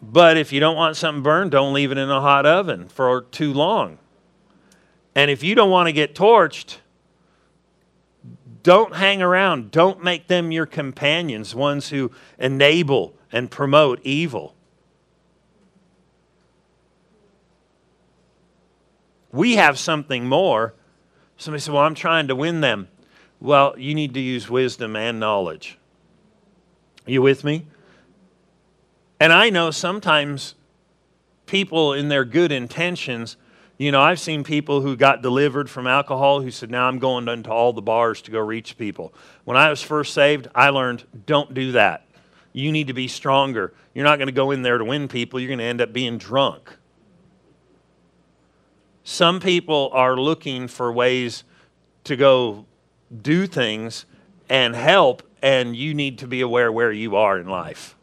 But 0.01 0.37
if 0.37 0.53
you 0.53 0.61
don't 0.61 0.77
want 0.77 0.97
something 0.97 1.23
burned, 1.23 1.51
don't 1.51 1.73
leave 1.73 1.91
it 1.91 1.99
in 1.99 2.11
a 2.11 2.21
hot 2.21 2.47
oven 2.47 2.89
for 2.89 3.23
too 3.23 3.53
long. 3.53 3.99
And 5.15 5.31
if 5.31 5.43
you 5.43 5.55
don't 5.55 5.71
want 5.71 5.89
to 5.89 5.93
get 5.93 6.15
torched, 6.15 6.77
don't 8.63 8.97
hang 8.97 9.23
around. 9.23 9.71
Don't 9.71 10.05
make 10.05 10.27
them 10.27 10.53
your 10.53 10.67
companions, 10.67 11.55
ones 11.55 11.89
who 11.89 12.11
enable 12.39 13.15
and 13.33 13.51
promote 13.51 14.01
evil. 14.03 14.55
We 19.33 19.57
have 19.57 19.79
something 19.79 20.27
more. 20.27 20.75
Somebody 21.37 21.61
said, 21.61 21.75
Well, 21.75 21.83
I'm 21.83 21.95
trying 21.95 22.29
to 22.29 22.35
win 22.35 22.61
them. 22.61 22.89
Well, 23.41 23.75
you 23.79 23.95
need 23.95 24.15
to 24.15 24.21
use 24.21 24.49
wisdom 24.49 24.97
and 24.97 25.21
knowledge. 25.21 25.79
Are 27.07 27.11
you 27.11 27.23
with 27.23 27.45
me? 27.45 27.67
And 29.21 29.33
I 29.33 29.51
know 29.51 29.71
sometimes 29.71 30.55
people, 31.47 31.93
in 31.93 32.09
their 32.09 32.25
good 32.25 32.53
intentions, 32.53 33.37
you 33.79 33.93
know, 33.93 34.01
I've 34.01 34.21
seen 34.21 34.43
people 34.43 34.81
who 34.81 34.97
got 34.97 35.23
delivered 35.23 35.69
from 35.69 35.87
alcohol 35.87 36.41
who 36.41 36.51
said, 36.51 36.71
Now 36.71 36.89
I'm 36.89 36.99
going 36.99 37.29
into 37.29 37.51
all 37.51 37.73
the 37.73 37.83
bars 37.83 38.23
to 38.23 38.31
go 38.31 38.41
reach 38.41 38.79
people. 38.79 39.13
When 39.45 39.57
I 39.57 39.69
was 39.69 39.83
first 39.83 40.15
saved, 40.15 40.49
I 40.55 40.71
learned 40.71 41.05
don't 41.27 41.53
do 41.53 41.73
that. 41.73 42.07
You 42.53 42.73
need 42.73 42.87
to 42.87 42.95
be 42.95 43.07
stronger. 43.07 43.75
You're 43.95 44.05
not 44.05 44.19
going 44.19 44.29
to 44.29 44.33
go 44.33 44.51
in 44.51 44.63
there 44.63 44.79
to 44.79 44.85
win 44.85 45.09
people, 45.09 45.39
you're 45.39 45.49
going 45.49 45.59
to 45.59 45.65
end 45.65 45.81
up 45.81 45.93
being 45.93 46.17
drunk. 46.17 46.75
Some 49.05 49.41
people 49.41 49.91
are 49.93 50.17
looking 50.17 50.67
for 50.69 50.91
ways 50.91 51.45
to 52.05 52.17
go 52.17 52.65
do 53.23 53.47
things 53.47 54.07
and 54.49 54.75
help, 54.75 55.23
and 55.43 55.77
you 55.77 55.95
need 55.95 56.19
to 56.19 56.27
be 56.27 56.41
aware 56.41 56.71
where 56.71 56.93
you 56.93 57.17
are 57.17 57.39
in 57.39 57.49
life. 57.49 57.97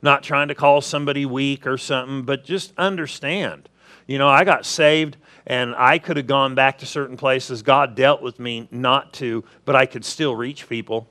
Not 0.00 0.22
trying 0.22 0.48
to 0.48 0.54
call 0.54 0.80
somebody 0.80 1.24
weak 1.26 1.66
or 1.66 1.78
something, 1.78 2.22
but 2.22 2.44
just 2.44 2.72
understand. 2.76 3.68
You 4.06 4.18
know, 4.18 4.28
I 4.28 4.44
got 4.44 4.66
saved, 4.66 5.16
and 5.46 5.74
I 5.76 5.98
could 5.98 6.16
have 6.16 6.26
gone 6.26 6.54
back 6.54 6.78
to 6.78 6.86
certain 6.86 7.16
places. 7.16 7.62
God 7.62 7.94
dealt 7.94 8.20
with 8.20 8.38
me 8.40 8.68
not 8.70 9.12
to, 9.14 9.44
but 9.64 9.76
I 9.76 9.86
could 9.86 10.04
still 10.04 10.34
reach 10.34 10.68
people. 10.68 11.08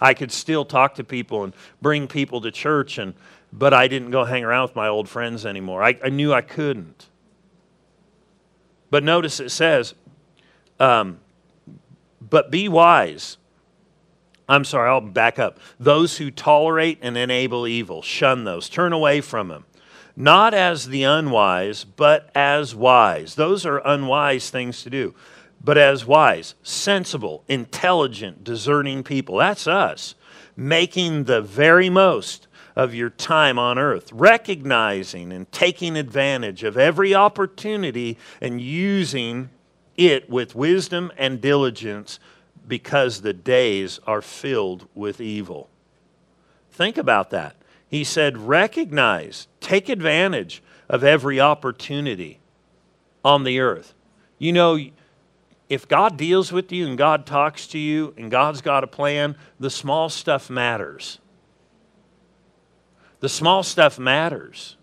I 0.00 0.14
could 0.14 0.32
still 0.32 0.64
talk 0.64 0.94
to 0.96 1.04
people 1.04 1.44
and 1.44 1.52
bring 1.80 2.08
people 2.08 2.40
to 2.40 2.50
church, 2.50 2.98
and, 2.98 3.14
but 3.52 3.72
I 3.74 3.86
didn't 3.86 4.10
go 4.10 4.24
hang 4.24 4.44
around 4.44 4.62
with 4.62 4.76
my 4.76 4.88
old 4.88 5.08
friends 5.08 5.46
anymore. 5.46 5.82
I, 5.82 5.98
I 6.02 6.08
knew 6.08 6.32
I 6.32 6.40
couldn't. 6.40 7.06
But 8.90 9.04
notice 9.04 9.38
it 9.38 9.50
says, 9.50 9.94
um, 10.80 11.20
but 12.20 12.50
be 12.50 12.68
wise. 12.68 13.36
I'm 14.48 14.64
sorry, 14.64 14.90
I'll 14.90 15.00
back 15.00 15.38
up. 15.38 15.60
Those 15.78 16.18
who 16.18 16.32
tolerate 16.32 16.98
and 17.02 17.16
enable 17.16 17.68
evil, 17.68 18.02
shun 18.02 18.42
those, 18.42 18.68
turn 18.68 18.92
away 18.92 19.20
from 19.20 19.48
them. 19.48 19.64
Not 20.16 20.54
as 20.54 20.86
the 20.86 21.04
unwise, 21.04 21.84
but 21.84 22.30
as 22.34 22.74
wise. 22.74 23.36
Those 23.36 23.64
are 23.64 23.78
unwise 23.78 24.50
things 24.50 24.82
to 24.82 24.90
do 24.90 25.14
but 25.62 25.76
as 25.76 26.06
wise, 26.06 26.54
sensible, 26.62 27.44
intelligent, 27.48 28.42
discerning 28.42 29.02
people. 29.02 29.36
That's 29.36 29.66
us. 29.66 30.14
Making 30.56 31.24
the 31.24 31.42
very 31.42 31.90
most 31.90 32.46
of 32.76 32.94
your 32.94 33.10
time 33.10 33.58
on 33.58 33.78
earth, 33.78 34.10
recognizing 34.12 35.32
and 35.32 35.50
taking 35.52 35.96
advantage 35.96 36.64
of 36.64 36.78
every 36.78 37.14
opportunity 37.14 38.16
and 38.40 38.60
using 38.60 39.50
it 40.00 40.30
with 40.30 40.54
wisdom 40.54 41.12
and 41.18 41.40
diligence 41.42 42.18
because 42.66 43.20
the 43.20 43.34
days 43.34 44.00
are 44.06 44.22
filled 44.22 44.88
with 44.94 45.20
evil. 45.20 45.68
Think 46.72 46.96
about 46.96 47.30
that. 47.30 47.56
He 47.86 48.04
said, 48.04 48.38
recognize, 48.38 49.46
take 49.60 49.88
advantage 49.88 50.62
of 50.88 51.04
every 51.04 51.38
opportunity 51.38 52.40
on 53.22 53.44
the 53.44 53.60
earth. 53.60 53.92
You 54.38 54.52
know, 54.52 54.78
if 55.68 55.86
God 55.86 56.16
deals 56.16 56.50
with 56.50 56.72
you 56.72 56.86
and 56.86 56.96
God 56.96 57.26
talks 57.26 57.66
to 57.68 57.78
you 57.78 58.14
and 58.16 58.30
God's 58.30 58.62
got 58.62 58.84
a 58.84 58.86
plan, 58.86 59.36
the 59.58 59.70
small 59.70 60.08
stuff 60.08 60.48
matters. 60.48 61.18
The 63.20 63.28
small 63.28 63.62
stuff 63.62 63.98
matters. 63.98 64.76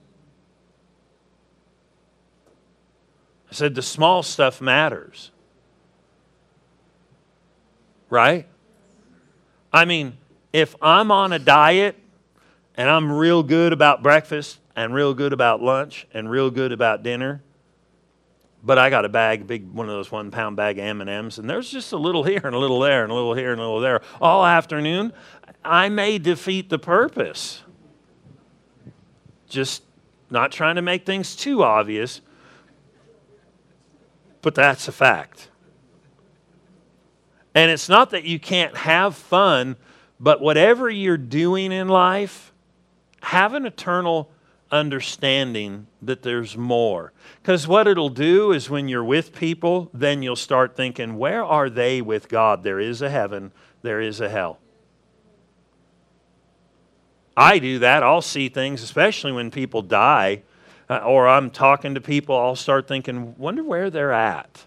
Said, 3.57 3.75
the 3.75 3.81
small 3.81 4.23
stuff 4.23 4.61
matters. 4.61 5.31
Right? 8.09 8.47
I 9.73 9.85
mean, 9.85 10.17
if 10.53 10.75
I'm 10.81 11.11
on 11.11 11.33
a 11.33 11.39
diet 11.39 11.97
and 12.75 12.89
I'm 12.89 13.11
real 13.11 13.43
good 13.43 13.73
about 13.73 14.01
breakfast 14.01 14.59
and 14.75 14.93
real 14.93 15.13
good 15.13 15.33
about 15.33 15.61
lunch 15.61 16.07
and 16.13 16.29
real 16.29 16.49
good 16.49 16.71
about 16.71 17.03
dinner, 17.03 17.41
but 18.63 18.77
I 18.77 18.89
got 18.89 19.05
a 19.05 19.09
bag, 19.09 19.47
big 19.47 19.69
one 19.71 19.87
of 19.87 19.95
those 19.95 20.11
one 20.11 20.31
pound 20.31 20.55
bag 20.55 20.77
M 20.77 21.01
and 21.01 21.09
M's, 21.09 21.37
and 21.39 21.49
there's 21.49 21.69
just 21.69 21.91
a 21.93 21.97
little 21.97 22.23
here 22.25 22.41
and 22.43 22.55
a 22.55 22.59
little 22.59 22.79
there 22.79 23.03
and 23.03 23.11
a 23.11 23.15
little 23.15 23.33
here 23.33 23.51
and 23.51 23.59
a 23.59 23.63
little 23.63 23.79
there 23.79 24.01
all 24.21 24.45
afternoon. 24.45 25.13
I 25.63 25.89
may 25.89 26.17
defeat 26.17 26.69
the 26.69 26.79
purpose. 26.79 27.63
Just 29.49 29.83
not 30.29 30.51
trying 30.51 30.75
to 30.75 30.81
make 30.81 31.05
things 31.05 31.35
too 31.35 31.63
obvious, 31.63 32.21
but 34.47 34.55
that's 34.55 34.87
a 34.87 34.93
fact. 34.93 35.49
And 37.53 37.69
it's 37.69 37.89
not 37.89 38.11
that 38.11 38.23
you 38.23 38.39
can't 38.39 38.77
have 38.77 39.13
fun, 39.13 39.75
but 40.21 40.39
whatever 40.39 40.89
you're 40.89 41.17
doing 41.17 41.73
in 41.73 41.89
life, 41.89 42.53
have 43.23 43.53
an 43.55 43.65
eternal 43.65 44.31
understanding 44.71 45.87
that 46.01 46.21
there's 46.21 46.55
more. 46.55 47.11
Because 47.41 47.67
what 47.67 47.89
it'll 47.89 48.07
do 48.07 48.53
is 48.53 48.69
when 48.69 48.87
you're 48.87 49.03
with 49.03 49.35
people, 49.35 49.89
then 49.93 50.23
you'll 50.23 50.37
start 50.37 50.77
thinking, 50.77 51.17
where 51.17 51.43
are 51.43 51.69
they 51.69 52.01
with 52.01 52.29
God? 52.29 52.63
There 52.63 52.79
is 52.79 53.01
a 53.01 53.09
heaven, 53.09 53.51
there 53.81 53.99
is 53.99 54.21
a 54.21 54.29
hell. 54.29 54.59
I 57.35 57.59
do 57.59 57.79
that. 57.79 58.01
I'll 58.01 58.21
see 58.21 58.47
things, 58.47 58.81
especially 58.81 59.33
when 59.33 59.51
people 59.51 59.81
die, 59.81 60.43
Uh, 60.89 60.97
or 60.99 61.27
I'm 61.27 61.49
talking 61.49 61.95
to 61.95 62.01
people, 62.01 62.37
I'll 62.37 62.55
start 62.55 62.87
thinking, 62.87 63.35
wonder 63.37 63.63
where 63.63 63.89
they're 63.89 64.13
at. 64.13 64.63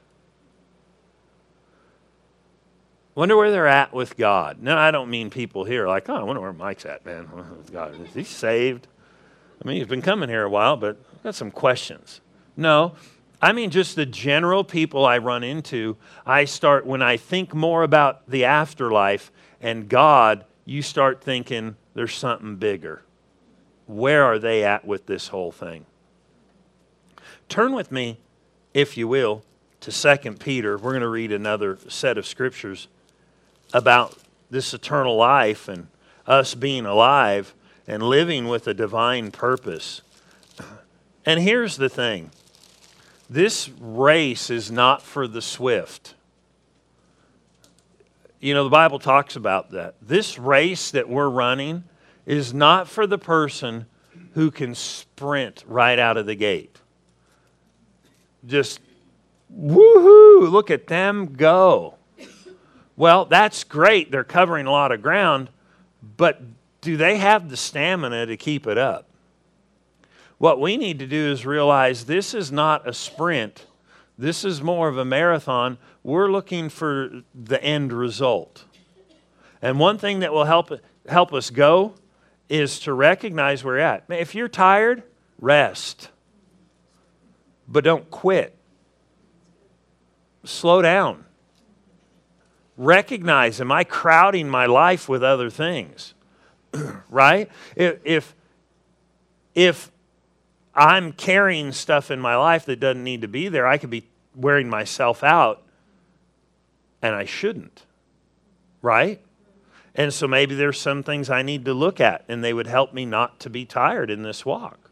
Wonder 3.15 3.37
where 3.37 3.51
they're 3.51 3.67
at 3.67 3.93
with 3.93 4.17
God. 4.17 4.63
No, 4.63 4.77
I 4.77 4.91
don't 4.91 5.11
mean 5.11 5.31
people 5.31 5.65
here 5.65 5.89
like, 5.89 6.09
oh, 6.09 6.15
I 6.15 6.23
wonder 6.23 6.41
where 6.41 6.53
Mike's 6.53 6.87
at, 6.87 7.05
man. 7.05 7.29
God, 7.73 8.01
is 8.01 8.15
he 8.15 8.25
saved? 8.25 8.87
I 9.63 9.69
mean, 9.69 9.77
he's 9.77 9.87
been 9.87 10.03
coming 10.03 10.29
here 10.29 10.45
a 10.45 10.51
while, 10.51 10.77
but 10.77 10.97
I've 11.15 11.23
got 11.23 11.35
some 11.35 11.51
questions. 11.51 12.21
No, 12.57 12.95
I 13.43 13.53
mean 13.53 13.71
just 13.71 13.97
the 13.97 14.07
general 14.07 14.65
people 14.65 15.05
I 15.05 15.19
run 15.19 15.43
into. 15.43 15.97
I 16.27 16.45
start, 16.45 16.87
when 16.87 17.03
I 17.03 17.17
think 17.17 17.55
more 17.55 17.83
about 17.83 18.29
the 18.29 18.45
afterlife 18.45 19.33
and 19.61 19.89
God, 19.89 20.45
you 20.65 20.83
start 20.83 21.23
thinking 21.23 21.77
there's 21.95 22.15
something 22.15 22.57
bigger. 22.57 23.03
Where 23.87 24.25
are 24.25 24.39
they 24.39 24.65
at 24.65 24.87
with 24.87 25.07
this 25.07 25.29
whole 25.29 25.53
thing? 25.53 25.85
Turn 27.51 27.73
with 27.73 27.91
me, 27.91 28.17
if 28.73 28.97
you 28.97 29.09
will, 29.09 29.43
to 29.81 29.91
2 29.91 30.35
Peter. 30.35 30.79
We're 30.79 30.93
going 30.93 31.03
to 31.03 31.09
read 31.09 31.33
another 31.33 31.79
set 31.89 32.17
of 32.17 32.25
scriptures 32.25 32.87
about 33.75 34.17
this 34.51 34.73
eternal 34.73 35.17
life 35.17 35.67
and 35.67 35.89
us 36.29 36.55
being 36.55 36.87
alive 36.87 37.53
and 37.89 38.05
living 38.05 38.47
with 38.47 38.69
a 38.69 38.73
divine 38.73 39.33
purpose. 39.33 40.01
And 41.27 41.41
here's 41.41 41.77
the 41.77 41.89
thing 41.89 42.31
this 43.29 43.69
race 43.81 44.49
is 44.49 44.71
not 44.71 45.03
for 45.03 45.27
the 45.27 45.43
swift. 45.43 46.15
You 48.39 48.55
know, 48.55 48.63
the 48.63 48.71
Bible 48.71 49.01
talks 49.01 49.35
about 49.35 49.73
that. 49.73 49.97
This 50.01 50.39
race 50.39 50.93
that 50.93 51.09
we're 51.09 51.29
running 51.29 51.83
is 52.27 52.55
not 52.55 52.89
for 52.89 53.09
the 53.09 53.19
person 53.19 53.87
who 54.35 54.53
can 54.53 54.77
sprint 54.77 55.65
right 55.67 55.99
out 55.99 56.17
of 56.17 56.27
the 56.27 56.37
gate. 56.37 56.77
Just 58.47 58.81
woohoo, 59.55 60.51
look 60.51 60.71
at 60.71 60.87
them 60.87 61.35
go. 61.35 61.95
Well, 62.97 63.25
that's 63.25 63.65
great. 63.65 64.11
They're 64.11 64.25
covering 64.25 64.67
a 64.67 64.71
lot 64.71 64.93
of 64.93 65.01
ground, 65.01 65.51
but 66.17 66.43
do 66.81 66.97
they 66.97 67.17
have 67.17 67.49
the 67.49 67.57
stamina 67.57 68.27
to 68.27 68.37
keep 68.37 68.67
it 68.67 68.77
up? 68.79 69.07
What 70.39 70.61
we 70.61 70.77
need 70.77 70.99
to 71.01 71.07
do 71.07 71.31
is 71.31 71.45
realize 71.45 72.07
this 72.07 72.35
is 72.35 72.51
not 72.51 72.89
a 72.89 72.95
sprint. 72.95 73.67
This 74.17 74.45
is 74.45 74.63
more 74.63 74.89
of 74.89 74.97
a 74.97 75.05
marathon. 75.05 75.79
We're 76.03 76.31
looking 76.31 76.69
for 76.69 77.23
the 77.35 77.63
end 77.63 77.93
result. 77.93 78.65
And 79.63 79.79
one 79.79 79.99
thing 79.99 80.21
that 80.21 80.33
will 80.33 80.45
help, 80.45 80.71
help 81.09 81.35
us 81.35 81.51
go 81.51 81.95
is 82.49 82.81
to 82.81 82.93
recognize 82.93 83.63
where 83.63 83.75
we're 83.75 83.81
at. 83.81 84.05
If 84.09 84.35
you're 84.35 84.49
tired, 84.49 85.03
rest. 85.39 86.11
But 87.71 87.85
don't 87.85 88.11
quit. 88.11 88.57
Slow 90.45 90.83
down. 90.83 91.25
Recognize, 92.77 93.61
am 93.61 93.71
I 93.71 93.85
crowding 93.85 94.49
my 94.49 94.67
life 94.67 95.09
with 95.09 95.23
other 95.23 95.51
things? 95.51 96.15
right? 97.11 97.49
If, 97.77 98.35
if 99.55 99.93
I'm 100.75 101.13
carrying 101.13 101.73
stuff 101.73 102.11
in 102.11 102.21
my 102.21 102.37
life 102.37 102.65
that 102.67 102.81
doesn't 102.81 103.05
need 103.05 103.21
to 103.21 103.29
be 103.29 103.49
there, 103.49 103.67
I 103.67 103.79
could 103.79 103.91
be 103.91 104.09
wearing 104.35 104.69
myself 104.69 105.23
out 105.23 105.63
and 107.03 107.15
I 107.15 107.25
shouldn't, 107.25 107.85
right? 108.83 109.21
And 109.95 110.15
so 110.15 110.27
maybe 110.27 110.55
there's 110.55 110.81
some 110.81 111.03
things 111.03 111.29
I 111.29 111.43
need 111.43 111.65
to 111.67 111.75
look 111.75 112.01
at 112.01 112.25
and 112.29 112.43
they 112.43 112.55
would 112.55 112.67
help 112.67 112.95
me 112.95 113.05
not 113.05 113.41
to 113.41 113.51
be 113.51 113.65
tired 113.65 114.11
in 114.11 114.23
this 114.23 114.47
walk. 114.47 114.91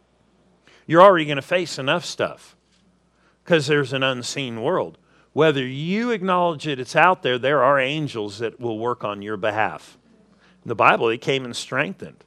You're 0.87 1.03
already 1.03 1.25
going 1.25 1.37
to 1.37 1.43
face 1.43 1.79
enough 1.79 2.05
stuff 2.05 2.57
because 3.49 3.67
there's 3.67 3.95
an 3.95 4.03
unseen 4.03 4.61
world. 4.61 4.99
Whether 5.33 5.67
you 5.67 6.11
acknowledge 6.11 6.67
it, 6.67 6.79
it's 6.79 6.95
out 6.95 7.23
there, 7.23 7.39
there 7.39 7.65
are 7.65 7.81
angels 7.81 8.41
that 8.41 8.61
will 8.61 8.79
work 8.79 9.05
on 9.05 9.23
your 9.23 9.39
behalf 9.39 9.97
the 10.67 10.75
Bible, 10.75 11.09
it 11.09 11.23
came 11.23 11.47
and 11.47 11.57
strengthened. 11.57 12.23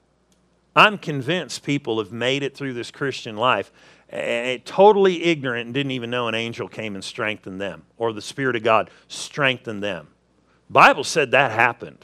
I'm 0.75 0.97
convinced 0.97 1.63
people 1.63 1.99
have 1.99 2.11
made 2.11 2.41
it 2.41 2.57
through 2.57 2.73
this 2.73 2.89
Christian 2.89 3.37
life 3.37 3.71
eh, 4.09 4.57
totally 4.65 5.25
ignorant 5.25 5.67
and 5.67 5.73
didn't 5.75 5.91
even 5.91 6.09
know 6.09 6.27
an 6.27 6.33
angel 6.33 6.67
came 6.67 6.95
and 6.95 7.03
strengthened 7.03 7.61
them 7.61 7.83
or 7.97 8.13
the 8.13 8.21
Spirit 8.21 8.55
of 8.55 8.63
God 8.63 8.89
strengthened 9.07 9.83
them. 9.83 10.07
Bible 10.71 11.03
said 11.03 11.29
that 11.31 11.51
happened. 11.51 12.03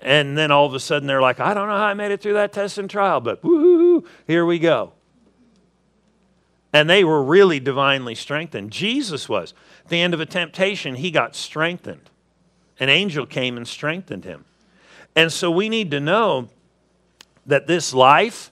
And 0.00 0.36
then 0.36 0.50
all 0.50 0.66
of 0.66 0.74
a 0.74 0.80
sudden 0.80 1.06
they're 1.06 1.22
like, 1.22 1.38
I 1.38 1.54
don't 1.54 1.68
know 1.68 1.76
how 1.76 1.84
I 1.84 1.94
made 1.94 2.10
it 2.10 2.20
through 2.20 2.32
that 2.32 2.52
test 2.52 2.76
and 2.76 2.90
trial, 2.90 3.20
but 3.20 3.44
woo, 3.44 4.04
here 4.26 4.44
we 4.44 4.58
go. 4.58 4.94
And 6.74 6.90
they 6.90 7.04
were 7.04 7.22
really 7.22 7.60
divinely 7.60 8.16
strengthened. 8.16 8.72
Jesus 8.72 9.28
was. 9.28 9.54
At 9.84 9.90
the 9.90 10.00
end 10.00 10.12
of 10.12 10.20
a 10.20 10.26
temptation, 10.26 10.96
he 10.96 11.12
got 11.12 11.36
strengthened. 11.36 12.10
An 12.80 12.88
angel 12.88 13.26
came 13.26 13.56
and 13.56 13.66
strengthened 13.66 14.24
him. 14.24 14.44
And 15.14 15.32
so 15.32 15.52
we 15.52 15.68
need 15.68 15.92
to 15.92 16.00
know 16.00 16.48
that 17.46 17.68
this 17.68 17.94
life 17.94 18.50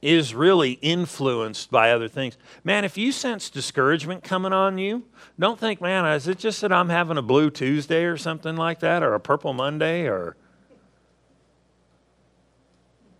is 0.00 0.32
really 0.32 0.72
influenced 0.80 1.68
by 1.72 1.90
other 1.90 2.06
things. 2.06 2.38
Man, 2.62 2.84
if 2.84 2.96
you 2.96 3.10
sense 3.10 3.50
discouragement 3.50 4.22
coming 4.22 4.52
on 4.52 4.78
you, 4.78 5.02
don't 5.36 5.58
think, 5.58 5.80
man, 5.80 6.06
is 6.06 6.28
it 6.28 6.38
just 6.38 6.60
that 6.60 6.72
I'm 6.72 6.90
having 6.90 7.18
a 7.18 7.22
blue 7.22 7.50
Tuesday 7.50 8.04
or 8.04 8.16
something 8.16 8.56
like 8.56 8.78
that, 8.80 9.02
or 9.02 9.14
a 9.14 9.20
purple 9.20 9.52
Monday, 9.52 10.06
or. 10.06 10.36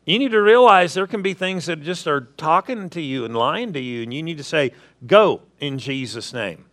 You 0.08 0.18
need 0.18 0.30
to 0.30 0.40
realize 0.40 0.94
there 0.94 1.06
can 1.06 1.20
be 1.20 1.34
things 1.34 1.66
that 1.66 1.82
just 1.82 2.06
are 2.06 2.22
talking 2.38 2.88
to 2.90 3.00
you 3.00 3.26
and 3.26 3.36
lying 3.36 3.74
to 3.74 3.80
you, 3.80 4.04
and 4.04 4.14
you 4.14 4.22
need 4.22 4.38
to 4.38 4.44
say, 4.44 4.72
Go 5.06 5.42
in 5.60 5.78
Jesus' 5.78 6.32
name. 6.32 6.64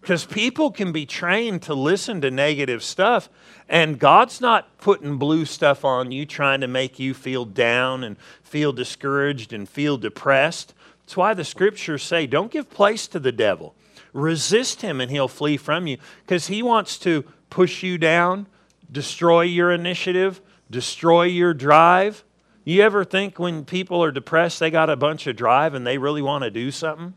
Because 0.00 0.24
people 0.26 0.72
can 0.72 0.90
be 0.90 1.06
trained 1.06 1.62
to 1.62 1.74
listen 1.74 2.20
to 2.20 2.32
negative 2.32 2.82
stuff, 2.82 3.30
and 3.68 3.96
God's 3.96 4.40
not 4.40 4.76
putting 4.78 5.18
blue 5.18 5.44
stuff 5.44 5.84
on 5.84 6.10
you 6.10 6.26
trying 6.26 6.62
to 6.62 6.68
make 6.68 6.98
you 6.98 7.14
feel 7.14 7.44
down 7.44 8.02
and 8.02 8.16
feel 8.42 8.72
discouraged 8.72 9.52
and 9.52 9.68
feel 9.68 9.96
depressed. 9.96 10.74
That's 11.02 11.16
why 11.16 11.34
the 11.34 11.44
scriptures 11.44 12.02
say 12.02 12.26
don't 12.26 12.50
give 12.50 12.68
place 12.70 13.06
to 13.06 13.20
the 13.20 13.32
devil. 13.32 13.76
Resist 14.12 14.82
him 14.82 15.00
and 15.00 15.12
he'll 15.12 15.28
flee 15.28 15.56
from 15.56 15.86
you 15.86 15.98
because 16.26 16.48
he 16.48 16.60
wants 16.60 16.98
to 16.98 17.22
push 17.50 17.84
you 17.84 17.98
down, 17.98 18.48
destroy 18.90 19.42
your 19.42 19.72
initiative, 19.72 20.40
destroy 20.70 21.24
your 21.24 21.54
drive. 21.54 22.24
You 22.64 22.82
ever 22.82 23.04
think 23.04 23.38
when 23.38 23.64
people 23.64 24.02
are 24.02 24.10
depressed 24.10 24.60
they 24.60 24.70
got 24.70 24.90
a 24.90 24.96
bunch 24.96 25.26
of 25.26 25.36
drive 25.36 25.74
and 25.74 25.86
they 25.86 25.98
really 25.98 26.22
want 26.22 26.44
to 26.44 26.50
do 26.50 26.70
something? 26.70 27.14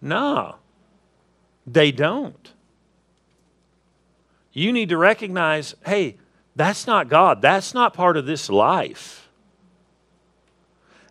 No. 0.00 0.56
They 1.66 1.92
don't. 1.92 2.52
You 4.52 4.72
need 4.72 4.88
to 4.88 4.96
recognize 4.96 5.74
hey, 5.86 6.18
that's 6.56 6.86
not 6.86 7.08
God. 7.08 7.40
That's 7.40 7.72
not 7.72 7.94
part 7.94 8.16
of 8.16 8.26
this 8.26 8.50
life. 8.50 9.28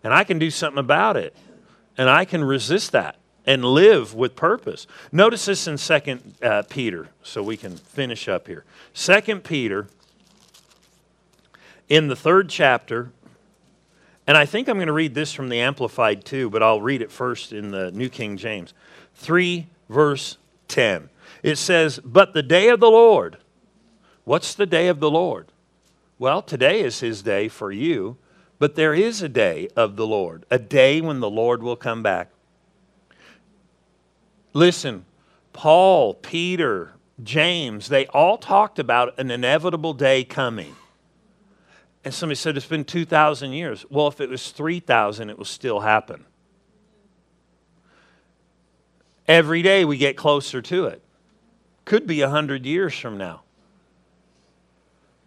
And 0.03 0.13
I 0.13 0.23
can 0.23 0.39
do 0.39 0.51
something 0.51 0.79
about 0.79 1.17
it. 1.17 1.35
And 1.97 2.09
I 2.09 2.25
can 2.25 2.43
resist 2.43 2.91
that 2.91 3.17
and 3.47 3.63
live 3.63 4.13
with 4.13 4.35
purpose. 4.35 4.85
Notice 5.11 5.45
this 5.45 5.67
in 5.67 5.77
2 5.77 6.19
uh, 6.43 6.63
Peter, 6.63 7.07
so 7.23 7.41
we 7.41 7.57
can 7.57 7.77
finish 7.77 8.27
up 8.27 8.47
here. 8.47 8.65
2 8.93 9.39
Peter, 9.39 9.87
in 11.87 12.09
the 12.09 12.15
third 12.15 12.49
chapter, 12.49 13.11
and 14.27 14.37
I 14.37 14.45
think 14.45 14.67
I'm 14.67 14.75
going 14.75 14.87
to 14.87 14.93
read 14.93 15.15
this 15.15 15.31
from 15.31 15.47
the 15.47 15.61
Amplified 15.61 16.25
too, 16.25 16.49
but 16.49 16.61
I'll 16.61 16.81
read 16.81 17.01
it 17.01 17.11
first 17.11 17.53
in 17.53 17.71
the 17.71 17.91
New 17.91 18.09
King 18.09 18.35
James. 18.35 18.73
3 19.15 19.67
verse 19.87 20.37
10. 20.67 21.09
It 21.43 21.57
says, 21.57 21.99
But 22.03 22.33
the 22.33 22.43
day 22.43 22.67
of 22.67 22.81
the 22.81 22.91
Lord. 22.91 23.37
What's 24.25 24.53
the 24.53 24.65
day 24.65 24.89
of 24.89 24.99
the 24.99 25.09
Lord? 25.09 25.47
Well, 26.19 26.41
today 26.41 26.81
is 26.81 26.99
his 26.99 27.21
day 27.21 27.47
for 27.47 27.71
you, 27.71 28.17
but 28.59 28.75
there 28.75 28.93
is 28.93 29.21
a 29.21 29.29
day 29.29 29.69
of 29.77 29.95
the 29.95 30.05
Lord, 30.05 30.45
a 30.51 30.59
day 30.59 30.99
when 30.99 31.21
the 31.21 31.29
Lord 31.29 31.63
will 31.63 31.77
come 31.77 32.03
back. 32.03 32.29
Listen, 34.57 35.05
Paul, 35.53 36.15
Peter, 36.15 36.93
James, 37.21 37.89
they 37.89 38.07
all 38.07 38.39
talked 38.39 38.79
about 38.79 39.19
an 39.19 39.29
inevitable 39.29 39.93
day 39.93 40.23
coming. 40.23 40.75
And 42.03 42.11
somebody 42.11 42.37
said 42.37 42.57
it's 42.57 42.65
been 42.65 42.83
2,000 42.83 43.51
years. 43.53 43.85
Well, 43.91 44.07
if 44.07 44.19
it 44.19 44.31
was 44.31 44.49
3,000, 44.49 45.29
it 45.29 45.37
will 45.37 45.45
still 45.45 45.81
happen. 45.81 46.25
Every 49.27 49.61
day 49.61 49.85
we 49.85 49.95
get 49.95 50.17
closer 50.17 50.59
to 50.63 50.85
it. 50.85 51.03
Could 51.85 52.07
be 52.07 52.21
a 52.21 52.29
hundred 52.29 52.65
years 52.65 52.97
from 52.97 53.15
now. 53.15 53.43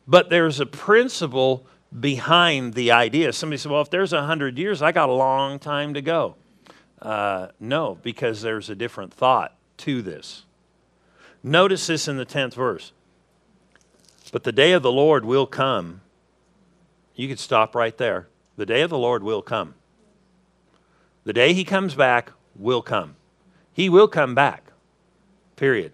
But 0.09 0.29
there's 0.29 0.59
a 0.59 0.67
principle 0.67 1.65
behind 2.01 2.75
the 2.75 2.91
idea. 2.91 3.33
Somebody 3.33 3.59
said, 3.59 3.71
well, 3.71 3.83
if 3.83 3.91
there's 3.91 4.13
a 4.13 4.23
hundred 4.23 4.59
years, 4.59 4.83
I 4.83 4.91
got 4.91 5.09
a 5.09 5.13
long 5.13 5.61
time 5.61 5.95
to 5.95 6.03
go. 6.03 6.35
Uh, 7.01 7.49
no, 7.59 7.99
because 8.03 8.43
there's 8.43 8.69
a 8.69 8.75
different 8.75 9.13
thought 9.13 9.55
to 9.79 10.03
this. 10.03 10.45
Notice 11.43 11.87
this 11.87 12.07
in 12.07 12.17
the 12.17 12.27
10th 12.27 12.55
verse. 12.55 12.93
But 14.33 14.45
the 14.45 14.53
day 14.53 14.73
of 14.73 14.83
the 14.83 14.93
Lord 14.93 15.25
will 15.25 15.47
come. 15.47 16.03
You 17.15 17.29
could 17.29 17.39
stop 17.39 17.75
right 17.75 17.97
there. 17.97 18.29
The 18.57 18.67
day 18.67 18.83
of 18.83 18.91
the 18.91 18.99
Lord 18.99 19.23
will 19.23 19.43
come. 19.43 19.75
The 21.25 21.33
day 21.33 21.53
he 21.53 21.65
comes 21.65 21.95
back 21.95 22.33
will 22.57 22.83
come. 22.83 23.17
He 23.73 23.89
will 23.89 24.09
come 24.09 24.35
back. 24.35 24.73
Period. 25.57 25.93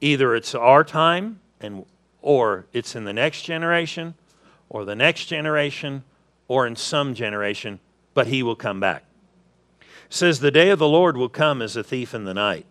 Either 0.00 0.34
it's 0.34 0.54
our 0.54 0.84
time 0.84 1.40
and 1.60 1.84
or 2.20 2.66
it's 2.72 2.94
in 2.96 3.04
the 3.04 3.12
next 3.12 3.42
generation 3.42 4.14
or 4.68 4.84
the 4.84 4.94
next 4.94 5.26
generation 5.26 6.04
or 6.48 6.66
in 6.66 6.76
some 6.76 7.14
generation, 7.14 7.80
but 8.14 8.28
he 8.28 8.42
will 8.42 8.56
come 8.56 8.80
back. 8.80 9.04
Says 10.12 10.40
the 10.40 10.50
day 10.50 10.68
of 10.68 10.78
the 10.78 10.86
Lord 10.86 11.16
will 11.16 11.30
come 11.30 11.62
as 11.62 11.74
a 11.74 11.82
thief 11.82 12.12
in 12.12 12.24
the 12.24 12.34
night, 12.34 12.66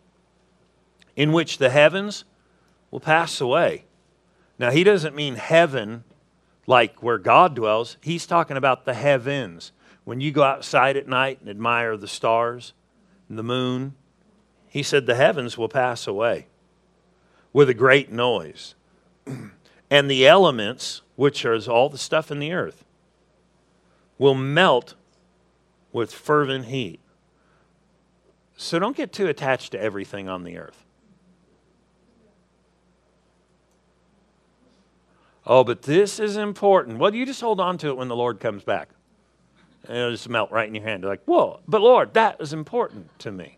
in 1.15 1.31
which 1.31 1.57
the 1.57 1.71
heavens 1.71 2.23
will 2.91 2.99
pass 2.99 3.41
away. 3.41 3.85
Now 4.59 4.69
he 4.69 4.83
doesn't 4.83 5.15
mean 5.15 5.35
heaven 5.35 6.03
like 6.67 7.01
where 7.01 7.17
God 7.17 7.55
dwells. 7.55 7.97
He's 7.99 8.27
talking 8.27 8.57
about 8.57 8.85
the 8.85 8.93
heavens. 8.93 9.71
When 10.03 10.21
you 10.21 10.31
go 10.31 10.43
outside 10.43 10.95
at 10.95 11.07
night 11.07 11.39
and 11.41 11.49
admire 11.49 11.97
the 11.97 12.07
stars, 12.07 12.73
and 13.31 13.39
the 13.39 13.43
moon. 13.43 13.95
He 14.67 14.83
said, 14.83 15.07
The 15.07 15.15
heavens 15.15 15.57
will 15.57 15.69
pass 15.69 16.05
away 16.05 16.45
with 17.53 17.69
a 17.69 17.73
great 17.73 18.11
noise. 18.11 18.75
and 19.89 20.11
the 20.11 20.27
elements, 20.27 21.01
which 21.15 21.43
are 21.43 21.57
all 21.71 21.89
the 21.89 21.97
stuff 21.97 22.29
in 22.29 22.37
the 22.37 22.51
earth, 22.51 22.83
will 24.19 24.35
melt 24.35 24.93
with 25.91 26.13
fervent 26.13 26.65
heat. 26.65 26.99
So 28.61 28.77
don't 28.77 28.95
get 28.95 29.11
too 29.11 29.25
attached 29.25 29.71
to 29.71 29.81
everything 29.81 30.29
on 30.29 30.43
the 30.43 30.59
earth. 30.59 30.85
Oh, 35.47 35.63
but 35.63 35.81
this 35.81 36.19
is 36.19 36.37
important. 36.37 36.99
Well, 36.99 37.13
you 37.15 37.25
just 37.25 37.41
hold 37.41 37.59
on 37.59 37.79
to 37.79 37.87
it 37.87 37.97
when 37.97 38.07
the 38.07 38.15
Lord 38.15 38.39
comes 38.39 38.63
back 38.63 38.89
and 39.87 39.97
it'll 39.97 40.11
just 40.11 40.29
melt 40.29 40.51
right 40.51 40.67
in 40.67 40.75
your 40.75 40.83
hand. 40.83 41.01
You're 41.01 41.11
like, 41.11 41.23
whoa, 41.25 41.59
but 41.67 41.81
Lord, 41.81 42.13
that 42.13 42.39
is 42.39 42.53
important 42.53 43.07
to 43.19 43.31
me. 43.31 43.57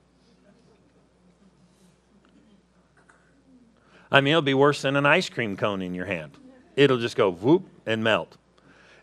I 4.09 4.21
mean, 4.21 4.31
it'll 4.31 4.41
be 4.41 4.53
worse 4.53 4.83
than 4.83 4.95
an 4.95 5.05
ice 5.05 5.27
cream 5.27 5.57
cone 5.57 5.81
in 5.81 5.93
your 5.93 6.05
hand. 6.05 6.31
It'll 6.77 6.99
just 6.99 7.17
go 7.17 7.29
whoop 7.29 7.67
and 7.85 8.05
melt. 8.05 8.37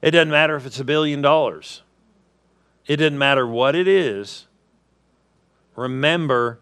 It 0.01 0.13
doesn't 0.13 0.31
matter 0.31 0.57
if 0.57 0.65
it's 0.65 0.81
a 0.81 0.85
billion 0.85 1.21
dollars, 1.21 1.83
it 2.87 2.97
doesn't 2.97 3.19
matter 3.19 3.47
what 3.47 3.75
it 3.75 3.87
is. 3.87 4.47
Remember, 5.77 6.61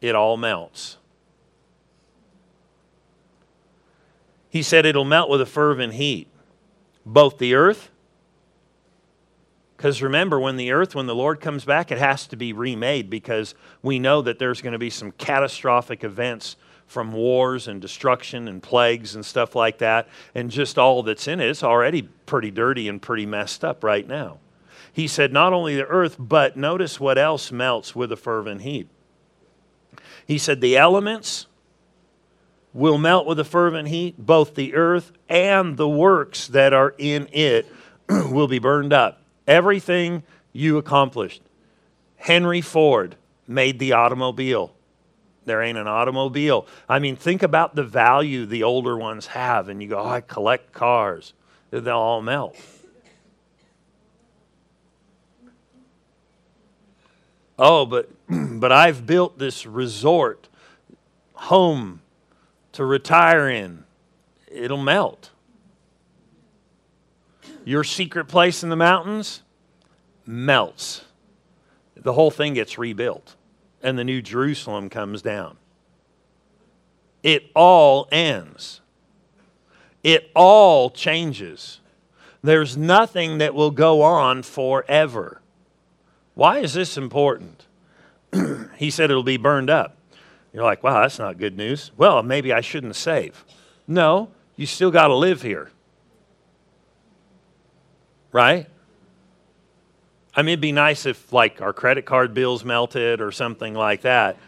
it 0.00 0.14
all 0.14 0.36
melts. 0.36 0.98
He 4.48 4.62
said 4.62 4.84
it'll 4.84 5.04
melt 5.04 5.30
with 5.30 5.40
a 5.40 5.46
fervent 5.46 5.94
heat, 5.94 6.28
both 7.06 7.38
the 7.38 7.54
earth 7.54 7.90
because 9.82 10.00
remember, 10.00 10.38
when 10.38 10.58
the 10.58 10.70
earth, 10.70 10.94
when 10.94 11.08
the 11.08 11.14
Lord 11.14 11.40
comes 11.40 11.64
back, 11.64 11.90
it 11.90 11.98
has 11.98 12.28
to 12.28 12.36
be 12.36 12.52
remade 12.52 13.10
because 13.10 13.56
we 13.82 13.98
know 13.98 14.22
that 14.22 14.38
there's 14.38 14.62
going 14.62 14.74
to 14.74 14.78
be 14.78 14.90
some 14.90 15.10
catastrophic 15.10 16.04
events 16.04 16.54
from 16.86 17.10
wars 17.10 17.66
and 17.66 17.82
destruction 17.82 18.46
and 18.46 18.62
plagues 18.62 19.16
and 19.16 19.26
stuff 19.26 19.56
like 19.56 19.78
that. 19.78 20.06
And 20.36 20.52
just 20.52 20.78
all 20.78 21.02
that's 21.02 21.26
in 21.26 21.40
it, 21.40 21.48
it's 21.48 21.64
already 21.64 22.02
pretty 22.02 22.52
dirty 22.52 22.88
and 22.88 23.02
pretty 23.02 23.26
messed 23.26 23.64
up 23.64 23.82
right 23.82 24.06
now. 24.06 24.38
He 24.92 25.08
said, 25.08 25.32
not 25.32 25.52
only 25.52 25.76
the 25.76 25.86
earth, 25.86 26.16
but 26.18 26.56
notice 26.56 27.00
what 27.00 27.16
else 27.16 27.50
melts 27.50 27.96
with 27.96 28.12
a 28.12 28.16
fervent 28.16 28.62
heat. 28.62 28.88
He 30.26 30.38
said, 30.38 30.60
the 30.60 30.76
elements 30.76 31.46
will 32.74 32.98
melt 32.98 33.26
with 33.26 33.38
a 33.38 33.44
fervent 33.44 33.88
heat, 33.88 34.14
both 34.18 34.54
the 34.54 34.74
earth 34.74 35.12
and 35.28 35.76
the 35.76 35.88
works 35.88 36.46
that 36.48 36.72
are 36.72 36.94
in 36.98 37.28
it 37.32 37.66
will 38.08 38.48
be 38.48 38.58
burned 38.58 38.92
up 38.92 39.22
everything 39.46 40.22
you 40.52 40.78
accomplished. 40.78 41.42
Henry 42.16 42.60
Ford 42.60 43.16
made 43.46 43.78
the 43.78 43.92
automobile. 43.92 44.74
There 45.44 45.60
ain't 45.60 45.78
an 45.78 45.88
automobile. 45.88 46.66
I 46.88 47.00
mean, 47.00 47.16
think 47.16 47.42
about 47.42 47.74
the 47.74 47.82
value 47.82 48.46
the 48.46 48.62
older 48.62 48.96
ones 48.96 49.26
have, 49.26 49.68
and 49.68 49.82
you 49.82 49.88
go, 49.88 49.98
oh, 49.98 50.06
I 50.06 50.20
collect 50.20 50.72
cars. 50.72 51.32
They'll 51.70 51.88
all 51.88 52.22
melt. 52.22 52.56
Oh, 57.58 57.86
but 57.86 58.10
but 58.28 58.72
I've 58.72 59.06
built 59.06 59.38
this 59.38 59.66
resort 59.66 60.48
home 61.34 62.00
to 62.72 62.84
retire 62.84 63.48
in. 63.48 63.84
It'll 64.48 64.78
melt. 64.78 65.30
Your 67.64 67.84
secret 67.84 68.26
place 68.26 68.62
in 68.62 68.70
the 68.70 68.76
mountains 68.76 69.42
melts. 70.26 71.04
The 71.94 72.12
whole 72.12 72.30
thing 72.30 72.54
gets 72.54 72.78
rebuilt, 72.78 73.36
and 73.82 73.98
the 73.98 74.04
new 74.04 74.20
Jerusalem 74.20 74.88
comes 74.88 75.22
down. 75.22 75.56
It 77.22 77.50
all 77.54 78.08
ends. 78.10 78.80
It 80.02 80.30
all 80.34 80.90
changes. 80.90 81.80
There's 82.42 82.76
nothing 82.76 83.38
that 83.38 83.54
will 83.54 83.70
go 83.70 84.02
on 84.02 84.42
forever. 84.42 85.41
Why 86.34 86.58
is 86.58 86.74
this 86.74 86.96
important? 86.96 87.66
he 88.76 88.90
said 88.90 89.10
it'll 89.10 89.22
be 89.22 89.36
burned 89.36 89.70
up. 89.70 89.96
You're 90.52 90.64
like, 90.64 90.82
wow, 90.82 91.02
that's 91.02 91.18
not 91.18 91.38
good 91.38 91.56
news. 91.56 91.90
Well, 91.96 92.22
maybe 92.22 92.52
I 92.52 92.60
shouldn't 92.60 92.96
save. 92.96 93.44
No, 93.86 94.30
you 94.56 94.66
still 94.66 94.90
got 94.90 95.08
to 95.08 95.14
live 95.14 95.42
here. 95.42 95.70
Right? 98.32 98.66
I 100.34 100.42
mean, 100.42 100.54
it'd 100.54 100.60
be 100.60 100.72
nice 100.72 101.04
if, 101.04 101.32
like, 101.32 101.60
our 101.60 101.72
credit 101.72 102.06
card 102.06 102.32
bills 102.32 102.64
melted 102.64 103.20
or 103.20 103.32
something 103.32 103.74
like 103.74 104.02
that. 104.02 104.38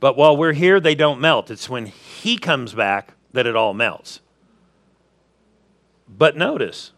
But 0.00 0.16
while 0.16 0.36
we're 0.36 0.52
here, 0.52 0.80
they 0.80 0.94
don't 0.94 1.20
melt. 1.20 1.50
It's 1.50 1.68
when 1.68 1.86
He 1.86 2.36
comes 2.36 2.74
back 2.74 3.14
that 3.32 3.46
it 3.46 3.54
all 3.54 3.74
melts. 3.74 4.20
But 6.08 6.36
notice, 6.36 6.92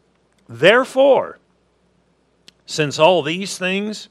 therefore, 0.49 1.39
since 2.71 3.01
all 3.01 3.21
these 3.23 3.59
things, 3.59 4.09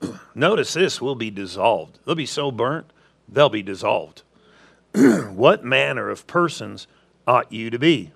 notice 0.34 0.74
this, 0.74 1.00
will 1.00 1.14
be 1.14 1.30
dissolved. 1.30 2.00
They'll 2.04 2.16
be 2.16 2.26
so 2.26 2.50
burnt, 2.50 2.86
they'll 3.28 3.48
be 3.48 3.62
dissolved. 3.62 4.22
what 4.92 5.64
manner 5.64 6.10
of 6.10 6.26
persons 6.26 6.88
ought 7.28 7.52
you 7.52 7.70
to 7.70 7.78
be? 7.78 8.10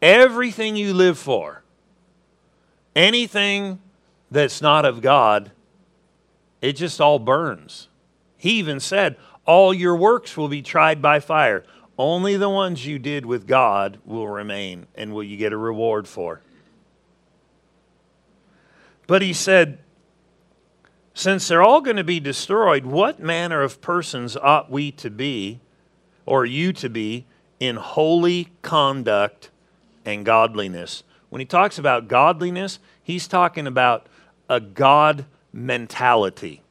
Everything 0.00 0.76
you 0.76 0.94
live 0.94 1.18
for, 1.18 1.62
anything 2.96 3.78
that's 4.30 4.62
not 4.62 4.86
of 4.86 5.02
God, 5.02 5.52
it 6.62 6.72
just 6.72 7.02
all 7.02 7.18
burns. 7.18 7.88
He 8.38 8.52
even 8.52 8.80
said, 8.80 9.16
All 9.44 9.74
your 9.74 9.94
works 9.94 10.38
will 10.38 10.48
be 10.48 10.62
tried 10.62 11.02
by 11.02 11.20
fire. 11.20 11.66
Only 11.98 12.38
the 12.38 12.48
ones 12.48 12.86
you 12.86 12.98
did 12.98 13.26
with 13.26 13.46
God 13.46 13.98
will 14.06 14.26
remain 14.26 14.86
and 14.94 15.12
will 15.12 15.22
you 15.22 15.36
get 15.36 15.52
a 15.52 15.58
reward 15.58 16.08
for. 16.08 16.40
But 19.10 19.22
he 19.22 19.32
said, 19.32 19.78
Since 21.14 21.48
they're 21.48 21.64
all 21.64 21.80
going 21.80 21.96
to 21.96 22.04
be 22.04 22.20
destroyed, 22.20 22.86
what 22.86 23.18
manner 23.18 23.60
of 23.60 23.80
persons 23.80 24.36
ought 24.36 24.70
we 24.70 24.92
to 24.92 25.10
be, 25.10 25.58
or 26.26 26.46
you 26.46 26.72
to 26.74 26.88
be, 26.88 27.26
in 27.58 27.74
holy 27.74 28.52
conduct 28.62 29.50
and 30.04 30.24
godliness? 30.24 31.02
When 31.28 31.40
he 31.40 31.44
talks 31.44 31.76
about 31.76 32.06
godliness, 32.06 32.78
he's 33.02 33.26
talking 33.26 33.66
about 33.66 34.06
a 34.48 34.60
God 34.60 35.24
mentality 35.52 36.62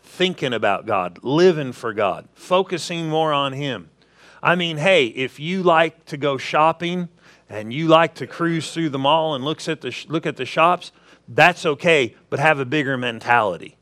thinking 0.00 0.52
about 0.52 0.86
God, 0.86 1.18
living 1.24 1.72
for 1.72 1.92
God, 1.92 2.28
focusing 2.34 3.08
more 3.08 3.32
on 3.32 3.52
Him. 3.52 3.90
I 4.40 4.54
mean, 4.54 4.76
hey, 4.76 5.06
if 5.06 5.40
you 5.40 5.64
like 5.64 6.04
to 6.04 6.16
go 6.16 6.38
shopping 6.38 7.08
and 7.48 7.72
you 7.72 7.88
like 7.88 8.14
to 8.14 8.28
cruise 8.28 8.72
through 8.72 8.90
the 8.90 8.98
mall 9.00 9.34
and 9.34 9.44
looks 9.44 9.68
at 9.68 9.80
the 9.80 9.92
look 10.06 10.24
at 10.24 10.36
the 10.36 10.46
shops, 10.46 10.92
that's 11.28 11.66
okay, 11.66 12.14
but 12.30 12.38
have 12.38 12.58
a 12.58 12.64
bigger 12.64 12.96
mentality. 12.96 13.76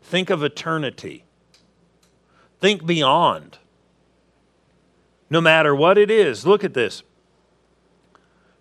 Think 0.00 0.30
of 0.30 0.42
eternity. 0.42 1.24
Think 2.60 2.86
beyond. 2.86 3.58
No 5.28 5.40
matter 5.40 5.74
what 5.74 5.98
it 5.98 6.10
is, 6.10 6.46
look 6.46 6.62
at 6.62 6.74
this. 6.74 7.02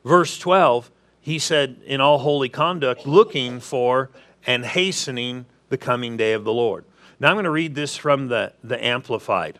Verse 0.04 0.40
12, 0.40 0.90
he 1.20 1.38
said, 1.38 1.82
in 1.86 2.02
all 2.02 2.20
holy 2.20 2.50
conduct, 2.50 3.06
looking 3.06 3.60
for 3.60 4.10
and 4.48 4.66
hastening 4.66 5.46
the 5.70 5.78
coming 5.78 6.18
day 6.18 6.34
of 6.34 6.44
the 6.44 6.54
Lord. 6.54 6.86
Now 7.20 7.30
I'm 7.30 7.36
going 7.36 7.44
to 7.44 7.52
read 7.52 7.76
this 7.76 7.96
from 7.96 8.30
the, 8.30 8.54
the 8.64 8.84
Amplified. 8.84 9.60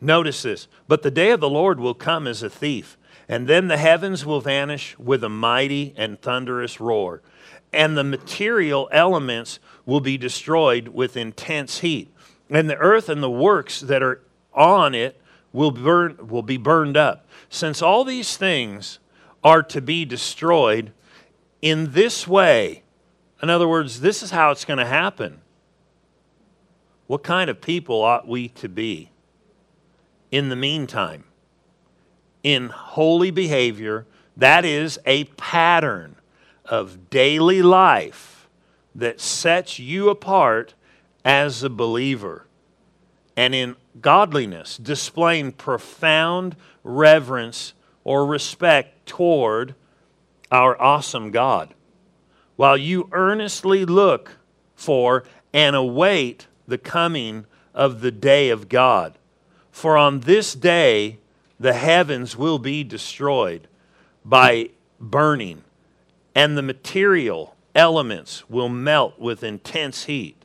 Notice 0.00 0.42
this. 0.42 0.66
But 0.88 1.02
the 1.02 1.10
day 1.10 1.30
of 1.30 1.40
the 1.40 1.48
Lord 1.48 1.78
will 1.78 1.94
come 1.94 2.26
as 2.26 2.42
a 2.42 2.50
thief, 2.50 2.98
and 3.28 3.46
then 3.46 3.68
the 3.68 3.76
heavens 3.76 4.26
will 4.26 4.40
vanish 4.40 4.98
with 4.98 5.22
a 5.22 5.28
mighty 5.28 5.94
and 5.96 6.20
thunderous 6.20 6.80
roar, 6.80 7.22
and 7.74 7.96
the 7.96 8.04
material 8.04 8.88
elements 8.92 9.58
will 9.84 10.00
be 10.00 10.16
destroyed 10.16 10.88
with 10.88 11.16
intense 11.16 11.80
heat, 11.80 12.14
and 12.48 12.70
the 12.70 12.76
earth 12.76 13.08
and 13.08 13.22
the 13.22 13.30
works 13.30 13.80
that 13.80 14.02
are 14.02 14.20
on 14.52 14.94
it 14.94 15.20
will, 15.52 15.70
burn, 15.70 16.16
will 16.28 16.42
be 16.42 16.56
burned 16.56 16.96
up. 16.96 17.26
Since 17.48 17.82
all 17.82 18.04
these 18.04 18.36
things 18.36 18.98
are 19.42 19.62
to 19.64 19.80
be 19.80 20.04
destroyed 20.04 20.92
in 21.60 21.92
this 21.92 22.26
way, 22.26 22.82
in 23.42 23.50
other 23.50 23.68
words, 23.68 24.00
this 24.00 24.22
is 24.22 24.30
how 24.30 24.50
it's 24.50 24.64
going 24.64 24.78
to 24.78 24.86
happen. 24.86 25.40
What 27.06 27.22
kind 27.22 27.50
of 27.50 27.60
people 27.60 28.00
ought 28.02 28.26
we 28.26 28.48
to 28.48 28.68
be 28.68 29.10
in 30.30 30.48
the 30.48 30.56
meantime? 30.56 31.24
In 32.42 32.68
holy 32.70 33.30
behavior, 33.30 34.06
that 34.36 34.64
is 34.64 34.98
a 35.06 35.24
pattern 35.24 36.16
of 36.64 37.10
daily 37.10 37.62
life 37.62 38.48
that 38.94 39.20
sets 39.20 39.78
you 39.78 40.08
apart 40.08 40.74
as 41.24 41.62
a 41.62 41.70
believer. 41.70 42.46
And 43.36 43.54
in 43.54 43.76
godliness, 44.00 44.76
displaying 44.76 45.52
profound 45.52 46.56
reverence 46.82 47.74
or 48.04 48.26
respect 48.26 49.06
toward 49.06 49.74
our 50.50 50.80
awesome 50.80 51.30
God 51.30 51.74
while 52.56 52.76
you 52.76 53.08
earnestly 53.12 53.84
look 53.84 54.38
for 54.74 55.24
and 55.52 55.74
await 55.74 56.46
the 56.66 56.78
coming 56.78 57.46
of 57.74 58.00
the 58.00 58.10
day 58.10 58.50
of 58.50 58.68
God. 58.68 59.18
For 59.70 59.96
on 59.96 60.20
this 60.20 60.54
day 60.54 61.18
the 61.58 61.72
heavens 61.72 62.36
will 62.36 62.58
be 62.58 62.84
destroyed 62.84 63.66
by 64.24 64.70
burning, 65.00 65.64
and 66.34 66.56
the 66.56 66.62
material 66.62 67.54
elements 67.74 68.48
will 68.48 68.68
melt 68.68 69.18
with 69.18 69.42
intense 69.42 70.04
heat. 70.04 70.44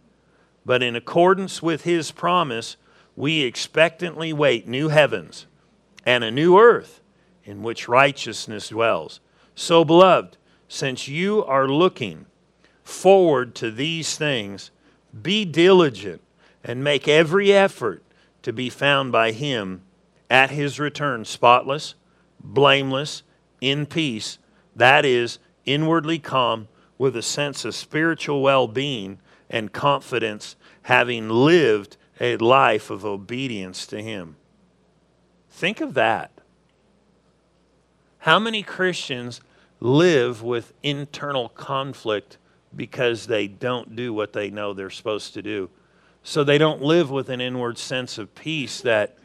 But 0.65 0.83
in 0.83 0.95
accordance 0.95 1.61
with 1.61 1.83
his 1.83 2.11
promise, 2.11 2.77
we 3.15 3.41
expectantly 3.41 4.31
wait 4.31 4.67
new 4.67 4.89
heavens 4.89 5.45
and 6.05 6.23
a 6.23 6.31
new 6.31 6.57
earth 6.57 7.01
in 7.43 7.63
which 7.63 7.87
righteousness 7.87 8.69
dwells. 8.69 9.19
So, 9.55 9.83
beloved, 9.83 10.37
since 10.67 11.07
you 11.07 11.43
are 11.45 11.67
looking 11.67 12.27
forward 12.83 13.55
to 13.55 13.71
these 13.71 14.15
things, 14.15 14.71
be 15.21 15.45
diligent 15.45 16.21
and 16.63 16.83
make 16.83 17.07
every 17.07 17.51
effort 17.51 18.03
to 18.43 18.53
be 18.53 18.69
found 18.69 19.11
by 19.11 19.31
Him 19.31 19.81
at 20.29 20.51
His 20.51 20.79
return 20.79 21.25
spotless, 21.25 21.95
blameless, 22.39 23.23
in 23.59 23.85
peace, 23.85 24.37
that 24.75 25.03
is, 25.03 25.39
inwardly 25.73 26.19
calm, 26.19 26.67
with 26.97 27.15
a 27.15 27.21
sense 27.21 27.63
of 27.63 27.75
spiritual 27.75 28.41
well 28.41 28.67
being 28.67 29.19
and 29.49 29.71
confidence, 29.71 30.55
having 30.83 31.29
lived 31.29 31.97
a 32.19 32.37
life 32.37 32.89
of 32.89 33.05
obedience 33.05 33.87
to 33.87 34.01
Him. 34.01 34.35
Think 35.49 35.81
of 35.81 35.93
that. 35.93 36.31
How 38.19 38.37
many 38.37 38.63
Christians 38.63 39.39
live 39.79 40.43
with 40.43 40.73
internal 40.83 41.49
conflict 41.49 42.37
because 42.75 43.27
they 43.27 43.47
don't 43.47 43.95
do 43.95 44.13
what 44.13 44.33
they 44.33 44.49
know 44.49 44.73
they're 44.73 44.89
supposed 44.89 45.33
to 45.33 45.41
do. 45.41 45.69
So 46.23 46.43
they 46.43 46.57
don't 46.57 46.81
live 46.81 47.09
with 47.09 47.29
an 47.29 47.41
inward 47.41 47.77
sense 47.77 48.17
of 48.17 48.35
peace 48.35 48.81
that 48.81 49.17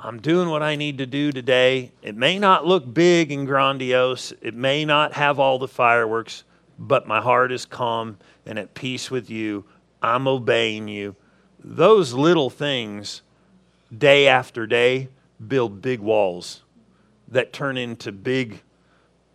I'm 0.00 0.20
doing 0.20 0.48
what 0.48 0.62
I 0.62 0.76
need 0.76 0.98
to 0.98 1.06
do 1.06 1.32
today. 1.32 1.90
It 2.02 2.16
may 2.16 2.38
not 2.38 2.64
look 2.64 2.92
big 2.92 3.32
and 3.32 3.46
grandiose, 3.46 4.32
it 4.40 4.54
may 4.54 4.84
not 4.84 5.14
have 5.14 5.40
all 5.40 5.58
the 5.58 5.66
fireworks, 5.66 6.44
but 6.78 7.08
my 7.08 7.20
heart 7.20 7.50
is 7.50 7.64
calm 7.64 8.18
and 8.46 8.58
at 8.58 8.74
peace 8.74 9.10
with 9.10 9.28
you. 9.28 9.64
I'm 10.00 10.28
obeying 10.28 10.86
you. 10.86 11.16
Those 11.58 12.12
little 12.12 12.48
things, 12.48 13.22
day 13.96 14.28
after 14.28 14.66
day, 14.66 15.08
build 15.46 15.82
big 15.82 15.98
walls 15.98 16.62
that 17.26 17.52
turn 17.52 17.76
into 17.76 18.12
big 18.12 18.62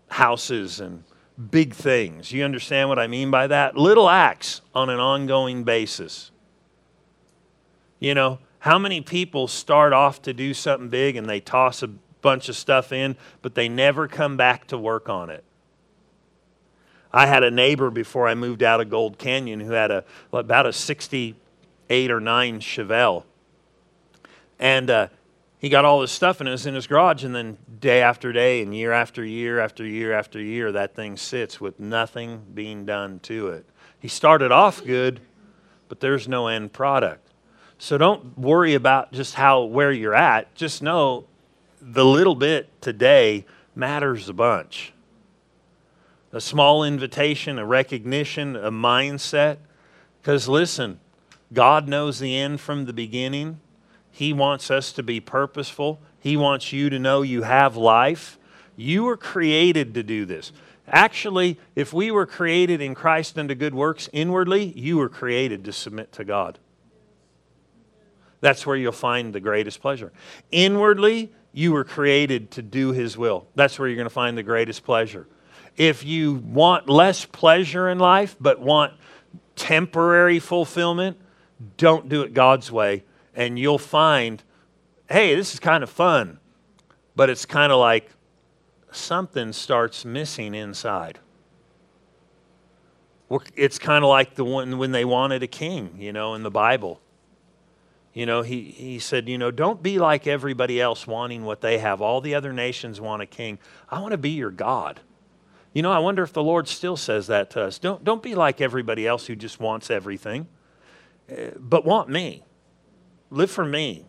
houses 0.08 0.80
and 0.80 1.04
big 1.52 1.74
things. 1.74 2.32
You 2.32 2.46
understand 2.46 2.88
what 2.88 3.00
I 3.00 3.08
mean 3.08 3.32
by 3.32 3.48
that? 3.48 3.76
Little 3.76 4.10
acts 4.10 4.62
on 4.74 4.90
an 4.90 5.00
ongoing 5.00 5.66
basis. 5.66 6.32
You 8.00 8.14
know, 8.14 8.40
how 8.64 8.80
many 8.80 9.02
people 9.02 9.50
start 9.50 9.92
off 9.92 10.22
to 10.22 10.32
do 10.32 10.54
something 10.54 10.88
big 10.88 11.18
and 11.18 11.28
they 11.28 11.42
toss 11.42 11.84
a 11.84 11.88
bunch 12.22 12.48
of 12.48 12.56
stuff 12.56 12.94
in, 12.94 13.18
but 13.42 13.56
they 13.56 13.68
never 13.68 14.08
come 14.08 14.38
back 14.38 14.68
to 14.68 14.78
work 14.78 15.10
on 15.10 15.30
it? 15.30 15.44
I 17.12 17.26
had 17.26 17.44
a 17.44 17.52
neighbor 17.52 17.90
before 17.90 18.26
I 18.26 18.36
moved 18.36 18.64
out 18.64 18.80
of 18.80 18.90
Gold 18.90 19.18
Canyon 19.18 19.60
who 19.60 19.74
had 19.74 19.92
a 19.92 20.06
about 20.32 20.66
a 20.66 20.72
68 20.72 22.10
or 22.10 22.22
9 22.22 22.62
Chevelle. 22.62 23.26
And 24.58 24.90
uh, 24.90 25.08
he 25.60 25.68
got 25.68 25.84
all 25.84 26.00
this 26.00 26.14
stuff 26.14 26.40
and 26.40 26.48
it 26.48 26.54
was 26.54 26.66
in 26.66 26.74
his 26.74 26.88
garage 26.88 27.26
and 27.26 27.36
then 27.36 27.58
day 27.82 28.02
after 28.02 28.32
day 28.32 28.62
and 28.62 28.74
year 28.74 28.94
after 28.94 29.26
year 29.26 29.60
after 29.60 29.86
year 29.86 30.14
after 30.14 30.42
year 30.42 30.72
that 30.72 30.96
thing 30.96 31.18
sits 31.18 31.60
with 31.60 31.82
nothing 31.82 32.42
being 32.54 32.86
done 32.86 33.20
to 33.24 33.50
it 33.50 33.66
he 34.00 34.08
started 34.08 34.52
off 34.52 34.84
good 34.86 35.20
but 35.90 36.00
there's 36.00 36.28
no 36.28 36.48
end 36.48 36.74
product 36.74 37.23
so 37.84 37.98
don't 37.98 38.38
worry 38.38 38.76
about 38.76 39.12
just 39.12 39.36
how 39.36 39.64
where 39.64 39.92
you're 39.92 40.16
at 40.16 40.56
just 40.56 40.82
know 40.82 41.26
the 41.82 42.06
little 42.06 42.34
bit 42.34 42.70
today 42.82 43.44
matters 43.76 44.30
a 44.30 44.34
bunch. 44.34 44.94
A 46.32 46.40
small 46.40 46.86
invitation, 46.86 47.60
a 47.60 47.66
recognition, 47.66 48.56
a 48.56 48.72
mindset. 48.72 49.58
Because 50.22 50.48
listen, 50.48 51.02
God 51.52 51.90
knows 51.90 52.20
the 52.20 52.38
end 52.38 52.62
from 52.62 52.86
the 52.86 52.94
beginning. 52.94 53.60
He 54.12 54.32
wants 54.32 54.72
us 54.72 54.94
to 54.94 55.04
be 55.04 55.20
purposeful. 55.20 56.00
He 56.22 56.38
wants 56.38 56.72
you 56.72 56.90
to 56.90 56.98
know 56.98 57.22
you 57.22 57.42
have 57.42 57.76
life. 57.76 58.40
You 58.78 59.04
were 59.04 59.18
created 59.18 59.94
to 59.96 60.04
do 60.04 60.24
this. 60.24 60.54
Actually, 60.88 61.60
if 61.76 61.92
we 61.92 62.12
were 62.12 62.26
created 62.26 62.80
in 62.80 62.96
Christ 62.96 63.38
unto 63.38 63.56
good 63.56 63.76
works 63.76 64.08
inwardly, 64.14 64.72
you 64.74 64.96
were 64.96 65.10
created 65.10 65.66
to 65.66 65.74
submit 65.74 66.14
to 66.14 66.24
God. 66.24 66.60
That's 68.44 68.66
where 68.66 68.76
you'll 68.76 68.92
find 68.92 69.32
the 69.32 69.40
greatest 69.40 69.80
pleasure. 69.80 70.12
Inwardly, 70.52 71.32
you 71.54 71.72
were 71.72 71.86
created 71.86 72.52
to 72.52 72.62
do 72.62 72.92
His 72.92 73.18
will. 73.18 73.48
That's 73.56 73.80
where 73.80 73.88
you're 73.88 73.96
going 73.96 74.06
to 74.06 74.14
find 74.14 74.38
the 74.38 74.44
greatest 74.44 74.84
pleasure. 74.84 75.28
If 75.78 76.04
you 76.04 76.34
want 76.34 76.90
less 76.90 77.24
pleasure 77.24 77.88
in 77.88 78.00
life, 78.00 78.36
but 78.42 78.60
want 78.60 78.96
temporary 79.56 80.40
fulfillment, 80.40 81.16
don't 81.78 82.10
do 82.10 82.22
it 82.24 82.34
God's 82.34 82.70
way. 82.70 83.06
And 83.34 83.58
you'll 83.58 83.78
find, 83.78 84.44
hey, 85.10 85.36
this 85.36 85.54
is 85.54 85.62
kind 85.62 85.82
of 85.82 85.90
fun, 85.90 86.38
but 87.16 87.30
it's 87.30 87.46
kind 87.46 87.72
of 87.72 87.80
like 87.80 88.12
something 88.92 89.54
starts 89.54 90.04
missing 90.04 90.54
inside. 90.54 91.18
It's 93.56 93.80
kind 93.80 94.04
of 94.04 94.10
like 94.10 94.36
the 94.36 94.44
one 94.44 94.78
when 94.78 94.92
they 94.92 95.06
wanted 95.06 95.44
a 95.44 95.48
king, 95.48 95.96
you 95.98 96.12
know, 96.12 96.34
in 96.34 96.44
the 96.44 96.52
Bible. 96.52 97.00
You 98.14 98.28
know, 98.28 98.44
he, 98.44 98.62
he 98.64 99.00
said, 99.00 99.28
you 99.28 99.38
know, 99.38 99.50
don't 99.50 99.82
be 99.82 99.98
like 99.98 100.28
everybody 100.28 100.80
else 100.80 101.08
wanting 101.08 101.46
what 101.46 101.62
they 101.62 101.80
have. 101.80 102.02
All 102.02 102.22
the 102.22 102.36
other 102.36 102.54
nations 102.54 103.02
want 103.02 103.24
a 103.24 103.26
king. 103.26 103.58
I 103.90 104.00
want 104.00 104.12
to 104.12 104.18
be 104.20 104.30
your 104.30 104.52
God. 104.52 105.00
You 105.74 105.82
know, 105.82 105.92
I 105.92 105.98
wonder 105.98 106.22
if 106.22 106.32
the 106.32 106.44
Lord 106.44 106.68
still 106.68 106.96
says 106.96 107.26
that 107.28 107.50
to 107.52 107.64
us. 107.64 107.80
Don't, 107.80 108.04
don't 108.04 108.22
be 108.22 108.36
like 108.36 108.62
everybody 108.62 109.08
else 109.08 109.26
who 109.26 109.36
just 109.36 109.60
wants 109.60 109.90
everything, 109.90 110.48
eh, 111.28 111.52
but 111.58 111.84
want 111.86 112.10
me. 112.10 112.44
Live 113.32 113.50
for 113.50 113.66
me. 113.66 114.06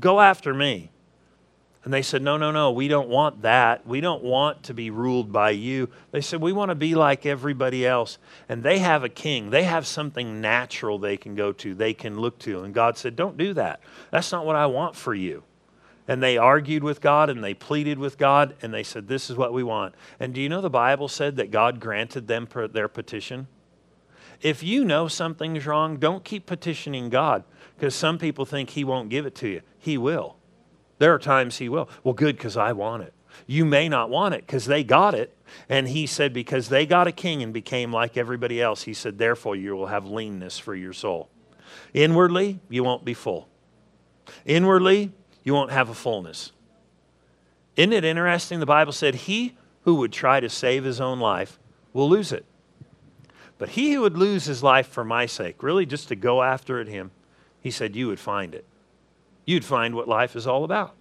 Go 0.00 0.18
after 0.18 0.52
me. 0.52 0.90
And 1.88 1.94
they 1.94 2.02
said, 2.02 2.20
No, 2.20 2.36
no, 2.36 2.50
no, 2.50 2.70
we 2.70 2.86
don't 2.86 3.08
want 3.08 3.40
that. 3.40 3.86
We 3.86 4.02
don't 4.02 4.22
want 4.22 4.64
to 4.64 4.74
be 4.74 4.90
ruled 4.90 5.32
by 5.32 5.52
you. 5.52 5.88
They 6.10 6.20
said, 6.20 6.42
We 6.42 6.52
want 6.52 6.68
to 6.68 6.74
be 6.74 6.94
like 6.94 7.24
everybody 7.24 7.86
else. 7.86 8.18
And 8.46 8.62
they 8.62 8.80
have 8.80 9.04
a 9.04 9.08
king. 9.08 9.48
They 9.48 9.62
have 9.62 9.86
something 9.86 10.38
natural 10.38 10.98
they 10.98 11.16
can 11.16 11.34
go 11.34 11.50
to, 11.52 11.74
they 11.74 11.94
can 11.94 12.20
look 12.20 12.38
to. 12.40 12.62
And 12.62 12.74
God 12.74 12.98
said, 12.98 13.16
Don't 13.16 13.38
do 13.38 13.54
that. 13.54 13.80
That's 14.10 14.30
not 14.30 14.44
what 14.44 14.54
I 14.54 14.66
want 14.66 14.96
for 14.96 15.14
you. 15.14 15.44
And 16.06 16.22
they 16.22 16.36
argued 16.36 16.84
with 16.84 17.00
God 17.00 17.30
and 17.30 17.42
they 17.42 17.54
pleaded 17.54 17.98
with 17.98 18.18
God 18.18 18.54
and 18.60 18.74
they 18.74 18.82
said, 18.82 19.08
This 19.08 19.30
is 19.30 19.38
what 19.38 19.54
we 19.54 19.62
want. 19.62 19.94
And 20.20 20.34
do 20.34 20.42
you 20.42 20.50
know 20.50 20.60
the 20.60 20.68
Bible 20.68 21.08
said 21.08 21.36
that 21.36 21.50
God 21.50 21.80
granted 21.80 22.28
them 22.28 22.46
their 22.70 22.88
petition? 22.88 23.46
If 24.42 24.62
you 24.62 24.84
know 24.84 25.08
something's 25.08 25.64
wrong, 25.64 25.96
don't 25.96 26.22
keep 26.22 26.44
petitioning 26.44 27.08
God 27.08 27.44
because 27.78 27.94
some 27.94 28.18
people 28.18 28.44
think 28.44 28.68
He 28.68 28.84
won't 28.84 29.08
give 29.08 29.24
it 29.24 29.34
to 29.36 29.48
you. 29.48 29.62
He 29.78 29.96
will. 29.96 30.37
There 30.98 31.14
are 31.14 31.18
times 31.18 31.58
he 31.58 31.68
will. 31.68 31.88
Well, 32.02 32.14
good, 32.14 32.36
because 32.36 32.56
I 32.56 32.72
want 32.72 33.04
it. 33.04 33.12
You 33.46 33.64
may 33.64 33.88
not 33.88 34.10
want 34.10 34.34
it 34.34 34.46
because 34.46 34.66
they 34.66 34.82
got 34.82 35.14
it. 35.14 35.34
And 35.68 35.88
he 35.88 36.06
said, 36.06 36.32
because 36.32 36.68
they 36.68 36.86
got 36.86 37.06
a 37.06 37.12
king 37.12 37.42
and 37.42 37.52
became 37.52 37.92
like 37.92 38.16
everybody 38.16 38.60
else, 38.60 38.82
he 38.82 38.94
said, 38.94 39.18
therefore 39.18 39.56
you 39.56 39.74
will 39.76 39.86
have 39.86 40.06
leanness 40.06 40.58
for 40.58 40.74
your 40.74 40.92
soul. 40.92 41.28
Inwardly, 41.94 42.58
you 42.68 42.84
won't 42.84 43.04
be 43.04 43.14
full. 43.14 43.48
Inwardly, 44.44 45.12
you 45.44 45.54
won't 45.54 45.70
have 45.70 45.88
a 45.88 45.94
fullness. 45.94 46.52
Isn't 47.76 47.92
it 47.92 48.04
interesting? 48.04 48.60
The 48.60 48.66
Bible 48.66 48.92
said, 48.92 49.14
He 49.14 49.54
who 49.82 49.94
would 49.96 50.12
try 50.12 50.40
to 50.40 50.48
save 50.48 50.84
his 50.84 51.00
own 51.00 51.20
life 51.20 51.58
will 51.92 52.08
lose 52.08 52.32
it. 52.32 52.44
But 53.56 53.70
he 53.70 53.92
who 53.92 54.02
would 54.02 54.18
lose 54.18 54.44
his 54.44 54.62
life 54.62 54.86
for 54.86 55.04
my 55.04 55.26
sake, 55.26 55.62
really 55.62 55.86
just 55.86 56.08
to 56.08 56.16
go 56.16 56.42
after 56.42 56.80
it 56.80 56.88
him, 56.88 57.10
he 57.60 57.70
said, 57.70 57.96
you 57.96 58.06
would 58.08 58.20
find 58.20 58.54
it 58.54 58.64
you'd 59.48 59.64
find 59.64 59.94
what 59.94 60.06
life 60.06 60.36
is 60.36 60.46
all 60.46 60.62
about. 60.62 60.94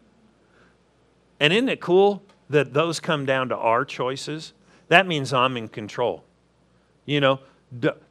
And 1.37 1.51
isn't 1.51 1.67
it 1.67 1.81
cool 1.81 2.23
that 2.49 2.73
those 2.73 3.01
come 3.01 3.25
down 3.25 3.49
to 3.49 3.57
our 3.57 3.83
choices? 3.83 4.53
That 4.87 5.05
means 5.05 5.33
I'm 5.33 5.57
in 5.57 5.67
control. 5.67 6.23
You 7.05 7.19
know, 7.19 7.39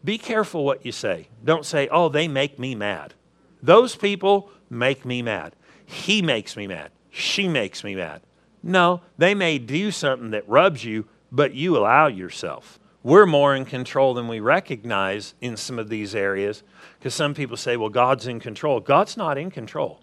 be 0.05 0.18
careful 0.18 0.62
what 0.62 0.84
you 0.84 0.93
say. 0.93 1.28
Don't 1.43 1.64
say, 1.64 1.89
oh, 1.89 2.11
they 2.11 2.28
make 2.28 2.59
me 2.59 2.74
mad. 2.74 3.14
Those 3.62 3.97
people 3.97 4.51
make 4.68 5.07
me 5.07 5.22
mad. 5.22 5.57
He 5.87 6.20
makes 6.20 6.55
me 6.55 6.66
mad. 6.66 6.91
She 7.11 7.49
makes 7.49 7.82
me 7.82 7.95
mad. 7.95 8.20
No, 8.62 9.01
they 9.16 9.34
may 9.34 9.59
do 9.59 9.91
something 9.91 10.32
that 10.32 10.47
rubs 10.47 10.84
you, 10.84 11.07
but 11.32 11.55
you 11.55 11.78
allow 11.78 12.09
yourself. 12.09 12.78
We're 13.03 13.24
more 13.24 13.55
in 13.55 13.64
control 13.64 14.12
than 14.12 14.28
we 14.28 14.41
recognize 14.41 15.32
in 15.41 15.57
some 15.57 15.78
of 15.78 15.89
these 15.89 16.14
areas 16.14 16.62
because 16.99 17.14
some 17.14 17.32
people 17.32 17.57
say, 17.57 17.78
well, 17.78 17.89
God's 17.89 18.26
in 18.26 18.39
control. 18.39 18.80
God's 18.80 19.16
not 19.16 19.39
in 19.39 19.51
control. 19.51 20.01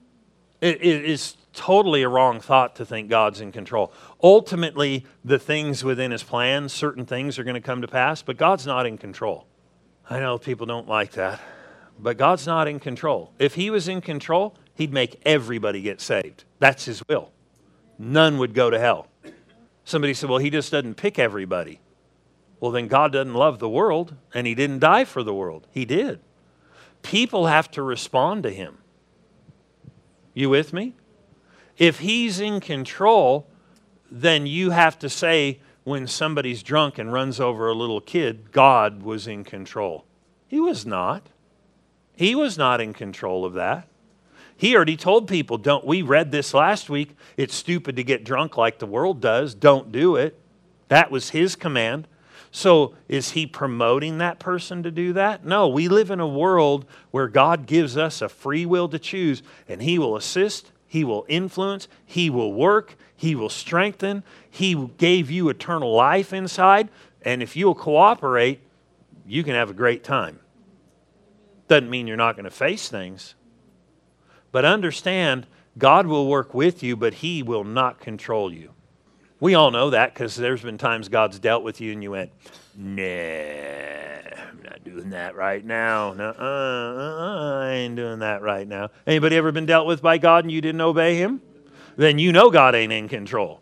It 0.64 0.82
is 0.82 1.36
totally 1.52 2.04
a 2.04 2.08
wrong 2.08 2.40
thought 2.40 2.78
to 2.78 2.86
think 2.86 3.10
God's 3.10 3.42
in 3.42 3.52
control. 3.52 3.92
Ultimately, 4.24 5.06
the 5.26 5.38
things 5.38 5.84
within 5.84 6.12
His 6.12 6.24
plan, 6.24 6.70
certain 6.70 7.06
things 7.06 7.38
are 7.38 7.44
going 7.44 7.56
to 7.56 7.62
come 7.62 7.82
to 7.82 7.88
pass, 7.88 8.22
but 8.22 8.38
God's 8.38 8.66
not 8.66 8.86
in 8.86 8.98
control. 8.98 9.46
I 10.10 10.22
know 10.22 10.38
people 10.38 10.66
don't 10.66 10.88
like 10.88 11.12
that, 11.12 11.42
but 12.00 12.18
God's 12.18 12.48
not 12.48 12.70
in 12.70 12.80
control. 12.80 13.34
If 13.40 13.56
He 13.56 13.70
was 13.70 13.90
in 13.90 14.00
control, 14.00 14.56
He'd 14.74 14.94
make 14.94 15.22
everybody 15.26 15.82
get 15.82 16.00
saved. 16.00 16.46
That's 16.60 16.86
His 16.86 17.04
will. 17.10 17.32
None 18.00 18.38
would 18.38 18.54
go 18.54 18.70
to 18.70 18.80
hell. 18.80 19.08
Somebody 19.84 20.14
said, 20.14 20.30
well, 20.30 20.40
He 20.40 20.50
just 20.50 20.72
doesn't 20.72 20.96
pick 20.96 21.20
everybody. 21.20 21.82
Well, 22.62 22.72
then 22.72 22.88
God 22.88 23.12
doesn't 23.12 23.34
love 23.34 23.60
the 23.60 23.68
world, 23.68 24.16
and 24.34 24.48
He 24.48 24.56
didn't 24.56 24.80
die 24.80 25.04
for 25.04 25.24
the 25.24 25.34
world. 25.34 25.68
He 25.72 25.84
did. 25.84 26.22
People 27.02 27.48
have 27.48 27.70
to 27.72 27.84
respond 27.84 28.44
to 28.44 28.50
Him. 28.50 28.78
You 30.34 30.50
with 30.50 30.74
me? 30.74 30.94
If 31.78 32.00
he's 32.00 32.40
in 32.40 32.60
control, 32.60 33.48
then 34.12 34.46
you 34.46 34.72
have 34.72 34.98
to 35.00 35.10
say 35.10 35.60
when 35.84 36.08
somebody's 36.08 36.64
drunk 36.64 36.98
and 36.98 37.12
runs 37.12 37.40
over 37.40 37.68
a 37.68 37.74
little 37.74 38.02
kid, 38.02 38.52
God 38.52 39.04
was 39.04 39.28
in 39.28 39.44
control. 39.44 40.06
He 40.48 40.60
was 40.60 40.86
not. 40.86 41.28
He 42.16 42.36
was 42.36 42.58
not 42.58 42.80
in 42.80 42.94
control 42.94 43.44
of 43.44 43.54
that. 43.54 43.88
He 44.56 44.76
already 44.76 44.96
told 44.96 45.28
people, 45.28 45.58
don't 45.58 45.86
we 45.86 46.02
read 46.02 46.32
this 46.32 46.54
last 46.54 46.90
week, 46.90 47.16
it's 47.38 47.56
stupid 47.56 47.96
to 47.96 48.04
get 48.04 48.24
drunk 48.24 48.56
like 48.56 48.80
the 48.80 48.86
world 48.86 49.20
does. 49.20 49.56
Don't 49.56 49.92
do 49.92 50.16
it. 50.16 50.40
That 50.90 51.12
was 51.12 51.32
his 51.32 51.56
command. 51.56 52.08
So, 52.56 52.94
is 53.08 53.32
he 53.32 53.48
promoting 53.48 54.20
that 54.20 54.38
person 54.38 54.84
to 54.84 54.92
do 54.92 55.14
that? 55.14 55.44
No, 55.44 55.68
we 55.68 55.88
live 55.88 56.12
in 56.12 56.20
a 56.20 56.28
world 56.28 56.86
where 57.10 57.28
God 57.28 57.66
gives 57.66 57.98
us 57.98 58.22
a 58.22 58.30
free 58.30 58.64
will 58.64 58.88
to 58.90 59.00
choose, 59.00 59.42
and 59.68 59.82
he 59.82 59.98
will 59.98 60.16
assist, 60.16 60.72
he 60.88 61.04
will 61.04 61.26
influence, 61.28 61.88
he 62.06 62.30
will 62.30 62.54
work, 62.54 62.96
he 63.16 63.34
will 63.34 63.50
strengthen. 63.50 64.24
He 64.52 64.76
gave 65.00 65.32
you 65.32 65.50
eternal 65.50 65.96
life 65.96 66.32
inside, 66.32 66.90
and 67.24 67.42
if 67.42 67.56
you'll 67.56 67.74
cooperate, 67.74 68.60
you 69.26 69.44
can 69.44 69.56
have 69.56 69.72
a 69.72 69.74
great 69.74 70.04
time. 70.04 70.40
Doesn't 71.68 71.90
mean 71.90 72.06
you're 72.06 72.18
not 72.18 72.36
going 72.36 72.46
to 72.46 72.52
face 72.52 72.88
things. 72.88 73.34
But 74.52 74.64
understand, 74.64 75.48
God 75.76 76.06
will 76.06 76.28
work 76.28 76.54
with 76.54 76.84
you, 76.84 76.96
but 76.96 77.16
he 77.16 77.42
will 77.42 77.64
not 77.64 78.00
control 78.00 78.54
you. 78.54 78.76
We 79.44 79.56
all 79.56 79.72
know 79.72 79.90
that 79.90 80.14
because 80.14 80.38
there's 80.38 80.62
been 80.62 80.78
times 80.78 81.10
God's 81.10 81.38
dealt 81.38 81.66
with 81.66 81.82
you 81.82 81.92
and 81.92 82.02
you 82.02 82.12
went, 82.12 82.32
nah, 82.78 83.04
I'm 83.04 84.64
not 84.64 84.86
doing 84.86 85.10
that 85.10 85.36
right 85.36 85.66
now. 85.66 86.14
Nuh-uh, 86.14 86.42
uh-uh, 86.42 87.60
I 87.60 87.72
ain't 87.72 87.98
doing 87.98 88.20
that 88.20 88.42
right 88.42 88.66
now. 88.66 88.92
Anybody 89.06 89.36
ever 89.36 89.52
been 89.52 89.66
dealt 89.66 89.86
with 89.86 90.02
by 90.02 90.18
God 90.18 90.46
and 90.46 90.52
you 90.52 90.62
didn't 90.62 90.80
obey 90.80 91.18
him? 91.18 91.42
Then 91.98 92.20
you 92.20 92.32
know 92.32 92.52
God 92.52 92.74
ain't 92.74 92.94
in 92.94 93.10
control. 93.10 93.60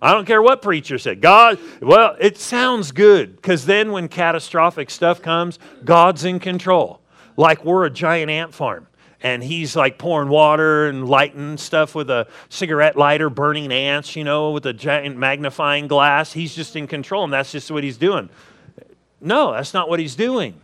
I 0.00 0.12
don't 0.12 0.24
care 0.24 0.40
what 0.40 0.62
preacher 0.62 0.96
said. 0.96 1.20
God, 1.20 1.58
well, 1.82 2.16
it 2.18 2.38
sounds 2.38 2.90
good 2.90 3.36
because 3.36 3.66
then 3.66 3.92
when 3.92 4.08
catastrophic 4.08 4.88
stuff 4.88 5.20
comes, 5.20 5.58
God's 5.84 6.24
in 6.24 6.40
control. 6.40 7.02
Like 7.36 7.66
we're 7.66 7.84
a 7.84 7.90
giant 7.90 8.30
ant 8.30 8.54
farm 8.54 8.86
and 9.24 9.42
he's 9.42 9.74
like 9.74 9.96
pouring 9.96 10.28
water 10.28 10.86
and 10.86 11.08
lighting 11.08 11.56
stuff 11.56 11.94
with 11.94 12.10
a 12.10 12.28
cigarette 12.50 12.94
lighter, 12.94 13.30
burning 13.30 13.72
ants, 13.72 14.14
you 14.14 14.22
know, 14.22 14.50
with 14.50 14.66
a 14.66 14.74
giant 14.74 15.16
magnifying 15.16 15.88
glass. 15.88 16.34
He's 16.34 16.54
just 16.54 16.76
in 16.76 16.86
control, 16.86 17.24
and 17.24 17.32
that's 17.32 17.50
just 17.50 17.70
what 17.70 17.82
he's 17.82 17.96
doing. 17.96 18.28
No, 19.22 19.52
that's 19.52 19.72
not 19.72 19.88
what 19.88 19.98
he's 19.98 20.14
doing. 20.14 20.60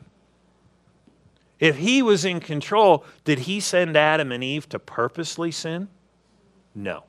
If 1.58 1.78
he 1.78 2.02
was 2.02 2.26
in 2.26 2.38
control, 2.40 3.04
did 3.24 3.40
he 3.40 3.60
send 3.60 3.96
Adam 3.96 4.30
and 4.30 4.44
Eve 4.44 4.68
to 4.68 4.78
purposely 4.78 5.50
sin? 5.50 5.88
No. 6.74 7.04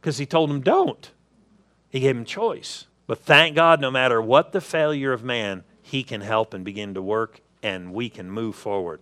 Because 0.00 0.16
he 0.16 0.24
told 0.24 0.48
them, 0.48 0.62
don't. 0.62 1.10
He 1.90 2.00
gave 2.00 2.16
them 2.16 2.24
choice. 2.24 2.86
But 3.06 3.18
thank 3.18 3.54
God, 3.54 3.82
no 3.82 3.90
matter 3.90 4.20
what 4.20 4.52
the 4.52 4.62
failure 4.62 5.12
of 5.12 5.22
man, 5.22 5.62
he 5.82 6.02
can 6.02 6.22
help 6.22 6.54
and 6.54 6.64
begin 6.64 6.94
to 6.94 7.02
work, 7.02 7.42
and 7.62 7.92
we 7.92 8.08
can 8.08 8.30
move 8.30 8.56
forward. 8.56 9.00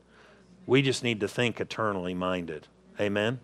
We 0.67 0.83
just 0.83 1.03
need 1.03 1.21
to 1.21 1.29
think 1.29 1.61
eternally 1.61 2.15
minded. 2.15 2.69
Amen. 3.01 3.41